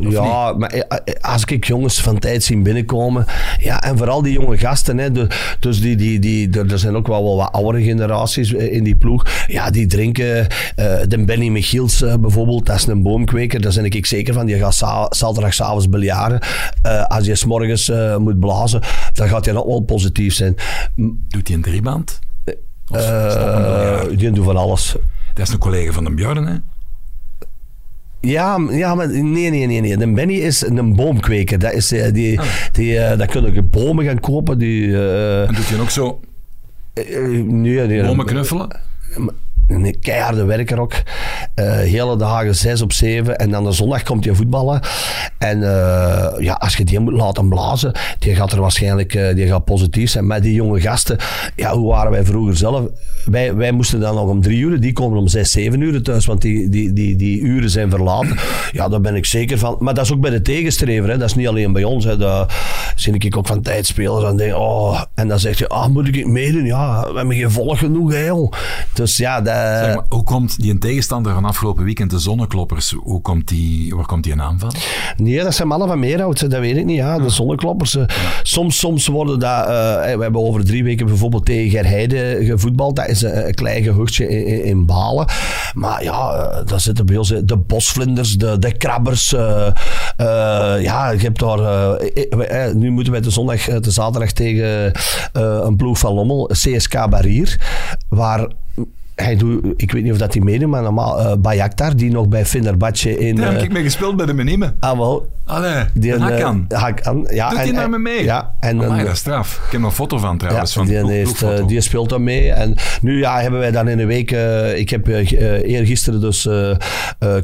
ja, 0.00 0.52
maar 0.52 0.70
eh, 0.70 0.80
eh, 0.88 1.14
als 1.20 1.44
ik 1.44 1.66
jongens 1.66 2.00
van 2.00 2.18
tijd 2.18 2.44
zien 2.44 2.62
binnenkomen, 2.62 3.24
ja, 3.58 3.82
en 3.82 3.96
vooral 3.96 4.22
die 4.22 4.32
jonge 4.32 4.58
gasten, 4.58 4.98
hè, 4.98 5.10
dus 5.60 5.80
die, 5.80 5.96
die, 5.96 6.18
die, 6.18 6.60
er 6.68 6.78
zijn 6.78 6.96
ook 6.96 7.06
wel, 7.06 7.22
wel 7.22 7.36
wat 7.36 7.52
oudere 7.52 7.84
generaties 7.84 8.54
eh, 8.54 8.72
in 8.72 8.84
die 8.84 8.96
ploeg, 8.96 9.26
ja, 9.46 9.70
die 9.70 9.86
drinken, 9.86 10.36
uh, 10.36 10.46
de 11.08 11.24
Benny 11.24 11.48
Michiels 11.48 12.02
uh, 12.02 12.14
bijvoorbeeld, 12.14 12.66
dat 12.66 12.76
is 12.76 12.86
een 12.86 13.02
boomkweker, 13.02 13.60
daar 13.60 13.74
ben 13.74 13.84
ik 13.84 14.06
zeker 14.06 14.34
van, 14.34 14.46
die 14.46 14.58
gaat 14.58 14.74
zaterdag 15.16 15.54
s'avonds 15.54 15.88
biljaren. 15.88 16.40
Uh, 16.86 17.04
als 17.04 17.26
je 17.26 17.34
s'morgens 17.34 17.92
moet 18.18 18.40
blazen, 18.40 18.80
dan 19.12 19.28
gaat 19.28 19.44
hij 19.44 19.54
nog 19.54 19.64
wel 19.64 19.80
positief 19.80 20.34
zijn. 20.34 20.54
Doet 21.28 21.46
hij 21.46 21.56
een 21.56 21.62
drieband? 21.62 22.18
die 24.16 24.30
doet 24.30 24.44
van 24.44 24.56
alles. 24.56 24.96
Dat 25.34 25.46
is 25.46 25.52
een 25.52 25.58
collega 25.58 25.92
van 25.92 26.04
de 26.04 26.14
Björn, 26.14 26.46
hè? 26.46 26.75
Ja, 28.20 28.58
ja, 28.70 28.94
maar 28.94 29.08
nee, 29.08 29.50
nee, 29.50 29.66
nee, 29.66 29.80
nee. 29.80 29.96
De 29.96 30.12
Benny 30.12 30.34
is 30.34 30.66
een 30.66 30.94
boomkweker. 30.94 31.58
Dat 31.58 31.72
is, 31.72 31.92
uh, 31.92 32.12
die, 32.12 32.40
ah. 32.40 32.46
die, 32.72 32.92
uh, 32.92 33.18
daar 33.18 33.26
kunnen 33.26 33.54
je 33.54 33.62
bomen 33.62 34.04
gaan 34.04 34.20
kopen. 34.20 34.58
Die, 34.58 34.86
uh, 34.86 35.48
en 35.48 35.54
doet 35.54 35.66
je 35.66 35.80
ook 35.80 35.90
zo 35.90 36.20
nee, 37.04 37.86
nee, 37.86 38.02
bomen 38.02 38.26
knuffelen? 38.26 38.68
Een 39.68 40.00
keiharde 40.00 40.44
werker 40.44 40.80
ook. 40.80 40.92
Uh, 40.92 41.70
hele 41.70 42.16
dagen 42.16 42.54
zes 42.54 42.82
op 42.82 42.92
zeven. 42.92 43.38
En 43.38 43.50
dan 43.50 43.64
de 43.64 43.72
zondag 43.72 44.02
komt 44.02 44.24
hij 44.24 44.34
voetballen. 44.34 44.80
En 45.38 45.58
uh, 45.58 46.32
ja, 46.38 46.52
als 46.52 46.76
je 46.76 46.84
die 46.84 47.00
moet 47.00 47.12
laten 47.12 47.48
blazen, 47.48 47.92
die 48.18 48.34
gaat 48.34 48.52
er 48.52 48.60
waarschijnlijk 48.60 49.14
uh, 49.14 49.34
die 49.34 49.46
gaat 49.46 49.64
positief 49.64 50.10
zijn. 50.10 50.26
Maar 50.26 50.40
die 50.40 50.54
jonge 50.54 50.80
gasten, 50.80 51.16
ja, 51.56 51.74
hoe 51.74 51.88
waren 51.88 52.10
wij 52.10 52.24
vroeger 52.24 52.56
zelf? 52.56 52.84
Wij, 53.24 53.54
wij 53.54 53.72
moesten 53.72 54.00
dan 54.00 54.14
nog 54.14 54.28
om 54.28 54.42
drie 54.42 54.58
uur, 54.58 54.80
die 54.80 54.92
komen 54.92 55.18
om 55.18 55.28
zes, 55.28 55.50
zeven 55.50 55.80
uur 55.80 56.02
thuis, 56.02 56.26
want 56.26 56.42
die, 56.42 56.68
die, 56.68 56.92
die, 56.92 57.16
die 57.16 57.40
uren 57.40 57.70
zijn 57.70 57.90
verlaten. 57.90 58.36
Ja, 58.72 58.88
daar 58.88 59.00
ben 59.00 59.14
ik 59.14 59.26
zeker 59.26 59.58
van. 59.58 59.76
Maar 59.78 59.94
dat 59.94 60.04
is 60.04 60.12
ook 60.12 60.20
bij 60.20 60.30
de 60.30 60.42
tegenstrever, 60.42 61.10
hè. 61.10 61.18
dat 61.18 61.28
is 61.28 61.34
niet 61.34 61.48
alleen 61.48 61.72
bij 61.72 61.84
ons. 61.84 62.04
Hè. 62.04 62.16
Dat 62.16 62.52
zie 62.94 63.14
ik 63.18 63.36
ook 63.36 63.46
van 63.46 63.62
tijdspelers 63.62 64.24
en 64.24 64.36
denk, 64.36 64.54
oh, 64.54 65.02
en 65.14 65.28
dan 65.28 65.38
zeg 65.38 65.58
je, 65.58 65.68
ah, 65.68 65.86
moet 65.86 66.08
ik 66.08 66.26
meedoen? 66.26 66.64
Ja, 66.64 67.00
we 67.10 67.16
hebben 67.16 67.36
geen 67.36 67.50
volk 67.50 67.78
genoeg, 67.78 68.12
hè, 68.12 68.32
Dus 68.94 69.16
ja, 69.16 69.40
dat, 69.40 69.55
maar, 69.56 70.04
hoe 70.08 70.24
komt 70.24 70.60
die 70.60 70.70
een 70.70 70.78
tegenstander 70.78 71.34
van 71.34 71.44
afgelopen 71.44 71.84
weekend, 71.84 72.10
de 72.10 72.18
zonnekloppers, 72.18 72.90
hoe 72.90 73.20
komt 73.20 73.48
die, 73.48 73.94
waar 73.94 74.06
komt 74.06 74.24
die 74.24 74.34
naam 74.34 74.58
van? 74.58 74.72
Nee, 75.16 75.42
dat 75.42 75.54
zijn 75.54 75.68
mannen 75.68 75.88
van 75.88 75.98
Meerhout, 75.98 76.50
dat 76.50 76.60
weet 76.60 76.76
ik 76.76 76.84
niet. 76.84 76.96
Ja, 76.96 77.18
de 77.18 77.28
zonnekloppers. 77.28 77.96
Eh. 77.96 78.04
Soms, 78.42 78.78
soms 78.78 79.06
worden 79.06 79.38
dat... 79.38 79.60
Uh, 79.60 79.66
we 80.16 80.22
hebben 80.22 80.40
over 80.40 80.64
drie 80.64 80.84
weken 80.84 81.06
bijvoorbeeld 81.06 81.44
tegen 81.44 81.70
Gerheide 81.70 82.38
gevoetbald. 82.40 82.96
Dat 82.96 83.08
is 83.08 83.22
een, 83.22 83.54
klein 83.54 83.82
gehuchtje 83.82 84.28
in, 84.28 84.64
in, 84.64 84.86
Balen. 84.86 85.26
Maar 85.74 86.02
ja, 86.02 86.50
daar 86.64 86.80
zitten 86.80 87.06
bij 87.06 87.16
ons 87.16 87.28
de 87.44 87.56
bosvlinders, 87.56 88.36
de, 88.36 88.58
de 88.58 88.76
krabbers. 88.76 89.30
Ja, 89.30 91.10
je 91.10 91.18
hebt 91.18 91.38
daar... 91.38 92.74
nu 92.74 92.90
moeten 92.90 93.12
wij 93.12 93.20
de 93.20 93.30
zondag, 93.30 93.64
de 93.64 93.90
zaterdag 93.90 94.32
tegen 94.32 94.92
een 95.32 95.76
ploeg 95.76 95.98
van 95.98 96.12
Lommel, 96.12 96.50
CSK 96.52 97.08
Barrier, 97.08 97.60
waar 98.08 98.48
hij 99.16 99.36
doet, 99.36 99.64
ik 99.76 99.92
weet 99.92 100.02
niet 100.02 100.12
of 100.12 100.18
dat 100.18 100.34
hij 100.34 100.42
meedoet, 100.42 100.68
maar 100.68 100.82
normaal 100.82 101.20
uh, 101.20 101.32
Bayaktar, 101.38 101.96
die 101.96 102.10
nog 102.10 102.28
bij 102.28 102.46
Fenerbahce 102.46 103.18
in... 103.18 103.36
Daar 103.36 103.52
heb 103.52 103.62
ik 103.62 103.72
mee 103.72 103.82
gespeeld 103.82 104.16
bij 104.16 104.26
de 104.26 104.32
Menime. 104.32 104.74
Ah, 104.80 104.98
wel. 104.98 105.28
Allee, 105.44 105.84
die 105.94 106.12
een, 106.12 106.20
Hakan. 106.20 106.64
Hakan, 106.68 107.28
ja. 107.30 107.48
Doet 107.48 107.58
hij 107.58 107.70
naar 107.70 107.90
me 107.90 107.98
mee? 107.98 108.24
Ja. 108.24 108.54
En 108.60 108.80
oh, 108.80 108.98
dat 108.98 109.08
is 109.08 109.18
straf. 109.18 109.60
Ik 109.66 109.72
heb 109.72 109.82
een 109.82 109.90
foto 109.90 110.18
van 110.18 110.38
trouwens. 110.38 110.74
Ja, 110.74 110.80
van 110.80 110.88
die, 110.88 111.12
heeft, 111.12 111.42
uh, 111.42 111.66
die 111.66 111.80
speelt 111.80 112.08
dan 112.08 112.24
mee. 112.24 112.52
En 112.52 112.74
nu 113.00 113.18
ja, 113.18 113.40
hebben 113.40 113.60
wij 113.60 113.70
dan 113.70 113.88
in 113.88 113.98
een 113.98 114.06
week... 114.06 114.32
Uh, 114.32 114.78
ik 114.78 114.90
heb 114.90 115.06
eergisteren 115.06 116.20
dus 116.20 116.48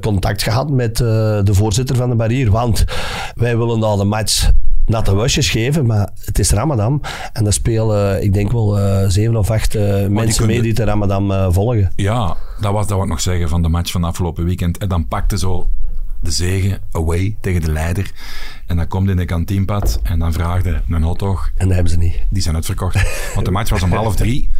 contact 0.01 0.43
gehad 0.43 0.71
met 0.71 0.97
de 0.97 1.51
voorzitter 1.51 1.97
van 1.97 2.11
de 2.11 2.17
barrier, 2.17 2.51
want 2.51 2.85
wij 3.35 3.57
willen 3.57 3.79
na 3.79 3.97
de 3.97 4.05
match 4.05 4.51
natte 4.87 5.15
wasjes 5.15 5.51
geven, 5.51 5.87
maar 5.87 6.09
het 6.25 6.39
is 6.39 6.51
Ramadan. 6.51 7.03
En 7.33 7.45
daar 7.45 7.53
spelen, 7.53 8.23
ik 8.23 8.33
denk 8.33 8.53
wel, 8.53 8.79
uh, 8.79 9.09
zeven 9.09 9.37
of 9.37 9.51
acht 9.51 9.75
uh, 9.75 10.07
mensen 10.07 10.47
mee 10.47 10.63
die 10.63 10.75
de 10.75 10.85
Ramadan 10.85 11.33
uh, 11.33 11.47
volgen. 11.51 11.93
Ja, 11.97 12.37
dat 12.61 12.73
was 12.73 12.87
dat 12.87 12.97
wat 12.97 13.07
ik 13.07 13.13
nog 13.13 13.21
zeggen 13.21 13.49
van 13.49 13.63
de 13.63 13.69
match 13.69 13.91
van 13.91 14.05
afgelopen 14.05 14.45
weekend. 14.45 14.79
En 14.79 14.89
dan 14.89 15.09
pakte 15.09 15.39
zo 15.39 15.69
de 16.21 16.31
zegen 16.31 16.81
away 16.93 17.37
tegen 17.41 17.61
de 17.61 17.73
leider. 17.73 18.11
En 18.67 18.77
dan 18.77 18.87
komt 18.87 19.09
in 19.09 19.17
de 19.17 19.25
kantienpad 19.25 20.01
en 20.03 20.19
dan 20.19 20.33
vraagde 20.33 20.83
een 20.89 21.03
hotdog. 21.03 21.51
En 21.57 21.67
dat 21.67 21.75
hebben 21.75 21.93
ze 21.93 21.99
niet. 21.99 22.21
Die 22.31 22.43
zijn 22.43 22.55
uitverkocht. 22.55 23.33
Want 23.35 23.47
de 23.47 23.53
match 23.53 23.71
was 23.71 23.83
om 23.83 23.93
half 23.93 24.17
drie. 24.17 24.49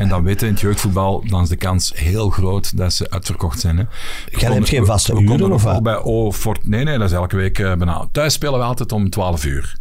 En 0.00 0.08
dan 0.08 0.22
weten 0.22 0.46
in 0.46 0.52
het 0.52 0.62
jeugdvoetbal, 0.62 1.24
dan 1.26 1.42
is 1.42 1.48
de 1.48 1.56
kans 1.56 1.92
heel 1.94 2.30
groot 2.30 2.76
dat 2.76 2.92
ze 2.92 3.10
uitverkocht 3.10 3.60
zijn. 3.60 3.76
Hè. 3.78 3.84
Jij 4.38 4.52
hebt 4.52 4.68
geen 4.68 4.86
vaste 4.86 5.20
uren 5.20 5.52
of 5.52 5.62
wat? 5.62 5.82
Bij 5.82 5.96
o, 6.02 6.32
Fort, 6.32 6.68
nee, 6.68 6.84
nee, 6.84 6.98
dat 6.98 7.08
is 7.08 7.16
elke 7.16 7.36
week 7.36 7.58
uh, 7.58 7.74
bijna. 7.74 8.08
Thuis 8.12 8.32
spelen 8.32 8.58
we 8.58 8.64
altijd 8.64 8.92
om 8.92 9.10
12 9.10 9.44
uur. 9.44 9.76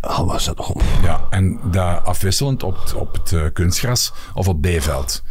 Oh, 0.00 0.26
was 0.26 0.44
dat 0.44 0.56
nog? 0.56 0.72
Ja, 1.02 1.26
en 1.30 1.60
dat 1.70 2.04
afwisselend 2.04 2.62
op, 2.62 2.78
op 2.96 3.12
het 3.12 3.32
uh, 3.32 3.42
kunstgras 3.52 4.12
of 4.34 4.48
op 4.48 4.60
B-veld. 4.60 5.22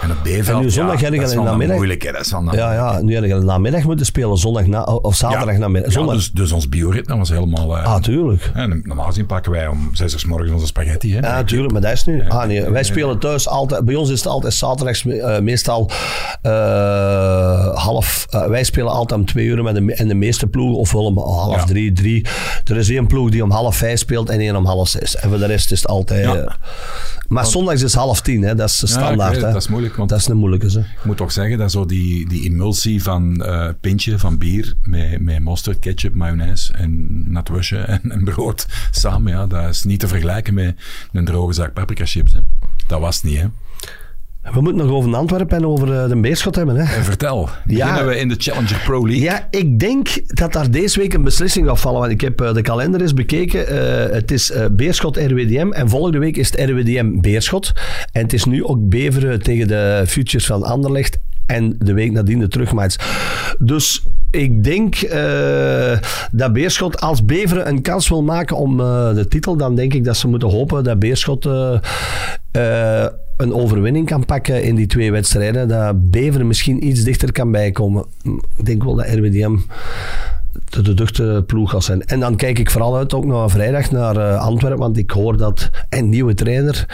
En 0.00 0.10
op 0.10 0.16
B-veld, 0.22 0.62
nu 0.62 0.70
zondag 0.70 1.00
ja, 1.00 1.10
dat 1.10 1.28
is 1.28 1.34
wel 1.34 1.44
namiddag. 1.44 1.76
moeilijk, 1.76 2.02
hè. 2.02 2.12
Dat 2.12 2.20
is 2.20 2.28
dan 2.28 2.48
ja, 2.52 2.72
ja, 2.72 3.00
nu 3.00 3.14
heb 3.14 3.24
je 3.24 3.34
namiddag 3.34 3.84
moeten 3.84 4.06
spelen, 4.06 4.36
zondag 4.38 4.66
na, 4.66 4.82
of 4.82 5.16
zaterdag 5.16 5.52
ja, 5.52 5.58
namiddag. 5.58 5.92
Zondag. 5.92 6.14
Ja, 6.14 6.20
dus, 6.20 6.30
dus 6.30 6.52
ons 6.52 6.68
bioritme 6.68 7.16
was 7.16 7.28
helemaal... 7.28 7.76
Uh, 7.76 7.84
ah, 7.84 8.02
tuurlijk. 8.02 8.50
En 8.54 8.82
normaal 8.84 9.06
gezien 9.06 9.26
pakken 9.26 9.52
wij 9.52 9.66
om 9.66 9.90
zes 9.92 10.14
uur 10.14 10.28
morgens 10.28 10.50
onze 10.50 10.66
spaghetti, 10.66 11.14
hè. 11.14 11.18
Ja, 11.18 11.44
tuurlijk, 11.44 11.72
maar 11.72 11.80
dat 11.80 11.92
is 11.92 12.04
nu... 12.04 12.28
ah, 12.28 12.46
nee, 12.46 12.70
wij 12.70 12.82
spelen 12.82 13.18
thuis 13.18 13.48
altijd... 13.48 13.84
Bij 13.84 13.94
ons 13.94 14.10
is 14.10 14.18
het 14.18 14.28
altijd 14.28 14.54
zaterdags 14.54 15.04
uh, 15.04 15.38
meestal 15.38 15.90
uh, 16.42 17.76
half... 17.76 18.26
wij 18.48 18.64
spelen 18.64 18.92
altijd 18.92 19.20
om 19.20 19.26
twee 19.26 19.46
uur 19.46 19.62
met 19.62 19.74
de, 19.74 19.94
en 19.94 20.08
de 20.08 20.14
meeste 20.14 20.46
ploegen, 20.46 20.78
ofwel 20.78 21.04
om 21.04 21.18
half 21.18 21.64
drie, 21.64 21.92
drie. 21.92 22.26
Er 22.64 22.76
is 22.76 22.90
één 22.90 23.06
ploeg 23.06 23.30
die 23.30 23.42
om 23.42 23.50
half 23.50 23.76
vijf 23.76 23.98
speelt 23.98 24.30
en 24.30 24.40
één 24.40 24.56
om 24.56 24.64
half 24.66 24.88
zes. 24.88 25.16
En 25.16 25.28
voor 25.28 25.38
de 25.38 25.46
rest 25.46 25.72
is 25.72 25.82
het 25.82 25.90
altijd... 25.90 26.44
maar 27.28 27.46
zondags 27.46 27.82
is 27.82 27.94
half 27.94 28.20
tien, 28.20 28.42
hè. 28.42 28.54
Dat 28.54 28.68
is 28.68 28.90
standaard, 28.90 29.34
hè. 29.34 29.40
Dat 29.40 29.54
is 29.54 29.68
moeilijk, 29.68 29.81
want... 29.90 30.08
Dat 30.08 30.18
is 30.18 30.26
een 30.26 30.36
moeilijke, 30.36 30.66
hè. 30.66 30.78
Ik 30.78 31.04
moet 31.04 31.16
toch 31.16 31.32
zeggen 31.32 31.58
dat 31.58 31.70
zo 31.70 31.86
die, 31.86 32.28
die 32.28 32.42
emulsie 32.42 33.02
van 33.02 33.42
uh, 33.46 33.68
pintje, 33.80 34.18
van 34.18 34.38
bier, 34.38 34.74
met, 34.82 35.20
met 35.20 35.40
mosterd, 35.40 35.78
ketchup, 35.78 36.14
mayonaise 36.14 36.72
en 36.72 37.08
natwusje 37.32 37.78
en, 37.94 38.10
en 38.10 38.24
brood 38.24 38.66
samen, 38.90 39.32
ja, 39.32 39.46
dat 39.46 39.68
is 39.68 39.82
niet 39.82 40.00
te 40.00 40.08
vergelijken 40.08 40.54
met 40.54 40.76
een 41.12 41.24
droge 41.24 41.52
zak 41.52 41.72
paprika 41.72 42.06
chips. 42.06 42.32
Hè. 42.32 42.40
Dat 42.86 43.00
was 43.00 43.16
het 43.16 43.24
niet, 43.24 43.40
hè. 43.40 43.46
We 44.50 44.60
moeten 44.60 44.86
nog 44.86 44.94
over 44.94 45.14
Antwerpen 45.14 45.56
en 45.56 45.66
over 45.66 46.02
eh, 46.02 46.08
de 46.08 46.16
Beerschot 46.16 46.56
hebben. 46.56 46.76
Hè? 46.76 46.94
En 46.96 47.04
vertel, 47.04 47.48
beginnen 47.64 47.94
ja, 47.94 48.04
we 48.04 48.18
in 48.18 48.28
de 48.28 48.34
Challenger 48.38 48.80
Pro 48.84 49.06
League? 49.06 49.22
Ja, 49.22 49.46
ik 49.50 49.78
denk 49.78 50.08
dat 50.26 50.52
daar 50.52 50.70
deze 50.70 50.98
week 50.98 51.14
een 51.14 51.22
beslissing 51.22 51.66
gaat 51.66 51.80
vallen. 51.80 52.00
Want 52.00 52.12
ik 52.12 52.20
heb 52.20 52.40
eh, 52.40 52.54
de 52.54 52.62
kalender 52.62 53.00
eens 53.00 53.14
bekeken. 53.14 53.72
Uh, 53.72 54.14
het 54.14 54.30
is 54.30 54.52
Beerschot 54.72 55.16
RWDM 55.16 55.70
en 55.70 55.88
volgende 55.88 56.18
week 56.18 56.36
is 56.36 56.50
het 56.50 56.70
RWDM 56.70 57.20
Beerschot. 57.20 57.72
En 58.12 58.22
het 58.22 58.32
is 58.32 58.44
nu 58.44 58.64
ook 58.64 58.88
Beveren 58.88 59.42
tegen 59.42 59.68
de 59.68 60.04
Futures 60.06 60.46
van 60.46 60.62
Anderlecht 60.62 61.18
en 61.46 61.76
de 61.78 61.92
week 61.92 62.12
nadien 62.12 62.38
de 62.38 62.48
terugmatch. 62.48 62.96
Dus 63.58 64.06
ik 64.30 64.64
denk 64.64 65.02
uh, 65.02 65.98
dat 66.30 66.52
Beerschot, 66.52 67.00
als 67.00 67.24
Beveren 67.24 67.68
een 67.68 67.82
kans 67.82 68.08
wil 68.08 68.22
maken 68.22 68.56
om 68.56 68.80
uh, 68.80 69.14
de 69.14 69.28
titel, 69.28 69.56
dan 69.56 69.74
denk 69.74 69.94
ik 69.94 70.04
dat 70.04 70.16
ze 70.16 70.28
moeten 70.28 70.50
hopen 70.50 70.84
dat 70.84 70.98
Beerschot 70.98 71.46
uh, 71.46 71.78
een 73.42 73.54
overwinning 73.54 74.06
kan 74.06 74.24
pakken 74.24 74.62
in 74.62 74.74
die 74.74 74.86
twee 74.86 75.12
wedstrijden. 75.12 75.68
Dat 75.68 76.10
Beveren 76.10 76.46
misschien 76.46 76.86
iets 76.86 77.02
dichter 77.02 77.32
kan 77.32 77.50
bijkomen. 77.50 78.04
Ik 78.56 78.64
denk 78.64 78.84
wel 78.84 78.94
dat 78.94 79.06
RWDM 79.06 79.56
de, 80.68 80.82
de 80.82 80.94
duchte 80.94 81.44
ploeg 81.46 81.70
gaat 81.70 81.84
zijn. 81.84 82.04
En 82.04 82.20
dan 82.20 82.36
kijk 82.36 82.58
ik 82.58 82.70
vooral 82.70 82.96
uit 82.96 83.14
ook 83.14 83.24
naar 83.24 83.50
vrijdag 83.50 83.90
naar 83.90 84.16
uh, 84.16 84.40
Antwerpen, 84.40 84.78
want 84.78 84.96
ik 84.96 85.10
hoor 85.10 85.36
dat 85.36 85.70
een 85.88 86.08
nieuwe 86.08 86.34
trainer, 86.34 86.86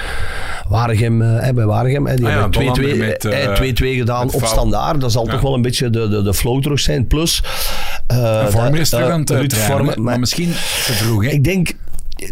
Waregem, 0.68 1.22
uh, 1.22 1.50
bij 1.50 1.64
Waregem, 1.66 2.04
die 2.04 2.26
ah 2.26 2.32
hebben 2.32 3.74
2-2 3.76 3.82
uh, 3.82 3.98
gedaan 3.98 4.32
op 4.32 4.44
standaard. 4.44 5.00
Dat 5.00 5.12
zal 5.12 5.24
toch 5.24 5.40
wel 5.40 5.54
een 5.54 5.62
beetje 5.62 5.90
de, 5.90 6.08
de, 6.08 6.22
de 6.22 6.34
flow 6.34 6.62
terug 6.62 6.80
zijn. 6.80 7.06
Plus, 7.06 7.42
Eh, 8.06 8.46
Vormer 8.46 8.80
is 8.80 8.90
dat- 8.90 9.00
terug 9.00 9.14
aan 9.14 9.20
het 9.20 9.52
eh, 9.52 9.68
eh, 9.68 9.96
maar, 9.96 10.18
misschien 10.18 10.48
te 10.86 10.92
vroeg. 10.92 11.24
Hè? 11.24 11.30
Ik 11.30 11.44
denk, 11.44 11.70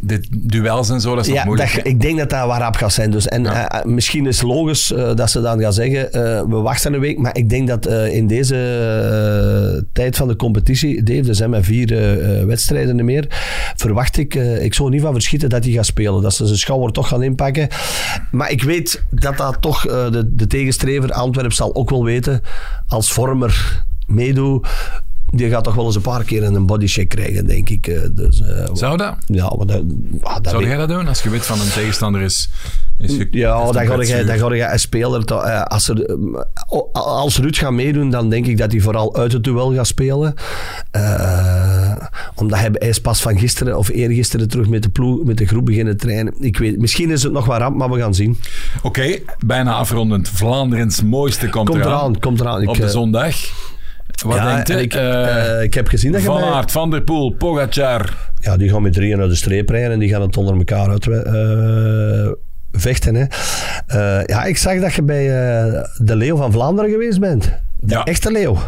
De 0.02 0.20
duels 0.30 0.88
en 0.90 1.00
zo, 1.00 1.14
dat 1.14 1.26
is 1.26 1.32
ja, 1.32 1.44
moeilijk. 1.44 1.74
dat, 1.74 1.86
ik 1.86 2.00
denk 2.00 2.18
dat 2.18 2.30
dat 2.30 2.46
waarop 2.46 2.74
gaat 2.76 2.92
zijn. 2.92 3.10
Dus, 3.10 3.28
en 3.28 3.42
Ja. 3.42 3.68
eh, 3.70 3.84
misschien 3.84 4.26
is 4.26 4.36
het 4.40 4.46
logisch 4.48 4.92
eh, 4.92 5.14
dat 5.14 5.30
ze 5.30 5.40
dan 5.40 5.60
gaan 5.60 5.72
zeggen, 5.72 6.12
eh, 6.12 6.20
we 6.48 6.56
wachten 6.56 6.92
een 6.94 7.00
week. 7.00 7.18
Maar 7.18 7.36
ik 7.36 7.48
denk 7.48 7.68
dat 7.68 7.86
eh, 7.86 8.14
in 8.14 8.26
deze 8.26 8.54
eh, 8.56 9.82
tijd 9.92 10.16
van 10.16 10.28
de 10.28 10.36
competitie, 10.36 11.02
Dave, 11.02 11.28
er 11.28 11.34
zijn 11.34 11.50
maar 11.50 11.62
vier 11.62 11.92
eh, 11.92 12.40
eh, 12.40 12.46
wedstrijden 12.46 13.04
meer, 13.04 13.24
verwacht 13.76 14.16
ik, 14.16 14.34
eh, 14.34 14.64
ik 14.64 14.74
zou 14.74 14.90
niet 14.90 15.00
van 15.02 15.12
verschieten 15.12 15.48
dat 15.48 15.64
hij 15.64 15.72
gaat 15.72 15.86
spelen. 15.86 16.22
Dat 16.22 16.34
ze 16.34 16.46
zijn 16.46 16.58
schouder 16.58 16.92
toch 16.92 17.08
gaan 17.08 17.22
inpakken. 17.22 17.68
Maar 18.30 18.50
ik 18.50 18.62
weet 18.62 19.02
dat 19.10 19.36
dat 19.36 19.56
toch 19.60 19.86
eh, 19.86 20.10
de, 20.10 20.34
de 20.34 20.46
tegenstrever 20.46 21.12
Antwerp 21.12 21.52
zal 21.52 21.74
ook 21.74 21.90
wel 21.90 22.04
weten, 22.04 22.40
als 22.88 23.12
vormer 23.12 23.84
meedoet, 24.06 24.68
die 25.36 25.48
gaat 25.50 25.64
toch 25.64 25.74
wel 25.74 25.84
eens 25.86 25.94
een 25.94 26.00
paar 26.02 26.24
keer 26.24 26.42
een 26.44 26.66
bodycheck 26.66 27.08
krijgen, 27.08 27.46
denk 27.46 27.68
ik. 27.68 27.86
eh, 27.86 28.00
dus, 28.12 28.40
eh, 28.42 28.64
Zou 28.72 28.96
dat? 28.96 29.14
ja, 29.26 29.52
maar 29.56 29.66
dat, 29.66 29.82
ah, 30.22 30.34
dat 30.34 30.48
Zou 30.52 30.66
jij 30.66 30.76
dat 30.76 30.88
doen? 30.88 31.08
Als 31.08 31.22
je 31.22 31.30
weet 31.30 31.46
van 31.46 31.60
een 31.60 31.70
tegenstander 31.74 32.20
is... 32.22 32.48
is 32.98 33.16
ja, 33.30 33.72
dan 33.72 33.86
ga 33.86 34.02
je, 34.02 34.24
dan 34.24 34.38
ga 34.38 34.54
je 34.54 34.64
een 34.72 34.78
speler... 34.78 35.24
to- 35.24 35.40
eh, 35.40 35.62
Als, 35.62 35.88
er, 35.88 36.04
eh, 36.04 36.14
als 36.92 37.38
Ruud 37.38 37.56
gaat 37.56 37.72
meedoen, 37.72 38.10
dan 38.10 38.28
denk 38.30 38.46
ik 38.46 38.58
dat 38.58 38.72
hij 38.72 38.80
vooral 38.80 39.16
uit 39.16 39.32
het 39.32 39.44
duel 39.44 39.74
gaat 39.74 39.86
spelen. 39.86 40.34
Omdat 42.34 42.58
hij, 42.58 42.68
hij 42.72 42.88
is 42.88 43.00
pas 43.00 43.20
van 43.22 43.38
gisteren 43.38 43.78
of 43.78 43.88
eergisteren 43.88 44.48
terug 44.48 44.68
met 44.68 44.82
de, 44.82 44.88
ploeg, 44.88 45.24
met 45.24 45.38
de 45.38 45.46
groep 45.46 45.64
beginnen 45.64 45.96
trainen. 45.96 46.34
Ik 46.40 46.58
weet, 46.58 46.78
misschien 46.78 47.10
is 47.10 47.22
het 47.22 47.32
nog 47.32 47.46
wat 47.46 47.58
ramp, 47.58 47.76
maar 47.76 47.90
we 47.90 47.98
gaan 48.00 48.14
zien. 48.14 48.38
Oké, 48.82 49.18
bijna 49.46 49.72
afrondend. 49.74 50.28
Vlaanderens 50.28 51.02
mooiste 51.02 51.48
komt, 51.48 51.68
Komt 51.68 51.80
eraan. 51.80 51.92
eraan, 51.98 52.18
komt 52.18 52.40
eraan. 52.40 52.62
Ik, 52.62 52.68
Op 52.68 52.76
de 52.76 52.88
zondag. 52.88 53.36
Wat 54.24 54.36
ja, 54.36 54.54
denkt 54.54 54.70
ik, 54.70 54.94
Eh, 54.94 55.56
eh, 55.56 55.62
ik 55.62 55.74
heb 55.74 55.88
gezien 55.88 56.12
dat 56.12 56.20
je 56.20 56.26
Van 56.26 56.42
Aert, 56.42 56.70
Van 56.72 56.90
der 56.90 57.02
Poel, 57.02 57.30
Pogacar. 57.30 58.30
Ja, 58.40 58.56
die 58.56 58.70
gaan 58.70 58.82
met 58.82 58.92
drieën 58.92 59.18
naar 59.18 59.28
de 59.28 59.34
streep 59.34 59.68
rijden 59.68 59.90
en 59.92 59.98
die 59.98 60.08
gaan 60.08 60.20
het 60.22 60.36
onder 60.36 60.56
elkaar 60.56 60.88
uit 60.90 61.06
eh, 61.06 62.30
vechten. 62.72 63.14
Hè. 63.14 63.24
Ja, 64.22 64.44
ik 64.44 64.56
zag 64.56 64.80
dat 64.80 64.92
je 64.94 65.02
bij 65.02 65.24
de 65.98 66.16
Leeuw 66.16 66.36
van 66.36 66.52
Vlaanderen 66.52 66.90
geweest 66.90 67.20
bent. 67.20 67.44
De 67.80 67.94
Ja. 67.94 68.04
echte 68.04 68.30
Leeuw. 68.32 68.58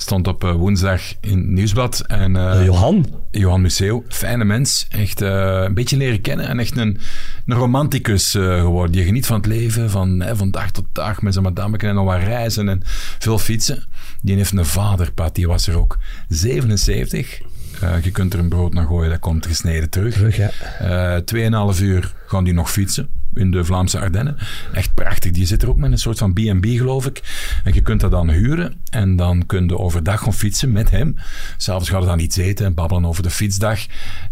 Stond 0.00 0.26
op 0.28 0.44
eh, 0.44 0.52
woensdag 0.52 1.00
in 1.20 1.38
het 1.38 1.46
Nieuwsblad. 1.46 2.00
En, 2.06 2.36
eh, 2.36 2.58
Eh, 2.58 2.64
Johan. 2.64 3.06
Johan 3.30 3.60
Museo, 3.60 4.04
fijne 4.08 4.44
mens. 4.44 4.86
Echt 4.88 5.20
een 5.20 5.74
beetje 5.74 5.96
leren 5.96 6.20
kennen. 6.20 6.48
En 6.48 6.58
echt 6.58 6.76
een, 6.76 6.98
een 7.46 7.56
romanticus 7.56 8.30
geworden. 8.30 8.92
Die 8.92 9.04
geniet 9.04 9.26
van 9.26 9.36
het 9.36 9.46
leven, 9.46 9.90
van, 9.90 10.20
hè, 10.20 10.36
van 10.36 10.50
dag 10.50 10.70
tot 10.70 10.84
dag. 10.92 11.22
Met 11.22 11.32
zijn 11.32 11.44
madame 11.44 11.76
en 11.76 11.94
nog 11.94 12.04
wat 12.04 12.22
reizen 12.22 12.68
en 12.68 12.80
veel 13.18 13.38
fietsen. 13.38 13.84
Die 14.22 14.36
heeft 14.36 14.52
een 14.52 14.64
vader, 14.66 15.12
Pat, 15.12 15.34
die 15.34 15.46
was 15.46 15.66
er 15.66 15.76
ook. 15.78 15.98
77. 16.28 17.40
Eh, 17.80 18.02
je 18.02 18.10
kunt 18.10 18.32
er 18.32 18.38
een 18.38 18.48
brood 18.48 18.74
naar 18.74 18.86
gooien, 18.86 19.10
dat 19.10 19.18
komt 19.18 19.46
gesneden 19.46 19.90
terug. 19.90 20.14
Terug, 20.14 20.36
ja. 20.36 21.20
Tweeënhalf 21.20 21.80
uur 21.80 22.14
gaan 22.26 22.44
die 22.44 22.54
nog 22.54 22.70
fietsen 22.70 23.08
in 23.34 23.50
de 23.50 23.64
Vlaamse 23.64 23.98
Ardennen. 23.98 24.36
Echt 24.72 24.94
prachtig. 24.94 25.30
Die 25.30 25.46
zit 25.46 25.62
er 25.62 25.68
ook 25.68 25.76
met 25.76 25.92
een 25.92 25.98
soort 25.98 26.18
van 26.18 26.32
B&B, 26.32 26.64
geloof 26.66 27.06
ik. 27.06 27.20
En 27.64 27.74
je 27.74 27.80
kunt 27.80 28.00
dat 28.00 28.10
dan 28.10 28.30
huren. 28.30 28.74
En 28.90 29.16
dan 29.16 29.46
kun 29.46 29.66
je 29.68 29.78
overdag 29.78 30.20
gaan 30.20 30.34
fietsen 30.34 30.72
met 30.72 30.90
hem. 30.90 31.16
S'avonds 31.56 31.88
gaan 31.88 32.00
we 32.00 32.06
dan 32.06 32.18
iets 32.18 32.36
eten 32.36 32.66
en 32.66 32.74
babbelen 32.74 33.04
over 33.06 33.22
de 33.22 33.30
fietsdag. 33.30 33.78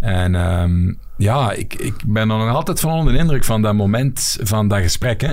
En 0.01 0.35
ehm, 0.35 0.93
ja, 1.17 1.53
ik, 1.53 1.75
ik 1.75 1.95
ben 2.07 2.31
er 2.31 2.37
nog 2.39 2.55
altijd 2.55 2.81
van 2.81 2.93
onder 2.93 3.13
de 3.13 3.19
indruk 3.19 3.45
van 3.45 3.63
dat 3.63 3.75
moment 3.75 4.39
van 4.43 4.69
dat 4.69 4.79
gesprek. 4.81 5.21
Hè. 5.21 5.33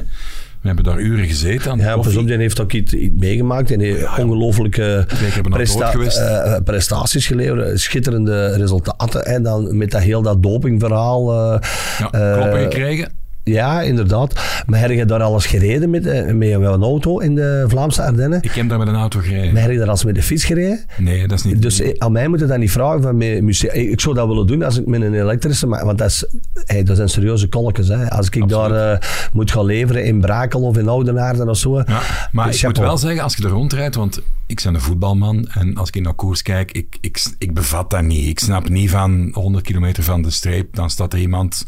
We 0.61 0.71
hebben 0.71 0.91
daar 0.93 0.99
uren 0.99 1.25
gezeten 1.27 1.71
aan 1.71 1.77
de 1.77 1.83
Ja, 1.83 1.95
pas 1.95 2.15
op, 2.15 2.27
die 2.27 2.37
heeft 2.37 2.59
ook 2.61 2.71
iets, 2.71 2.93
iets 2.93 3.19
meegemaakt 3.19 3.71
en 3.71 3.79
heeft 3.79 4.19
ongelooflijke 4.19 5.05
geweest. 5.07 6.17
eh, 6.17 6.55
prestaties 6.63 7.27
geleverd. 7.27 7.79
Schitterende 7.79 8.47
resultaten. 8.57 9.25
En 9.25 9.43
dan 9.43 9.77
met 9.77 9.91
dat 9.91 10.01
heel 10.01 10.21
dat 10.21 10.43
dopingverhaal. 10.43 11.31
eh, 11.53 11.69
Ja, 11.99 12.11
eh, 12.11 12.33
kloppen 12.37 12.59
gekregen. 12.59 13.11
Ja, 13.53 13.81
inderdaad. 13.81 14.63
Maar 14.65 14.79
heb 14.79 14.89
je 14.89 15.05
daar 15.05 15.21
alles 15.21 15.45
gereden 15.45 15.89
met, 15.89 16.05
eh, 16.05 16.33
met 16.33 16.49
een 16.51 16.83
auto 16.83 17.19
in 17.19 17.35
de 17.35 17.65
Vlaamse 17.67 18.03
Ardennen? 18.03 18.39
Ik 18.41 18.51
heb 18.51 18.69
daar 18.69 18.77
met 18.77 18.87
een 18.87 18.95
auto 18.95 19.19
gereden. 19.19 19.53
Maar 19.53 19.61
heb 19.61 19.71
je 19.71 19.77
daar 19.77 19.89
als 19.89 20.03
met 20.03 20.15
de 20.15 20.23
fiets 20.23 20.43
gereden? 20.43 20.79
Nee, 20.97 21.27
dat 21.27 21.37
is 21.37 21.43
niet... 21.43 21.61
Dus 21.61 21.79
eh, 21.81 21.93
aan 21.97 22.11
mij 22.11 22.27
moet 22.27 22.39
je 22.39 22.45
dat 22.45 22.57
niet 22.57 22.71
vragen 22.71 23.01
van 23.01 23.17
museum. 23.17 23.71
Eh, 23.71 23.91
Ik 23.91 23.99
zou 24.01 24.15
dat 24.15 24.27
willen 24.27 24.47
doen 24.47 24.63
als 24.63 24.79
ik 24.79 24.85
met 24.85 25.01
een 25.01 25.13
elektrische, 25.13 25.67
maar, 25.67 25.85
want 25.85 25.97
dat, 25.97 26.07
is, 26.09 26.25
hey, 26.53 26.83
dat 26.83 26.95
zijn 26.95 27.09
serieuze 27.09 27.47
kolkjes. 27.47 27.87
Hè. 27.87 28.09
Als 28.09 28.27
ik 28.27 28.41
Absoluut. 28.41 28.69
daar 28.69 29.29
moet 29.33 29.51
gaan 29.51 29.65
leveren 29.65 30.05
in 30.05 30.21
Brakel 30.21 30.61
of 30.61 30.77
in 30.77 30.87
Oudenaarde 30.87 31.49
of 31.49 31.57
zo. 31.57 31.77
Ja, 31.77 32.01
maar 32.31 32.47
Dus 32.47 32.57
ik 32.61 32.67
moet 32.67 32.77
wel 32.77 32.97
zeggen, 32.97 33.23
als 33.23 33.35
je 33.35 33.43
er 33.43 33.49
rondrijdt, 33.49 33.95
want 33.95 34.21
ik 34.47 34.61
ben 34.63 34.73
een 34.73 34.81
voetbalman 34.81 35.47
en 35.53 35.75
als 35.75 35.89
ik 35.89 36.01
naar 36.01 36.13
koers 36.13 36.41
kijk, 36.41 36.71
ik, 36.71 36.97
ik, 37.01 37.23
ik 37.37 37.53
bevat 37.53 37.89
dat 37.89 38.01
niet. 38.01 38.27
Ik 38.27 38.39
snap 38.39 38.69
niet 38.69 38.89
van 38.89 39.29
100 39.33 39.65
kilometer 39.65 40.03
van 40.03 40.21
de 40.21 40.29
streep, 40.31 40.75
dan 40.75 40.89
staat 40.89 41.13
er 41.13 41.19
iemand 41.19 41.65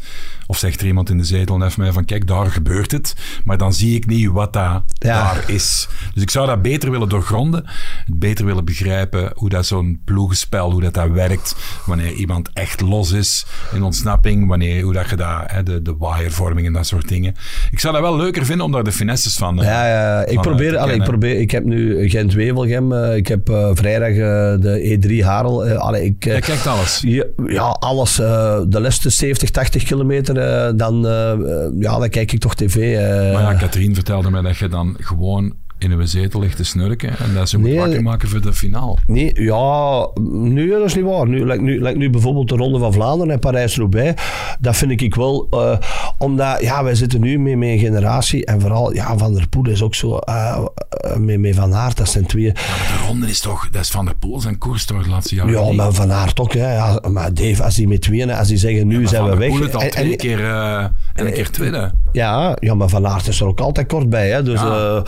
of 0.50 0.58
zegt 0.58 0.80
er 0.80 0.86
iemand 0.86 1.10
in 1.10 1.18
de 1.18 1.24
zetel 1.24 1.54
en 1.54 1.62
heeft 1.62 1.76
mij 1.76 1.92
van 1.92 2.04
kijk, 2.04 2.26
daar 2.26 2.46
gebeurt 2.50 2.92
het. 2.92 3.14
Maar 3.44 3.58
dan 3.58 3.72
zie 3.72 3.96
ik 3.96 4.06
niet 4.06 4.28
wat 4.28 4.52
dat 4.52 4.82
Ja. 4.98 5.22
daar 5.22 5.44
is. 5.46 5.88
Dus 6.14 6.22
ik 6.22 6.30
zou 6.30 6.46
dat 6.46 6.62
beter 6.62 6.90
willen 6.90 7.08
doorgronden, 7.08 7.64
beter 8.06 8.44
willen 8.44 8.64
begrijpen 8.64 9.30
hoe 9.34 9.48
dat 9.48 9.66
zo'n 9.66 10.00
ploegenspel, 10.04 10.70
hoe 10.72 10.80
dat, 10.82 10.94
dat 10.94 11.10
werkt, 11.10 11.54
wanneer 11.86 12.12
iemand 12.12 12.50
echt 12.52 12.80
los 12.80 13.12
is 13.12 13.46
in 13.74 13.82
ontsnapping, 13.82 14.48
wanneer, 14.48 14.82
hoe 14.82 14.92
dat 14.92 15.08
je 15.10 15.16
hè, 15.46 15.62
de, 15.62 15.82
de 15.82 15.96
wirevorming 15.98 16.66
en 16.66 16.72
dat 16.72 16.86
soort 16.86 17.08
dingen. 17.08 17.34
Ik 17.70 17.80
zou 17.80 17.92
dat 17.94 18.02
wel 18.02 18.16
leuker 18.16 18.44
vinden 18.44 18.66
om 18.66 18.72
daar 18.72 18.84
de 18.84 18.92
finesses 18.92 19.36
van... 19.36 19.58
eh, 19.60 19.66
Ja, 19.66 19.86
ja, 19.88 20.20
ik 20.20 20.26
van, 20.26 20.36
eh, 20.36 20.42
probeer, 20.42 20.70
te 20.72 20.78
allee, 20.78 20.96
ik 20.96 21.02
probeer, 21.04 21.40
ik 21.40 21.50
heb 21.50 21.64
nu 21.64 22.08
Gent-Wevelgem, 22.08 22.92
eh, 22.92 23.16
ik 23.16 23.26
heb 23.28 23.48
vrijdag 23.74 24.14
de 24.60 24.98
E3 25.20 25.24
Harel. 25.24 25.68
allee, 25.68 26.04
ik, 26.04 26.24
Jij 26.24 26.40
kijkt 26.40 26.66
alles. 26.66 27.02
Ja, 27.06 27.24
ja, 27.46 27.62
alles. 27.62 28.14
de 28.14 28.66
laatste 28.80 29.10
70, 29.10 29.50
80 29.50 29.82
kilometer, 29.84 30.37
dan, 30.76 31.06
eh, 31.06 31.32
eh, 31.32 31.72
ja, 31.78 31.98
dan 31.98 32.08
kijk 32.08 32.32
ik 32.32 32.40
toch 32.40 32.54
tv. 32.54 32.76
eh. 32.76 33.32
Maar 33.32 33.42
ja, 33.42 33.54
Katrien 33.54 33.94
vertelde 33.94 34.30
mij 34.30 34.42
dat 34.42 34.56
je 34.56 34.68
dan 34.68 34.96
gewoon 34.98 35.54
in 35.78 35.90
een 35.90 36.08
zetel 36.08 36.40
ligt 36.40 36.56
te 36.56 36.64
snurken 36.64 37.18
en 37.18 37.34
dat 37.34 37.48
ze 37.48 37.58
moet 37.58 37.68
Nee. 37.68 37.78
wakker 37.78 38.02
maken 38.02 38.28
voor 38.28 38.40
de 38.40 38.52
finale. 38.52 38.96
Nee, 39.06 39.42
ja, 39.42 40.08
nu 40.30 40.70
dat 40.70 40.84
is 40.84 40.94
niet 40.94 41.04
waar. 41.04 41.28
Nu, 41.28 41.44
like 41.46 41.62
nu, 41.62 41.82
like 41.82 41.98
nu 41.98 42.10
bijvoorbeeld 42.10 42.48
de 42.48 42.56
Ronde 42.56 42.78
van 42.78 42.92
Vlaanderen 42.92 43.32
en 43.32 43.38
Parijs-Roubaix. 43.38 44.22
Dat 44.60 44.76
vind 44.76 45.00
ik 45.00 45.14
wel. 45.14 45.46
eh, 45.50 45.76
omdat, 46.18 46.60
ja, 46.60 46.84
wij 46.84 46.94
zitten 46.94 47.20
nu 47.20 47.38
met 47.38 47.56
mijn 47.56 47.78
generatie. 47.78 48.44
En 48.46 48.60
vooral, 48.60 48.94
ja, 48.94 49.16
Van 49.18 49.34
der 49.34 49.48
Poel 49.48 49.68
is 49.68 49.82
ook 49.82 49.94
zo. 49.94 50.16
eh, 50.18 50.58
eh, 50.88 51.16
met, 51.16 51.38
met 51.40 51.54
Van 51.54 51.74
Aert, 51.74 51.96
dat 51.96 52.08
zijn 52.08 52.26
twee. 52.26 52.44
Ja, 52.44 52.52
de 52.52 53.04
ronde 53.06 53.26
is 53.28 53.40
toch, 53.40 53.68
dat 53.70 53.82
is 53.82 53.90
Van 53.90 54.04
der 54.04 54.14
Poel 54.14 54.40
zijn 54.40 54.58
koers 54.58 54.84
toch 54.84 55.02
de 55.04 55.10
laatste 55.10 55.34
jaren. 55.34 55.52
Ja, 55.52 55.62
niet? 55.64 55.76
maar 55.76 55.92
Van 55.92 56.12
Aert 56.12 56.40
ook. 56.40 56.52
Hè. 56.52 56.72
Ja, 56.74 57.00
maar 57.10 57.34
Dave, 57.34 57.62
als 57.62 57.74
die 57.74 57.88
met 57.88 58.00
tweeën, 58.02 58.30
als 58.30 58.48
die 58.48 58.56
zeggen 58.56 58.86
nu 58.86 59.06
zijn 59.06 59.20
Van 59.22 59.24
we 59.24 59.30
der 59.30 59.38
weg. 59.38 59.48
Poel 59.48 59.60
het 59.66 59.74
al 59.74 59.80
En- 59.82 59.90
twee 59.90 60.16
keer 60.16 60.40
eh, 60.44 60.78
en 61.14 61.26
een 61.26 61.32
keer 61.32 61.50
tweede. 61.50 61.92
Ja, 62.12 62.56
ja, 62.60 62.74
maar 62.74 62.88
Van 62.88 63.06
Aert 63.06 63.26
is 63.28 63.40
er 63.40 63.46
ook 63.46 63.60
altijd 63.60 63.86
kort 63.86 64.08
bij. 64.10 64.30
Hè? 64.30 64.42
Dus 64.42 64.60
Ja. 64.60 65.02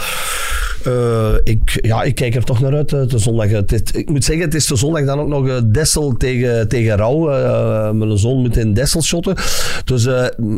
Eh, 0.85 1.35
ik, 1.45 1.79
ja, 1.83 2.03
ik 2.03 2.15
kijk 2.15 2.35
er 2.35 2.45
toch 2.45 2.61
naar 2.61 2.75
uit, 2.75 2.93
eh, 2.93 3.07
de 3.07 3.19
zondag. 3.19 3.49
Het 3.51 3.73
is- 3.73 3.81
ik 3.93 4.09
moet 4.11 4.25
zeggen, 4.25 4.45
het 4.45 4.55
is 4.55 4.67
de 4.67 4.77
zondag 4.77 5.05
dan 5.05 5.21
ook 5.21 5.29
nog 5.29 5.49
eh, 5.49 5.57
Dessel 5.67 6.13
tegen, 6.17 6.69
tegen 6.69 6.97
Rauw. 6.97 7.31
Eh, 7.31 7.91
mijn 7.91 8.19
zoon 8.19 8.41
moet 8.41 8.57
in 8.57 8.75
Dessel 8.75 9.03
shotten. 9.03 9.37
Dus 9.85 10.07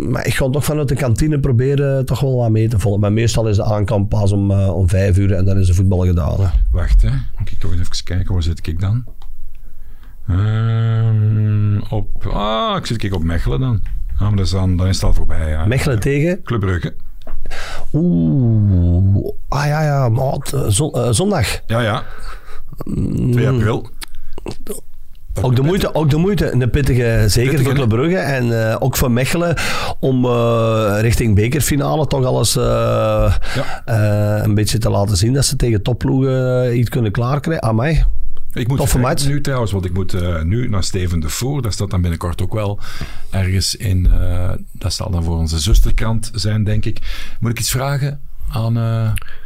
maar 0.09 0.27
ik 0.27 0.35
ga 0.35 0.51
toch 0.51 0.65
vanuit 0.65 0.89
de 0.89 0.95
kantine 0.95 1.41
proberen 1.41 2.05
toch 2.05 2.21
wel 2.21 2.37
wat 2.37 2.51
mee 2.51 2.69
te 2.69 2.79
volgen. 2.79 3.01
Maar 3.01 3.13
meestal 3.13 3.49
is 3.49 3.57
de 3.57 3.65
aankamp 3.65 4.09
pas 4.09 4.33
om, 4.33 4.51
om 4.53 4.89
vijf 4.89 5.19
uur 5.19 5.33
en 5.33 5.45
dan 5.45 5.59
is 5.59 5.67
de 5.67 5.75
voetbal 5.75 5.99
gedaan. 6.07 6.41
Hè. 6.41 6.47
Wacht, 6.73 7.03
hè. 7.03 7.11
Moet 7.39 7.51
ik 7.51 7.59
toch 7.59 7.73
even 7.73 8.05
kijken, 8.05 8.33
waar 8.33 8.43
zit 8.43 8.67
ik 8.67 8.81
dan? 8.81 9.05
Ehm, 10.29 11.81
op, 11.91 12.27
ah, 12.27 12.77
ik 12.77 12.87
zit 12.87 12.97
kijk 12.97 13.15
op 13.15 13.23
Mechelen 13.23 13.61
dan. 13.61 13.81
Ah, 14.15 14.21
maar 14.21 14.37
dat 14.37 14.45
is 14.47 14.51
dan, 14.53 14.77
dan 14.77 14.87
is 14.87 14.95
het 14.95 15.05
al 15.05 15.15
voorbij, 15.15 15.51
ja. 15.51 15.67
Mechelen 15.67 16.01
tegen? 16.01 16.43
Club 16.43 16.61
Brugge. 16.61 16.95
Oeh. 17.93 19.33
Ah 19.49 19.67
ja, 19.67 19.83
ja, 19.83 20.09
maat. 20.09 20.53
eh, 20.53 20.61
zon- 20.69 20.93
eh, 20.93 21.09
zondag. 21.11 21.61
Ja, 21.67 21.81
ja. 21.81 22.03
Mm. 22.85 23.33
2 23.33 23.49
april. 23.49 23.89
Ook 25.43 25.57
de, 25.57 25.63
moeite, 25.63 25.95
ook 25.95 26.11
de 26.11 26.17
moeite, 26.17 26.53
een 26.53 26.71
pittige, 26.71 27.25
zeker 27.27 27.51
Pittige, 27.51 27.63
voor 27.63 27.73
Club 27.75 27.89
Brugge 27.89 28.17
en 28.17 28.69
eh, 28.71 28.77
ook 28.79 28.97
voor 28.97 29.11
Mechelen, 29.11 29.57
om 30.01 30.27
richting 31.01 31.35
bekerfinale 31.35 32.07
toch 32.07 32.25
alles 32.25 32.57
eh, 32.57 33.35
een 34.43 34.55
beetje 34.55 34.79
te 34.79 34.91
laten 34.91 35.17
zien 35.17 35.33
dat 35.33 35.45
ze 35.45 35.57
tegen 35.57 35.83
topploegen 35.83 36.79
iets 36.79 36.89
kunnen 36.89 37.13
klaarkrijgen. 37.13 37.63
Amai. 37.69 38.05
Ik 38.53 38.69
moet 38.69 38.77
Toffe 38.79 38.93
vertrekken 38.99 39.01
match. 39.25 39.27
nu 39.27 39.41
trouwens, 39.41 39.73
want 39.73 39.85
ik 39.85 39.93
moet 39.93 40.15
eh, 40.15 40.43
nu 40.43 40.69
naar 40.69 40.85
Steven 40.85 41.21
de 41.21 41.29
Voer. 41.29 41.63
Dat 41.63 41.73
staat 41.73 41.91
dan 41.91 42.01
binnenkort 42.01 42.43
ook 42.43 42.53
wel 42.55 42.79
ergens 43.31 43.77
in. 43.77 44.11
eh, 44.13 44.51
dat 44.73 44.93
zal 44.93 45.11
dan 45.11 45.25
voor 45.25 45.37
onze 45.37 45.59
zusterkrant 45.59 46.31
zijn, 46.35 46.65
denk 46.65 46.85
ik. 46.85 46.99
Moet 47.41 47.51
ik 47.51 47.59
iets 47.59 47.71
vragen 47.71 48.21
aan 48.51 48.77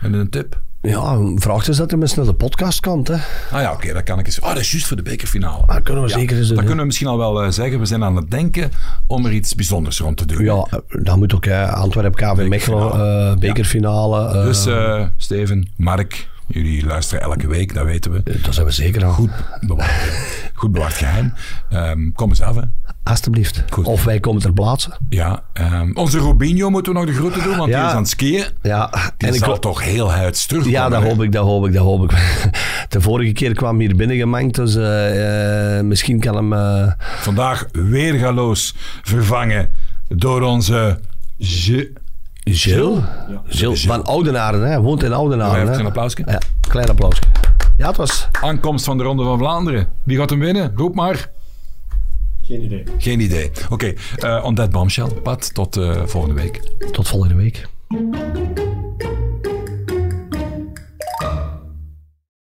en 0.01 0.13
een 0.13 0.31
tip? 0.31 0.61
Ja, 0.83 1.19
vraag 1.35 1.65
dus 1.65 1.77
dat 1.77 1.93
er 1.93 2.01
eens 2.01 2.15
naar 2.15 2.25
de 2.25 2.33
podcast 2.35 2.81
komt. 2.81 3.09
Hè. 3.09 3.15
Ah 3.51 3.61
ja, 3.63 3.73
oké, 3.73 3.93
dat 3.93 4.03
kan 4.03 4.19
ik 4.19 4.27
eens. 4.27 4.41
Ah, 4.41 4.49
dat 4.49 4.59
is 4.59 4.71
juist 4.71 4.87
voor 4.87 4.97
de 4.97 5.03
bekerfinale. 5.03 5.67
Dat 5.67 5.83
kunnen 5.83 6.03
we 6.03 6.09
zeker 6.09 6.37
eens 6.37 6.47
doen. 6.47 6.55
Dat 6.57 6.65
kunnen 6.65 6.81
we 6.81 6.87
misschien 6.87 7.07
al 7.09 7.19
wel 7.19 7.53
zeggen. 7.53 7.79
We 7.79 7.87
zijn 7.87 8.05
aan 8.05 8.17
het 8.17 8.31
denken 8.31 8.71
om 9.07 9.27
er 9.27 9.33
iets 9.33 9.55
bijzonders 9.55 9.99
rond 9.99 10.17
te 10.17 10.27
doen. 10.27 10.45
Ja, 10.45 10.67
dat 10.89 11.17
moet 11.17 11.35
ook. 11.35 11.45
hè. 11.45 11.67
Antwerp 11.73 12.15
KV 12.15 12.47
Mechelen, 12.49 12.49
Bekerfinale. 12.49 13.37
bekerfinale. 13.39 14.45
Dus 14.45 14.67
Steven, 15.17 15.69
Mark, 15.77 16.29
Jullie 16.47 16.87
luisteren 16.87 17.23
elke 17.23 17.49
week, 17.49 17.75
dat 17.75 17.85
weten 17.85 18.13
we. 18.13 18.23
Dat 18.43 18.55
zijn 18.55 18.67
we 18.67 18.73
zeker 18.73 19.05
al. 19.05 19.13
Goed 19.13 19.31
bewaard, 19.61 19.93
goed 20.55 20.73
bewaard 20.73 20.95
geheim. 20.95 21.33
Ehm, 21.71 22.11
kom 22.13 22.29
eens 22.29 22.43
af, 22.43 22.55
hè. 22.57 22.61
Alsjeblieft. 23.03 23.65
Of 23.83 24.05
wij 24.05 24.21
komen 24.21 24.43
ter 24.43 24.53
plaatse. 24.53 24.91
Ja, 25.09 25.43
ehm, 25.53 25.91
onze 25.95 26.19
Robinho 26.19 26.71
moeten 26.71 26.93
we 26.93 26.99
nog 26.99 27.09
de 27.09 27.15
groeten 27.15 27.43
doen, 27.43 27.57
want 27.57 27.71
Ja. 27.71 27.79
die 27.79 27.87
is 27.89 27.93
aan 27.95 28.01
het 28.01 28.09
skiën. 28.11 28.45
Ja, 28.63 28.91
Die 29.17 29.29
en 29.29 29.35
ik 29.35 29.45
zal 29.45 29.59
toch 29.59 29.83
heel 29.85 30.13
huids 30.13 30.47
terugkomen. 30.47 30.79
Ja, 30.81 30.89
dat 30.89 31.03
hoop 31.03 31.23
ik, 31.23 31.33
dat 31.33 31.45
hoop 31.45 31.67
ik, 31.67 31.73
dat 31.73 31.83
hoop 31.83 32.03
ik. 32.11 32.17
De 32.89 33.01
vorige 33.01 33.33
keer 33.33 33.53
kwam 33.55 33.77
hij 33.77 33.87
hier 33.87 33.97
binnengemengd, 33.97 34.55
dus 34.55 34.75
eh, 34.77 35.79
eh, 35.79 35.85
misschien 35.85 36.21
kan 36.21 36.37
hem... 36.37 36.53
eh, 36.53 36.93
Vandaag 37.21 37.67
weergaloos 37.73 38.75
vervangen 39.03 39.71
door 40.09 40.43
onze... 40.43 41.01
Je... 41.37 41.93
Gilles? 42.51 42.99
Gilles 43.47 43.87
van 43.87 44.05
Oudenaren, 44.05 44.71
hè. 44.71 44.81
Woont 44.81 45.03
in 45.03 45.13
Oudenaren. 45.13 45.69
hè. 45.69 45.79
een 45.79 45.87
applausje. 45.87 46.23
Ja, 46.27 46.41
klein 46.69 46.89
applausje. 46.89 47.23
Ja, 47.77 47.87
het 47.87 47.97
was... 47.97 48.29
Aankomst 48.41 48.85
van 48.85 48.97
de 48.99 49.03
Ronde 49.05 49.25
van 49.25 49.39
Vlaanderen. 49.39 49.89
Wie 50.05 50.17
gaat 50.19 50.31
hem 50.31 50.39
winnen? 50.39 50.73
Roep 50.75 50.95
maar. 50.95 51.31
Geen 52.43 52.63
idee. 52.63 52.85
Geen 52.99 53.21
idee. 53.21 53.51
Oké, 53.71 53.93
eh 54.17 54.45
on 54.45 54.55
that 54.55 54.71
bombshell. 54.71 55.09
Pat, 55.23 55.55
tot 55.55 55.77
eh, 55.77 56.03
volgende 56.05 56.41
week. 56.41 56.61
Tot 56.93 57.09
volgende 57.09 57.35
week. 57.35 57.69